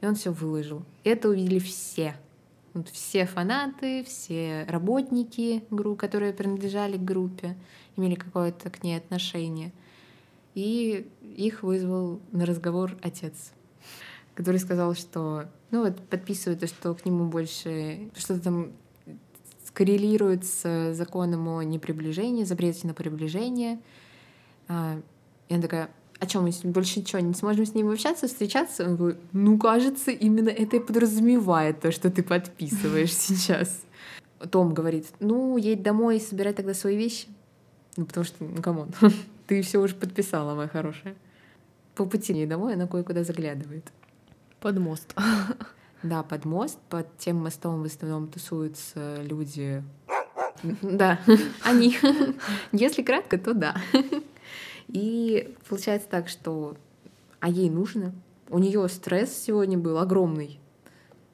И 0.01 0.05
он 0.05 0.15
все 0.15 0.31
выложил. 0.31 0.83
Это 1.03 1.29
увидели 1.29 1.59
все. 1.59 2.15
Вот 2.77 2.89
все 2.89 3.25
фанаты, 3.25 4.03
все 4.03 4.63
работники, 4.69 5.63
которые 5.97 6.31
принадлежали 6.31 6.95
к 6.95 7.03
группе, 7.03 7.57
имели 7.95 8.13
какое-то 8.13 8.69
к 8.69 8.83
ней 8.83 8.95
отношение. 8.95 9.71
И 10.53 11.09
их 11.23 11.63
вызвал 11.63 12.21
на 12.31 12.45
разговор 12.45 12.95
отец, 13.01 13.51
который 14.35 14.59
сказал, 14.59 14.93
что 14.93 15.45
ну 15.71 15.85
вот 15.85 15.99
подписывает 16.07 16.59
то, 16.59 16.67
что 16.67 16.93
к 16.93 17.03
нему 17.03 17.25
больше 17.25 18.11
что-то 18.15 18.41
там 18.41 18.71
коррелирует 19.73 20.45
с 20.45 20.93
законом 20.93 21.47
о 21.47 21.63
неприближении, 21.63 22.43
запрете 22.43 22.85
на 22.85 22.93
приближение. 22.93 23.79
А, 24.67 25.01
И 25.49 25.53
она 25.53 25.63
такая, 25.63 25.89
о 26.19 26.25
чем 26.25 26.43
мы 26.43 26.51
с 26.51 26.63
ним 26.63 26.73
больше 26.73 26.99
ничего 26.99 27.19
не 27.19 27.33
сможем 27.33 27.65
с 27.65 27.73
ним 27.73 27.89
общаться, 27.89 28.27
встречаться? 28.27 28.85
Он 28.85 28.95
говорит, 28.95 29.19
ну, 29.33 29.57
кажется, 29.57 30.11
именно 30.11 30.49
это 30.49 30.77
и 30.77 30.79
подразумевает 30.79 31.81
то, 31.81 31.91
что 31.91 32.09
ты 32.09 32.23
подписываешь 32.23 33.13
сейчас. 33.15 33.81
Том 34.51 34.73
говорит, 34.73 35.07
ну, 35.19 35.57
едь 35.57 35.83
домой 35.83 36.17
и 36.17 36.19
собирай 36.19 36.53
тогда 36.53 36.73
свои 36.73 36.95
вещи. 36.95 37.27
Ну, 37.95 38.05
потому 38.05 38.23
что, 38.23 38.43
ну, 38.43 38.61
come 38.61 38.77
on, 38.77 38.89
ты 39.47 39.61
все 39.61 39.79
уже 39.79 39.95
подписала, 39.95 40.55
моя 40.55 40.67
хорошая. 40.67 41.15
По 41.95 42.05
пути 42.05 42.33
ей 42.33 42.45
домой 42.45 42.73
она 42.73 42.87
кое-куда 42.87 43.23
заглядывает. 43.23 43.91
Под 44.59 44.79
мост. 44.79 45.15
Да, 46.03 46.21
под 46.21 46.45
мост, 46.45 46.77
под 46.89 47.17
тем 47.17 47.37
мостом 47.37 47.81
в 47.81 47.85
основном 47.85 48.27
тусуются 48.27 49.19
люди. 49.23 49.83
Да, 50.83 51.19
они. 51.63 51.97
Если 52.71 53.01
кратко, 53.01 53.39
то 53.39 53.55
да. 53.55 53.75
И 54.87 55.55
получается 55.67 56.07
так, 56.09 56.27
что 56.27 56.75
а 57.39 57.49
ей 57.49 57.69
нужно. 57.69 58.13
У 58.49 58.59
нее 58.59 58.87
стресс 58.89 59.31
сегодня 59.33 59.77
был 59.77 59.97
огромный. 59.97 60.59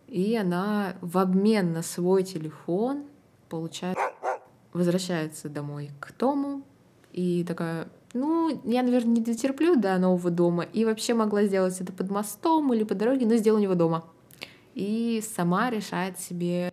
И 0.08 0.36
она 0.36 0.96
в 1.02 1.18
обмен 1.18 1.74
на 1.74 1.82
свой 1.82 2.24
телефон 2.24 3.06
получает, 3.50 3.98
возвращается 4.74 5.50
домой 5.50 5.92
к 6.00 6.12
Тому 6.12 6.64
и 7.12 7.44
такая, 7.44 7.88
ну, 8.14 8.62
я, 8.64 8.84
наверное, 8.84 9.16
не 9.16 9.22
дотерплю 9.22 9.76
до 9.76 9.98
нового 9.98 10.30
дома 10.30 10.64
и 10.64 10.86
вообще 10.86 11.14
могла 11.14 11.46
сделать 11.46 11.80
это 11.80 11.94
под 11.94 12.10
мостом 12.10 12.74
или 12.74 12.84
по 12.84 12.96
дороге, 12.96 13.26
но 13.26 13.36
сделаю 13.36 13.64
его 13.64 13.76
дома. 13.76 14.06
И 14.74 15.24
сама 15.36 15.70
решает 15.70 16.20
себе 16.20 16.72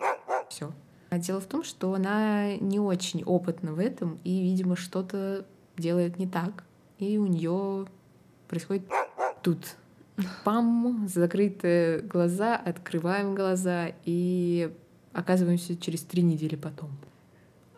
все. 0.49 0.71
Дело 1.11 1.41
в 1.41 1.47
том, 1.47 1.63
что 1.63 1.93
она 1.93 2.57
не 2.57 2.81
очень 2.81 3.23
опытна 3.25 3.73
в 3.73 3.79
этом 3.79 4.19
и, 4.25 4.43
видимо, 4.43 4.77
что-то 4.77 5.45
делает 5.77 6.19
не 6.19 6.27
так. 6.27 6.65
И 7.01 7.19
у 7.19 7.27
нее 7.27 7.87
происходит 8.47 8.85
тут. 9.43 9.77
Пам, 10.45 11.09
закрытые 11.09 12.01
глаза, 12.01 12.57
открываем 12.57 13.35
глаза 13.35 13.93
и 14.05 14.71
оказываемся 15.15 15.77
через 15.77 16.03
три 16.03 16.23
недели 16.23 16.57
потом. 16.57 16.91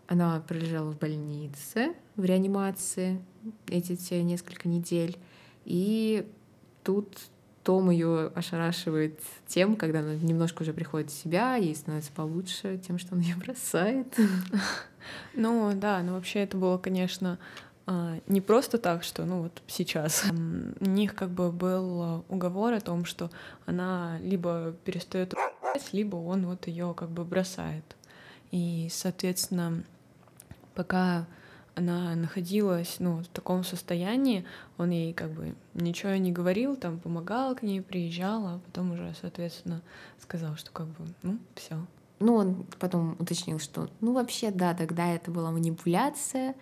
Она 0.09 0.41
пролежала 0.41 0.91
в 0.91 0.99
больнице, 0.99 1.95
в 2.17 2.25
реанимации 2.25 3.25
эти 3.69 3.95
те 3.95 4.23
несколько 4.25 4.69
недель. 4.69 5.17
И 5.65 6.29
тут 6.83 7.17
том 7.63 7.91
ее 7.91 8.27
ошарашивает 8.35 9.21
тем, 9.47 9.77
когда 9.77 10.01
она 10.01 10.15
немножко 10.17 10.63
уже 10.63 10.73
приходит 10.73 11.11
в 11.11 11.15
себя, 11.15 11.55
ей 11.55 11.77
становится 11.77 12.11
получше 12.11 12.81
тем, 12.85 12.99
что 12.99 13.15
он 13.15 13.21
ее 13.21 13.37
бросает. 13.37 14.17
Ну 15.35 15.73
да, 15.75 16.03
но 16.03 16.15
вообще 16.15 16.41
это 16.41 16.57
было, 16.57 16.79
конечно, 16.79 17.39
не 18.27 18.41
просто 18.41 18.79
так, 18.79 19.03
что, 19.03 19.25
ну 19.25 19.43
вот 19.43 19.63
сейчас. 19.67 20.25
М, 20.25 20.75
У 20.81 20.87
них 20.87 21.15
как 21.15 21.31
бы 21.31 21.51
был 21.51 22.03
а, 22.03 22.25
уговор 22.29 22.73
о 22.75 22.81
том, 22.81 23.05
что 23.05 23.31
она 23.67 24.19
либо 24.21 24.75
перестает 24.85 25.35
либо 25.93 26.17
он 26.17 26.47
вот 26.47 26.67
ее 26.67 26.95
как 26.95 27.11
бы 27.11 27.25
бросает. 27.25 27.85
И, 28.51 28.89
соответственно, 28.91 29.83
пока 30.75 31.27
она 31.75 32.15
находилась 32.15 32.97
ну, 32.99 33.23
в 33.23 33.29
таком 33.29 33.65
состоянии, 33.65 34.45
он 34.77 34.91
ей 34.91 35.15
как 35.15 35.31
бы 35.31 35.55
ничего 35.75 36.13
не 36.17 36.31
говорил, 36.31 36.77
там 36.77 37.01
помогал 37.01 37.57
к 37.57 37.63
ней, 37.63 37.81
приезжал, 37.81 38.47
а 38.47 38.61
потом 38.67 38.93
уже, 38.93 39.15
соответственно, 39.21 39.81
сказал, 40.21 40.57
что 40.57 40.71
как 40.71 40.87
бы, 40.89 41.07
ну, 41.23 41.39
все. 41.55 41.87
Ну, 42.21 42.35
он 42.35 42.67
потом 42.79 43.17
уточнил, 43.19 43.59
что, 43.59 43.89
ну, 44.01 44.13
вообще, 44.13 44.51
да, 44.51 44.75
тогда 44.75 45.09
это 45.09 45.31
была 45.31 45.51
манипуляция. 45.51 46.55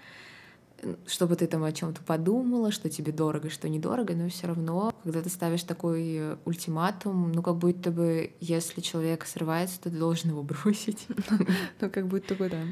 Чтобы 1.07 1.37
ты 1.37 1.47
там 1.47 1.65
о 1.65 1.73
чем-то 1.73 2.03
подумала, 2.03 2.71
что 2.71 2.89
тебе 2.89 3.13
дорого, 3.13 3.51
что 3.51 3.69
недорого, 3.69 4.15
но 4.15 4.29
все 4.29 4.47
равно, 4.47 4.95
когда 5.03 5.23
ты 5.23 5.29
ставишь 5.29 5.63
такой 5.63 6.37
ультиматум, 6.45 7.33
ну 7.33 7.43
как 7.43 7.57
будто 7.57 7.91
бы, 7.91 8.33
если 8.41 8.81
человек 8.81 9.27
срывается, 9.27 9.81
то 9.81 9.91
ты 9.91 9.99
должен 9.99 10.31
его 10.31 10.43
бросить. 10.43 11.07
Ну 11.81 11.91
как 11.91 12.07
будто 12.09 12.35
бы 12.35 12.49
да. 12.49 12.63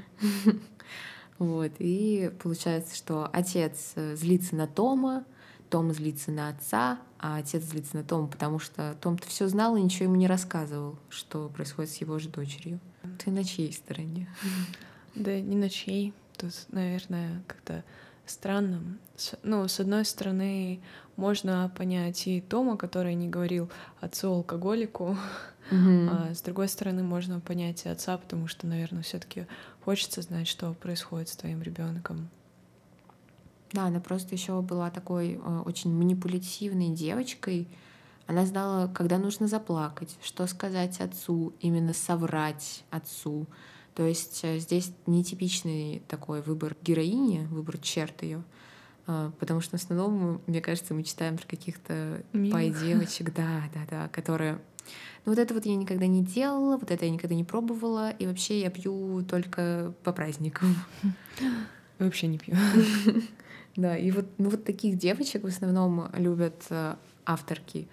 Вот, 1.38 1.70
и 1.78 2.32
получается, 2.42 2.96
что 2.96 3.30
отец 3.32 3.92
э, 3.94 4.16
злится 4.16 4.56
на 4.56 4.66
Тома, 4.66 5.24
том 5.70 5.92
злится 5.92 6.32
на 6.32 6.48
отца, 6.48 6.98
а 7.18 7.36
отец 7.36 7.62
злится 7.62 7.96
на 7.96 8.02
Тома, 8.02 8.26
потому 8.26 8.58
что 8.58 8.96
Том-то 9.00 9.28
все 9.28 9.46
знал 9.46 9.76
и 9.76 9.82
ничего 9.82 10.06
ему 10.06 10.16
не 10.16 10.26
рассказывал, 10.26 10.98
что 11.08 11.48
происходит 11.48 11.92
с 11.92 11.96
его 11.98 12.18
же 12.18 12.28
дочерью. 12.28 12.80
Ты 13.18 13.30
на 13.30 13.44
чьей 13.44 13.72
стороне? 13.72 14.28
Да 15.14 15.40
не 15.40 15.56
на 15.56 15.70
чьей. 15.70 16.12
Тут, 16.38 16.52
наверное, 16.70 17.42
как-то 17.46 17.84
странно. 18.26 18.80
Ну, 19.42 19.66
с 19.66 19.80
одной 19.80 20.04
стороны, 20.04 20.80
можно 21.16 21.70
понять 21.76 22.26
и 22.28 22.40
Тома, 22.40 22.76
который 22.76 23.14
не 23.14 23.28
говорил 23.28 23.68
отцу-алкоголику, 24.00 25.16
mm-hmm. 25.70 26.08
а 26.10 26.34
с 26.34 26.40
другой 26.42 26.68
стороны, 26.68 27.02
можно 27.02 27.40
понять 27.40 27.84
и 27.84 27.88
отца, 27.88 28.16
потому 28.16 28.46
что, 28.46 28.66
наверное, 28.66 29.02
все 29.02 29.18
таки 29.18 29.46
хочется 29.84 30.22
знать, 30.22 30.46
что 30.46 30.72
происходит 30.74 31.28
с 31.28 31.36
твоим 31.36 31.60
ребенком. 31.60 32.28
Да, 33.72 33.86
она 33.86 34.00
просто 34.00 34.34
еще 34.34 34.62
была 34.62 34.90
такой 34.90 35.34
э, 35.34 35.62
очень 35.66 35.92
манипулятивной 35.92 36.90
девочкой. 36.90 37.68
Она 38.26 38.46
знала, 38.46 38.88
когда 38.88 39.18
нужно 39.18 39.48
заплакать, 39.48 40.16
что 40.22 40.46
сказать 40.46 41.00
отцу, 41.00 41.52
именно 41.60 41.92
соврать 41.92 42.84
отцу. 42.90 43.46
То 43.98 44.06
есть 44.06 44.42
э, 44.44 44.60
здесь 44.60 44.92
нетипичный 45.06 46.02
такой 46.06 46.40
выбор 46.40 46.76
героини, 46.82 47.48
выбор 47.50 47.78
черт 47.78 48.22
ее. 48.22 48.44
Э, 49.08 49.32
потому 49.40 49.60
что 49.60 49.76
в 49.76 49.82
основном, 49.82 50.40
мне 50.46 50.60
кажется, 50.60 50.94
мы 50.94 51.02
читаем 51.02 51.36
про 51.36 51.44
каких-то 51.48 52.22
пай-девочек, 52.32 53.34
да, 53.36 53.64
да, 53.74 53.80
да, 53.90 54.08
которые 54.08 54.60
ну 55.24 55.32
вот 55.32 55.38
это 55.40 55.52
вот 55.52 55.66
я 55.66 55.74
никогда 55.74 56.06
не 56.06 56.22
делала, 56.22 56.76
вот 56.76 56.92
это 56.92 57.06
я 57.06 57.10
никогда 57.10 57.34
не 57.34 57.42
пробовала, 57.42 58.10
и 58.10 58.26
вообще 58.28 58.60
я 58.60 58.70
пью 58.70 59.24
только 59.28 59.92
по 60.04 60.12
праздникам. 60.12 60.76
Вообще 61.98 62.28
не 62.28 62.38
пью. 62.38 62.54
Да, 63.74 63.96
и 63.96 64.12
вот, 64.12 64.26
ну 64.38 64.50
вот 64.50 64.64
таких 64.64 64.96
девочек 64.96 65.42
в 65.42 65.48
основном 65.48 66.08
любят 66.14 66.66
э, 66.70 66.94
авторки. 67.24 67.88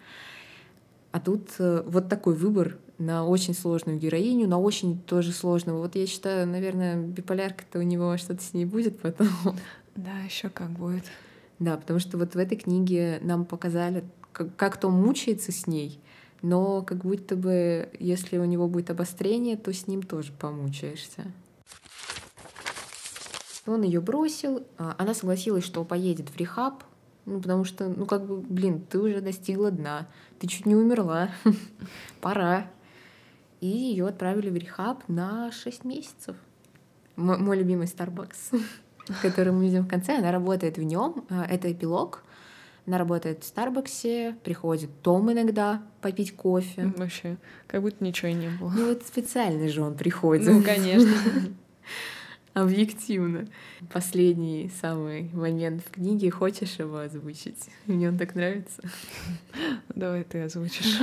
А 1.12 1.20
тут 1.20 1.50
э, 1.60 1.84
вот 1.86 2.10
такой 2.10 2.36
выбор 2.36 2.78
на 2.98 3.26
очень 3.26 3.54
сложную 3.54 3.98
героиню, 3.98 4.48
на 4.48 4.60
очень 4.60 5.00
тоже 5.02 5.32
сложного. 5.32 5.80
Вот 5.80 5.96
я 5.96 6.08
считаю, 6.08 6.48
наверное, 6.48 6.96
биполярка-то 6.98 7.80
у 7.80 7.82
него 7.82 8.18
что-то 8.18 8.42
с 8.44 8.54
ней 8.54 8.66
будет 8.66 9.00
потом. 9.00 9.28
Да, 9.96 10.20
еще 10.20 10.50
как 10.50 10.70
будет. 10.72 11.06
Да, 11.60 11.78
потому 11.78 12.00
что 12.00 12.18
вот 12.18 12.36
в 12.36 12.38
этой 12.38 12.58
книге 12.58 13.20
нам 13.22 13.46
показали, 13.46 14.04
как, 14.32 14.56
как 14.56 14.78
Том 14.78 14.94
мучается 14.94 15.52
с 15.52 15.68
ней, 15.68 16.00
но 16.42 16.82
как 16.82 17.00
будто 17.00 17.36
бы, 17.36 17.90
если 18.00 18.38
у 18.38 18.46
него 18.46 18.68
будет 18.68 18.90
обострение, 18.90 19.56
то 19.56 19.74
с 19.74 19.88
ним 19.88 20.04
тоже 20.04 20.34
помучаешься. 20.34 21.32
Он 23.66 23.82
ее 23.82 24.00
бросил, 24.00 24.66
а, 24.78 24.96
она 24.98 25.14
согласилась, 25.14 25.64
что 25.64 25.84
поедет 25.86 26.30
в 26.30 26.38
рехаб, 26.38 26.84
ну, 27.26 27.42
потому 27.42 27.64
что, 27.64 27.88
ну, 27.88 28.06
как 28.06 28.28
бы, 28.28 28.38
блин, 28.38 28.82
ты 28.88 29.00
уже 29.00 29.22
достигла 29.22 29.72
дна, 29.72 30.08
ты 30.40 30.48
чуть 30.48 30.66
не 30.66 30.76
умерла, 30.76 31.32
пора. 32.22 32.70
И 33.62 33.68
ее 33.68 34.08
отправили 34.08 34.50
в 34.50 34.56
рехаб 34.56 35.04
на 35.08 35.52
6 35.52 35.86
месяцев. 35.86 36.36
М- 37.18 37.44
мой 37.44 37.58
любимый 37.58 37.88
Starbucks, 37.88 38.62
который 39.22 39.54
мы 39.54 39.66
видим 39.66 39.84
в 39.84 39.88
конце, 39.88 40.18
она 40.18 40.32
работает 40.32 40.78
в 40.78 40.84
нем. 40.84 41.26
А, 41.30 41.46
это 41.46 41.72
эпилог. 41.72 42.24
Она 42.88 43.00
работает 43.00 43.44
в 43.44 43.48
Старбаксе, 43.48 44.36
приходит 44.44 44.92
Том 45.02 45.32
иногда 45.32 45.82
попить 46.02 46.36
кофе. 46.36 46.94
Вообще, 46.98 47.38
как 47.66 47.82
будто 47.82 48.04
ничего 48.04 48.28
и 48.30 48.34
не 48.34 48.50
было. 48.50 48.70
Ну 48.70 48.90
вот 48.90 49.02
специально 49.04 49.68
же 49.70 49.82
он 49.82 49.96
приходит. 49.96 50.46
Ну, 50.46 50.62
конечно. 50.62 51.12
объективно. 52.54 53.48
Последний 53.92 54.72
самый 54.82 55.30
момент 55.34 55.84
в 55.84 55.92
книге. 55.92 56.30
Хочешь 56.32 56.80
его 56.80 57.00
озвучить? 57.00 57.70
Мне 57.88 58.10
он 58.10 58.18
так 58.18 58.36
нравится. 58.36 58.82
Давай 59.96 60.24
ты 60.24 60.42
озвучишь. 60.44 61.00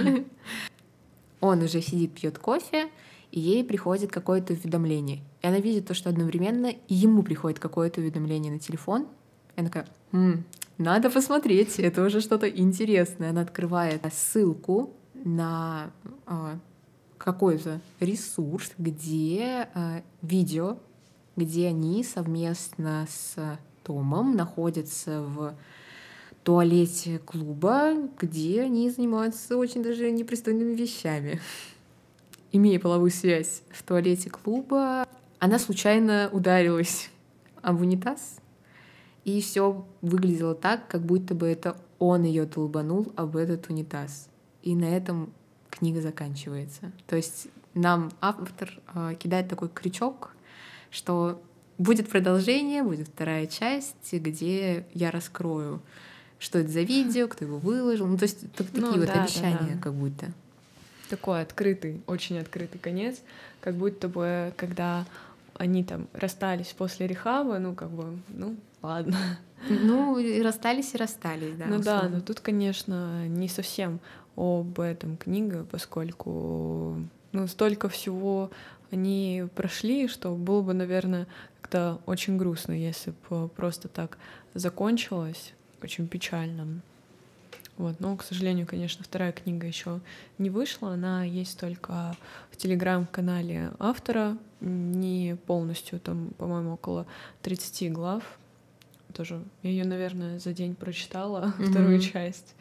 Он 1.42 1.62
уже 1.62 1.82
сидит, 1.82 2.14
пьет 2.14 2.38
кофе, 2.38 2.88
и 3.30 3.40
ей 3.40 3.62
приходит 3.62 4.10
какое-то 4.10 4.54
уведомление. 4.54 5.20
И 5.42 5.46
она 5.46 5.58
видит 5.58 5.86
то, 5.86 5.92
что 5.92 6.08
одновременно 6.08 6.72
ему 6.88 7.22
приходит 7.22 7.58
какое-то 7.58 8.00
уведомление 8.00 8.50
на 8.50 8.58
телефон. 8.58 9.06
И 9.56 9.60
она 9.60 9.68
такая, 9.68 9.86
М, 10.12 10.44
надо 10.78 11.10
посмотреть, 11.10 11.78
это 11.78 12.02
уже 12.02 12.22
что-то 12.22 12.48
интересное. 12.48 13.28
Она 13.30 13.42
открывает 13.42 14.02
ссылку 14.14 14.94
на 15.12 15.90
э, 16.26 16.56
какой-то 17.18 17.82
ресурс, 18.00 18.72
где 18.78 19.68
э, 19.74 20.00
видео 20.22 20.78
где 21.36 21.68
они 21.68 22.04
совместно 22.04 23.06
с 23.08 23.58
Томом 23.82 24.36
находятся 24.36 25.22
в 25.22 25.54
туалете 26.42 27.18
клуба, 27.18 27.94
где 28.20 28.62
они 28.62 28.90
занимаются 28.90 29.56
очень 29.56 29.82
даже 29.82 30.10
непристойными 30.10 30.74
вещами. 30.74 31.40
Имея 32.50 32.78
половую 32.78 33.10
связь 33.10 33.62
в 33.70 33.82
туалете 33.82 34.28
клуба, 34.28 35.06
она 35.38 35.58
случайно 35.58 36.28
ударилась 36.32 37.10
об 37.62 37.80
унитаз, 37.80 38.38
и 39.24 39.40
все 39.40 39.86
выглядело 40.00 40.54
так, 40.54 40.88
как 40.88 41.02
будто 41.02 41.34
бы 41.34 41.46
это 41.46 41.76
он 41.98 42.24
ее 42.24 42.46
толбанул 42.46 43.12
об 43.16 43.36
этот 43.36 43.68
унитаз. 43.70 44.28
И 44.62 44.74
на 44.74 44.84
этом 44.84 45.32
книга 45.70 46.00
заканчивается. 46.00 46.92
То 47.06 47.16
есть 47.16 47.48
нам 47.74 48.10
автор 48.20 48.80
э, 48.94 49.14
кидает 49.18 49.48
такой 49.48 49.68
крючок, 49.68 50.34
что 50.90 51.40
будет 51.78 52.08
продолжение, 52.08 52.82
будет 52.82 53.08
вторая 53.08 53.46
часть, 53.46 54.12
где 54.12 54.86
я 54.92 55.10
раскрою, 55.10 55.80
что 56.42 56.58
это 56.58 56.70
за 56.70 56.82
видео, 56.82 57.28
кто 57.28 57.44
его 57.44 57.58
выложил. 57.58 58.06
Ну, 58.06 58.18
то 58.18 58.24
есть 58.24 58.50
так, 58.52 58.66
ну, 58.74 58.88
такие 58.88 59.06
да, 59.06 59.12
вот 59.14 59.22
обещания, 59.22 59.58
да, 59.60 59.74
да. 59.74 59.80
как 59.80 59.94
будто. 59.94 60.26
Такой 61.08 61.42
открытый, 61.42 62.02
очень 62.06 62.38
открытый 62.38 62.80
конец, 62.80 63.20
как 63.60 63.74
будто 63.74 64.08
бы, 64.08 64.52
когда 64.56 65.06
они 65.54 65.84
там 65.84 66.08
расстались 66.12 66.74
после 66.76 67.06
рехаба, 67.06 67.58
ну, 67.58 67.74
как 67.74 67.90
бы, 67.90 68.18
ну, 68.28 68.56
ладно. 68.82 69.16
Ну, 69.68 70.18
и 70.18 70.42
расстались 70.42 70.94
и 70.94 70.96
расстались, 70.96 71.54
да. 71.54 71.66
Ну 71.66 71.78
условно. 71.78 72.02
да, 72.02 72.08
но 72.16 72.20
тут, 72.20 72.40
конечно, 72.40 73.28
не 73.28 73.48
совсем 73.48 74.00
об 74.34 74.80
этом 74.80 75.16
книга, 75.16 75.64
поскольку 75.70 76.96
ну, 77.30 77.46
столько 77.46 77.88
всего 77.88 78.50
они 78.90 79.44
прошли, 79.54 80.08
что 80.08 80.34
было 80.34 80.62
бы, 80.62 80.74
наверное, 80.74 81.28
как-то 81.60 82.00
очень 82.06 82.36
грустно, 82.36 82.72
если 82.72 83.14
бы 83.30 83.46
просто 83.46 83.86
так 83.86 84.18
закончилось, 84.54 85.52
очень 85.84 86.08
печально. 86.08 86.82
Вот, 87.78 88.00
но, 88.00 88.16
к 88.16 88.22
сожалению, 88.22 88.66
конечно, 88.66 89.02
вторая 89.02 89.32
книга 89.32 89.66
еще 89.66 90.00
не 90.38 90.50
вышла, 90.50 90.92
она 90.92 91.24
есть 91.24 91.58
только 91.58 92.14
в 92.50 92.56
телеграм-канале 92.56 93.72
автора, 93.78 94.36
не 94.60 95.36
полностью, 95.46 95.98
там, 95.98 96.30
по-моему, 96.38 96.74
около 96.74 97.06
30 97.40 97.92
глав. 97.92 98.22
Тоже 99.14 99.42
я 99.62 99.70
ее, 99.70 99.84
наверное, 99.84 100.38
за 100.38 100.52
день 100.52 100.74
прочитала, 100.74 101.54
mm-hmm. 101.58 101.64
вторую 101.70 102.00
часть. 102.00 102.54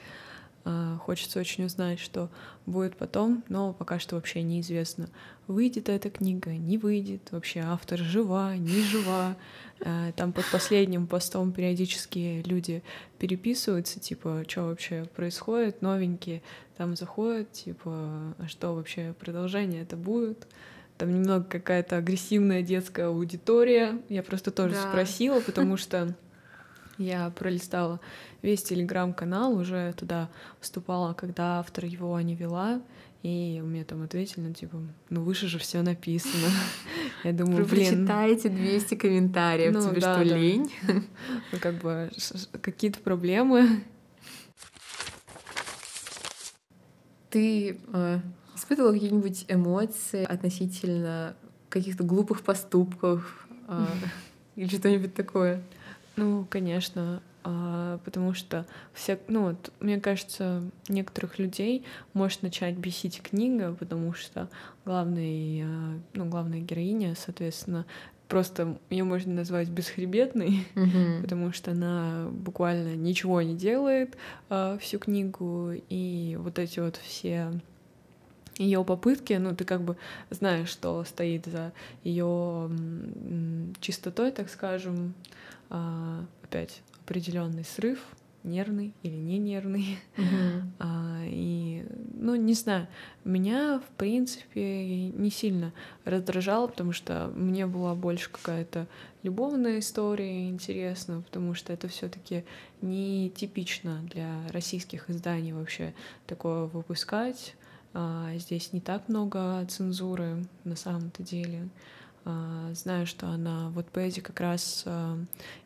А, 0.63 0.97
хочется 0.97 1.39
очень 1.39 1.65
узнать, 1.65 1.99
что 1.99 2.29
будет 2.65 2.95
потом, 2.95 3.43
но 3.49 3.73
пока 3.73 3.99
что 3.99 4.15
вообще 4.15 4.43
неизвестно, 4.43 5.09
выйдет 5.47 5.89
эта 5.89 6.09
книга, 6.09 6.51
не 6.51 6.77
выйдет, 6.77 7.31
вообще 7.31 7.61
автор 7.61 7.99
жива, 7.99 8.55
не 8.55 8.81
жива. 8.83 9.35
А, 9.83 10.11
там 10.11 10.33
под 10.33 10.45
последним 10.51 11.07
постом 11.07 11.51
периодически 11.51 12.43
люди 12.45 12.83
переписываются, 13.17 13.99
типа, 13.99 14.43
что 14.47 14.63
вообще 14.63 15.05
происходит, 15.15 15.81
новенькие 15.81 16.43
там 16.77 16.95
заходят, 16.95 17.51
типа, 17.51 18.35
а 18.37 18.47
что 18.47 18.75
вообще 18.75 19.15
продолжение 19.19 19.81
это 19.81 19.95
будет? 19.95 20.47
Там 20.97 21.11
немного 21.11 21.45
какая-то 21.45 21.97
агрессивная 21.97 22.61
детская 22.61 23.07
аудитория. 23.07 23.99
Я 24.09 24.21
просто 24.21 24.51
тоже 24.51 24.75
да. 24.75 24.87
спросила, 24.87 25.39
потому 25.39 25.75
что 25.77 26.15
я 27.01 27.29
пролистала 27.31 27.99
весь 28.41 28.63
телеграм-канал, 28.63 29.53
уже 29.53 29.93
туда 29.93 30.29
вступала, 30.59 31.13
когда 31.13 31.59
автор 31.59 31.85
его 31.85 32.19
не 32.21 32.35
вела, 32.35 32.81
и 33.23 33.61
мне 33.63 33.83
там 33.83 34.01
ответили, 34.01 34.47
ну, 34.47 34.53
типа, 34.53 34.77
ну, 35.09 35.21
выше 35.21 35.47
же 35.47 35.59
все 35.59 35.83
написано. 35.83 36.47
Я 37.23 37.33
думаю, 37.33 37.65
Вы 37.65 37.75
блин... 37.75 38.03
читаете 38.03 38.49
200 38.49 38.95
комментариев, 38.95 39.73
ну, 39.73 39.81
тебе 39.81 40.01
да, 40.01 40.15
что, 40.15 40.29
да. 40.29 40.37
лень? 40.37 40.71
Ну, 41.51 41.59
как 41.59 41.75
бы 41.75 42.09
какие-то 42.61 42.99
проблемы. 42.99 43.83
Ты 47.29 47.79
э, 47.93 48.19
испытывала 48.55 48.91
какие-нибудь 48.91 49.45
эмоции 49.47 50.23
относительно 50.23 51.35
каких-то 51.69 52.03
глупых 52.03 52.41
поступков 52.41 53.47
э, 53.67 53.85
или 54.55 54.67
что-нибудь 54.67 55.13
такое? 55.13 55.63
Ну, 56.21 56.45
конечно, 56.47 57.23
а, 57.43 57.97
потому 58.05 58.35
что 58.35 58.67
все, 58.93 59.19
ну 59.27 59.45
вот, 59.45 59.73
мне 59.79 59.99
кажется, 59.99 60.61
некоторых 60.87 61.39
людей 61.39 61.83
может 62.13 62.43
начать 62.43 62.77
бесить 62.77 63.23
книга, 63.23 63.73
потому 63.73 64.13
что 64.13 64.47
главный, 64.85 65.63
а, 65.65 65.99
ну, 66.13 66.25
главная 66.25 66.59
героиня, 66.59 67.15
соответственно, 67.15 67.87
просто 68.27 68.77
ее 68.91 69.03
можно 69.03 69.33
назвать 69.33 69.69
бесхребетной, 69.69 70.67
mm-hmm. 70.75 71.23
потому 71.23 71.51
что 71.53 71.71
она 71.71 72.27
буквально 72.29 72.95
ничего 72.95 73.41
не 73.41 73.55
делает 73.55 74.15
э, 74.49 74.77
всю 74.79 74.99
книгу, 74.99 75.71
и 75.89 76.37
вот 76.39 76.59
эти 76.59 76.79
вот 76.79 76.97
все 76.97 77.51
ее 78.57 78.83
попытки, 78.83 79.33
ну, 79.33 79.55
ты 79.55 79.65
как 79.65 79.81
бы 79.81 79.97
знаешь, 80.29 80.69
что 80.69 81.03
стоит 81.03 81.47
за 81.47 81.73
ее 82.03 82.69
чистотой, 83.79 84.31
так 84.31 84.49
скажем, 84.49 85.15
э, 85.71 86.25
опять 86.43 86.83
определенный 87.03 87.65
срыв, 87.65 87.99
нервный 88.43 88.93
или 89.03 89.15
не 89.15 89.37
нервный. 89.37 89.97
Mm-hmm. 90.17 90.61
А, 90.79 91.21
и, 91.25 91.83
ну, 92.13 92.35
не 92.35 92.53
знаю, 92.53 92.87
меня, 93.23 93.79
в 93.79 93.97
принципе, 93.97 95.07
не 95.09 95.31
сильно 95.31 95.73
раздражало, 96.05 96.67
потому 96.67 96.91
что 96.91 97.31
мне 97.35 97.65
была 97.65 97.95
больше 97.95 98.29
какая-то 98.29 98.87
любовная 99.23 99.79
история 99.79 100.47
интересна, 100.47 101.21
потому 101.21 101.53
что 101.55 101.73
это 101.73 101.87
все 101.87 102.07
таки 102.07 102.43
не 102.81 103.29
типично 103.31 104.01
для 104.11 104.47
российских 104.51 105.09
изданий 105.09 105.53
вообще 105.53 105.93
такое 106.27 106.65
выпускать. 106.65 107.55
А, 107.93 108.31
здесь 108.35 108.73
не 108.73 108.79
так 108.81 109.09
много 109.09 109.65
цензуры 109.67 110.45
на 110.63 110.75
самом-то 110.75 111.23
деле. 111.23 111.69
А, 112.23 112.71
знаю, 112.75 113.07
что 113.07 113.27
она 113.27 113.69
в 113.69 113.79
Wattpad 113.79 114.21
как 114.21 114.39
раз 114.39 114.83
а, 114.85 115.17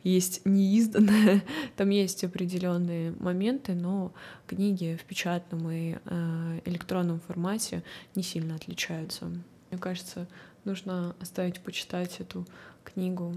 есть 0.03 0.45
неизданная, 0.45 1.43
там 1.75 1.89
есть 1.89 2.23
определенные 2.23 3.11
моменты, 3.19 3.73
но 3.73 4.13
книги 4.47 4.97
в 5.01 5.03
печатном 5.03 5.69
и 5.69 5.97
а, 6.05 6.61
электронном 6.63 7.19
формате 7.19 7.83
не 8.15 8.23
сильно 8.23 8.55
отличаются. 8.55 9.25
Мне 9.25 9.79
кажется, 9.79 10.27
нужно 10.63 11.13
оставить 11.19 11.59
почитать 11.59 12.21
эту 12.21 12.47
книгу 12.85 13.35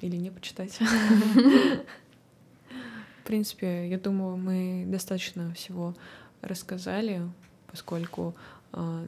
или 0.00 0.16
не 0.16 0.30
почитать. 0.30 0.78
В 3.18 3.24
принципе, 3.24 3.88
я 3.88 3.98
думаю, 3.98 4.36
мы 4.36 4.84
достаточно 4.88 5.52
всего 5.54 5.94
рассказали, 6.40 7.22
поскольку 7.68 8.34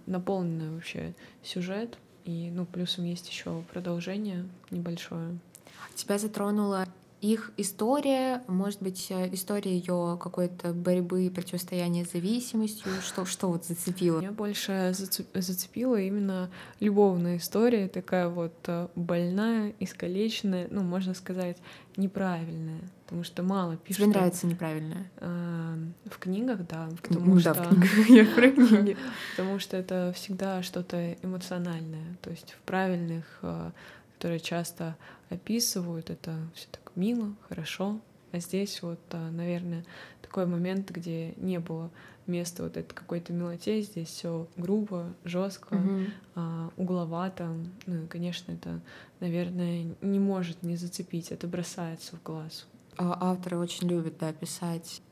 наполненный 0.06 0.70
вообще 0.70 1.14
сюжет 1.42 1.98
и, 2.25 2.51
ну, 2.51 2.64
плюсом 2.64 3.05
есть 3.05 3.29
еще 3.29 3.62
продолжение 3.73 4.47
небольшое. 4.70 5.39
Тебя 5.95 6.18
затронула 6.18 6.87
их 7.23 7.53
история, 7.57 8.43
может 8.49 8.83
быть, 8.83 9.07
э, 9.11 9.33
история 9.33 9.77
ее 9.77 10.18
какой-то 10.20 10.73
борьбы, 10.73 11.31
противостояния 11.33 12.05
с 12.05 12.11
зависимостью, 12.11 12.91
что, 13.01 13.25
что 13.25 13.47
вот 13.49 13.64
зацепило? 13.64 14.18
Меня 14.18 14.33
больше 14.33 14.93
зацепила 14.93 16.01
именно 16.01 16.51
любовная 16.81 17.37
история, 17.37 17.87
такая 17.87 18.29
вот 18.29 18.55
э, 18.66 18.89
больная, 18.97 19.73
искалеченная, 19.79 20.66
ну, 20.73 20.83
можно 20.83 21.14
сказать, 21.14 21.59
неправильная, 21.97 22.81
потому 23.05 23.23
что 23.23 23.45
мало 23.45 23.77
пишут. 23.77 24.03
Тебе 24.03 24.14
нравится 24.14 24.49
неправильная? 24.49 25.09
Э, 25.18 25.77
в 26.07 26.18
книгах, 26.18 26.66
да, 26.66 26.89
потому 27.03 27.35
ну, 27.35 27.41
что... 27.41 27.55
Да, 27.55 27.62
в 27.62 27.68
книгах, 27.68 28.09
я 28.11 28.25
про 28.25 28.51
книги. 28.51 28.97
Потому 29.37 29.61
что 29.61 29.77
это 29.77 30.12
всегда 30.16 30.61
что-то 30.64 31.12
эмоциональное, 31.23 32.16
то 32.20 32.31
есть 32.31 32.57
в 32.61 32.66
правильных, 32.66 33.43
которые 34.23 34.39
часто 34.39 34.97
описывают, 35.31 36.09
это 36.09 36.37
все 36.55 36.68
так 36.70 36.93
мило, 36.95 37.35
хорошо. 37.49 38.01
А 38.31 38.39
здесь 38.39 38.81
вот, 38.81 39.01
а, 39.11 39.33
наверное, 39.33 39.85
такой 40.20 40.47
момент, 40.47 40.93
где 40.93 41.35
не 41.39 41.59
было 41.59 41.91
места 42.29 42.62
вот 42.62 42.77
этой 42.77 42.95
какой-то 42.95 43.33
милоте, 43.33 43.83
здесь 43.83 44.07
все 44.07 44.47
грубо, 44.57 45.12
жестко, 45.25 45.75
mm-hmm. 45.75 46.11
а, 46.37 46.70
угловато. 46.77 47.49
Ну 47.87 48.05
и, 48.05 48.07
конечно, 48.07 48.53
это, 48.53 48.81
наверное, 49.18 49.93
не 50.01 50.20
может 50.20 50.62
не 50.62 50.77
зацепить, 50.77 51.33
это 51.33 51.49
бросается 51.49 52.14
в 52.14 52.23
глаз. 52.23 52.68
А, 52.99 53.33
авторы 53.33 53.59
очень 53.59 53.89
любят, 53.89 54.18
да, 54.20 54.33
писать 54.33 55.03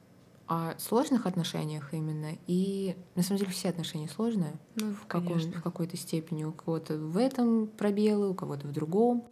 о 0.50 0.76
сложных 0.78 1.26
отношениях 1.26 1.94
именно. 1.94 2.36
И 2.48 2.96
на 3.14 3.22
самом 3.22 3.38
деле 3.38 3.52
все 3.52 3.68
отношения 3.68 4.08
сложные 4.08 4.58
ну, 4.74 4.92
в, 4.92 5.06
каком, 5.06 5.38
в 5.38 5.62
какой-то 5.62 5.96
степени. 5.96 6.42
У 6.42 6.50
кого-то 6.50 6.98
в 6.98 7.16
этом 7.16 7.68
пробелы, 7.68 8.30
у 8.30 8.34
кого-то 8.34 8.66
в 8.66 8.72
другом. 8.72 9.24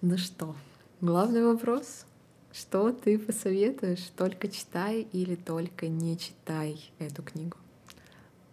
Ну 0.00 0.16
что, 0.16 0.56
главный 1.02 1.44
вопрос. 1.44 2.06
Что 2.50 2.92
ты 2.92 3.18
посоветуешь? 3.18 4.10
Только 4.16 4.48
читай 4.48 5.02
или 5.12 5.34
только 5.36 5.88
не 5.88 6.16
читай 6.16 6.90
эту 6.98 7.22
книгу? 7.22 7.58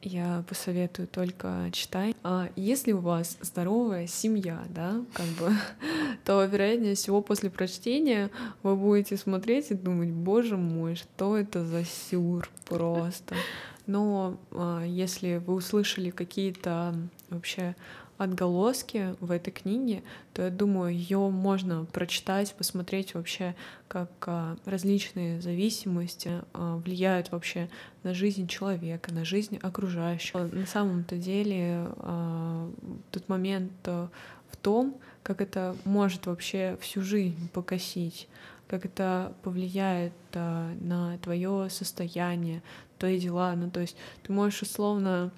Я 0.02 0.44
посоветую 0.48 1.08
только 1.08 1.70
читай. 1.72 2.16
А 2.24 2.50
если 2.56 2.92
у 2.92 3.00
вас 3.00 3.38
здоровая 3.42 4.08
семья, 4.08 4.64
да, 4.70 5.04
как 5.14 5.26
бы, 5.40 5.52
то 6.26 6.44
вероятнее 6.44 6.96
всего 6.96 7.22
после 7.22 7.50
прочтения 7.50 8.30
вы 8.64 8.76
будете 8.76 9.18
смотреть 9.18 9.72
и 9.72 9.76
думать, 9.76 10.10
боже 10.10 10.56
мой, 10.56 10.96
что 10.96 11.38
это 11.38 11.66
за 11.66 11.84
сюр 11.84 12.50
просто. 12.66 13.36
Но 13.88 14.38
а, 14.52 14.84
если 14.84 15.38
вы 15.38 15.56
услышали 15.56 16.10
какие-то 16.10 16.94
вообще 17.30 17.76
отголоски 18.18 19.16
в 19.20 19.32
этой 19.32 19.52
книге, 19.52 20.04
то 20.34 20.44
я 20.44 20.50
думаю, 20.50 20.94
ее 20.94 21.30
можно 21.30 21.86
прочитать, 21.86 22.54
посмотреть 22.56 23.14
вообще, 23.14 23.56
как 23.88 24.10
а, 24.26 24.58
различные 24.66 25.40
зависимости 25.42 26.42
а, 26.54 26.78
влияют 26.78 27.32
вообще 27.32 27.70
на 28.04 28.14
жизнь 28.14 28.48
человека, 28.48 29.14
на 29.14 29.24
жизнь 29.24 29.60
окружающих. 29.62 30.34
На 30.34 30.66
самом-то 30.66 31.18
деле 31.18 31.88
а, 31.98 32.72
тот 33.12 33.30
момент 33.30 33.72
в 33.86 34.58
том, 34.62 34.98
как 35.24 35.42
это 35.42 35.76
может 35.86 36.26
вообще 36.26 36.78
всю 36.82 37.02
жизнь 37.02 37.50
покосить, 37.50 38.28
как 38.68 38.86
это 38.86 39.34
повлияет 39.44 40.14
на 40.34 41.18
твое 41.22 41.70
состояние, 41.70 42.64
твои 42.98 43.20
дела. 43.20 43.54
Ну, 43.56 43.70
то 43.70 43.82
есть 43.82 43.96
ты 44.24 44.34
можешь 44.34 44.62
условно, 44.62 45.32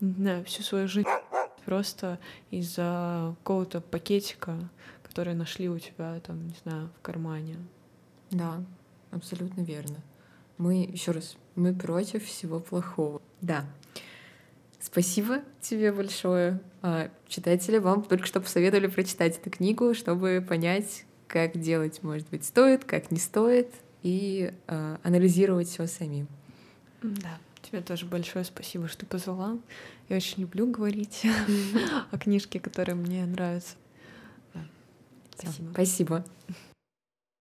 не 0.00 0.12
знаю, 0.12 0.44
всю 0.44 0.62
свою 0.62 0.88
жизнь 0.88 1.08
просто 1.66 2.18
из-за 2.50 3.34
какого-то 3.40 3.80
пакетика, 3.80 4.56
который 5.02 5.34
нашли 5.34 5.68
у 5.68 5.78
тебя 5.78 6.20
там, 6.20 6.46
не 6.46 6.54
знаю, 6.62 6.90
в 6.96 7.02
кармане. 7.02 7.56
Да, 8.30 8.64
абсолютно 9.10 9.62
верно. 9.62 9.96
Мы, 10.56 10.84
еще 10.84 11.10
раз, 11.10 11.36
мы 11.56 11.74
против 11.74 12.24
всего 12.24 12.60
плохого. 12.60 13.20
Да. 13.40 13.66
Спасибо 14.80 15.40
тебе 15.60 15.92
большое. 15.92 16.60
А, 16.80 17.10
читатели, 17.26 17.78
вам 17.78 18.02
только 18.02 18.26
что 18.26 18.40
посоветовали 18.40 18.86
прочитать 18.86 19.36
эту 19.36 19.50
книгу, 19.50 19.92
чтобы 19.94 20.44
понять, 20.48 21.04
как 21.26 21.58
делать, 21.58 22.02
может 22.02 22.28
быть, 22.30 22.44
стоит, 22.44 22.84
как 22.84 23.10
не 23.10 23.18
стоит, 23.18 23.74
и 24.02 24.52
а, 24.68 25.00
анализировать 25.02 25.68
все 25.68 25.88
самим. 25.88 26.28
Да. 27.02 27.38
Тебе 27.66 27.80
тоже 27.80 28.06
большое 28.06 28.44
спасибо, 28.44 28.86
что 28.86 29.06
позвала. 29.06 29.58
Я 30.08 30.16
очень 30.16 30.42
люблю 30.42 30.70
говорить 30.70 31.26
о 32.12 32.18
книжке, 32.18 32.60
которая 32.60 32.94
мне 32.94 33.26
нравится. 33.26 33.74
Спасибо. 35.36 35.70
Спасибо. 35.72 36.24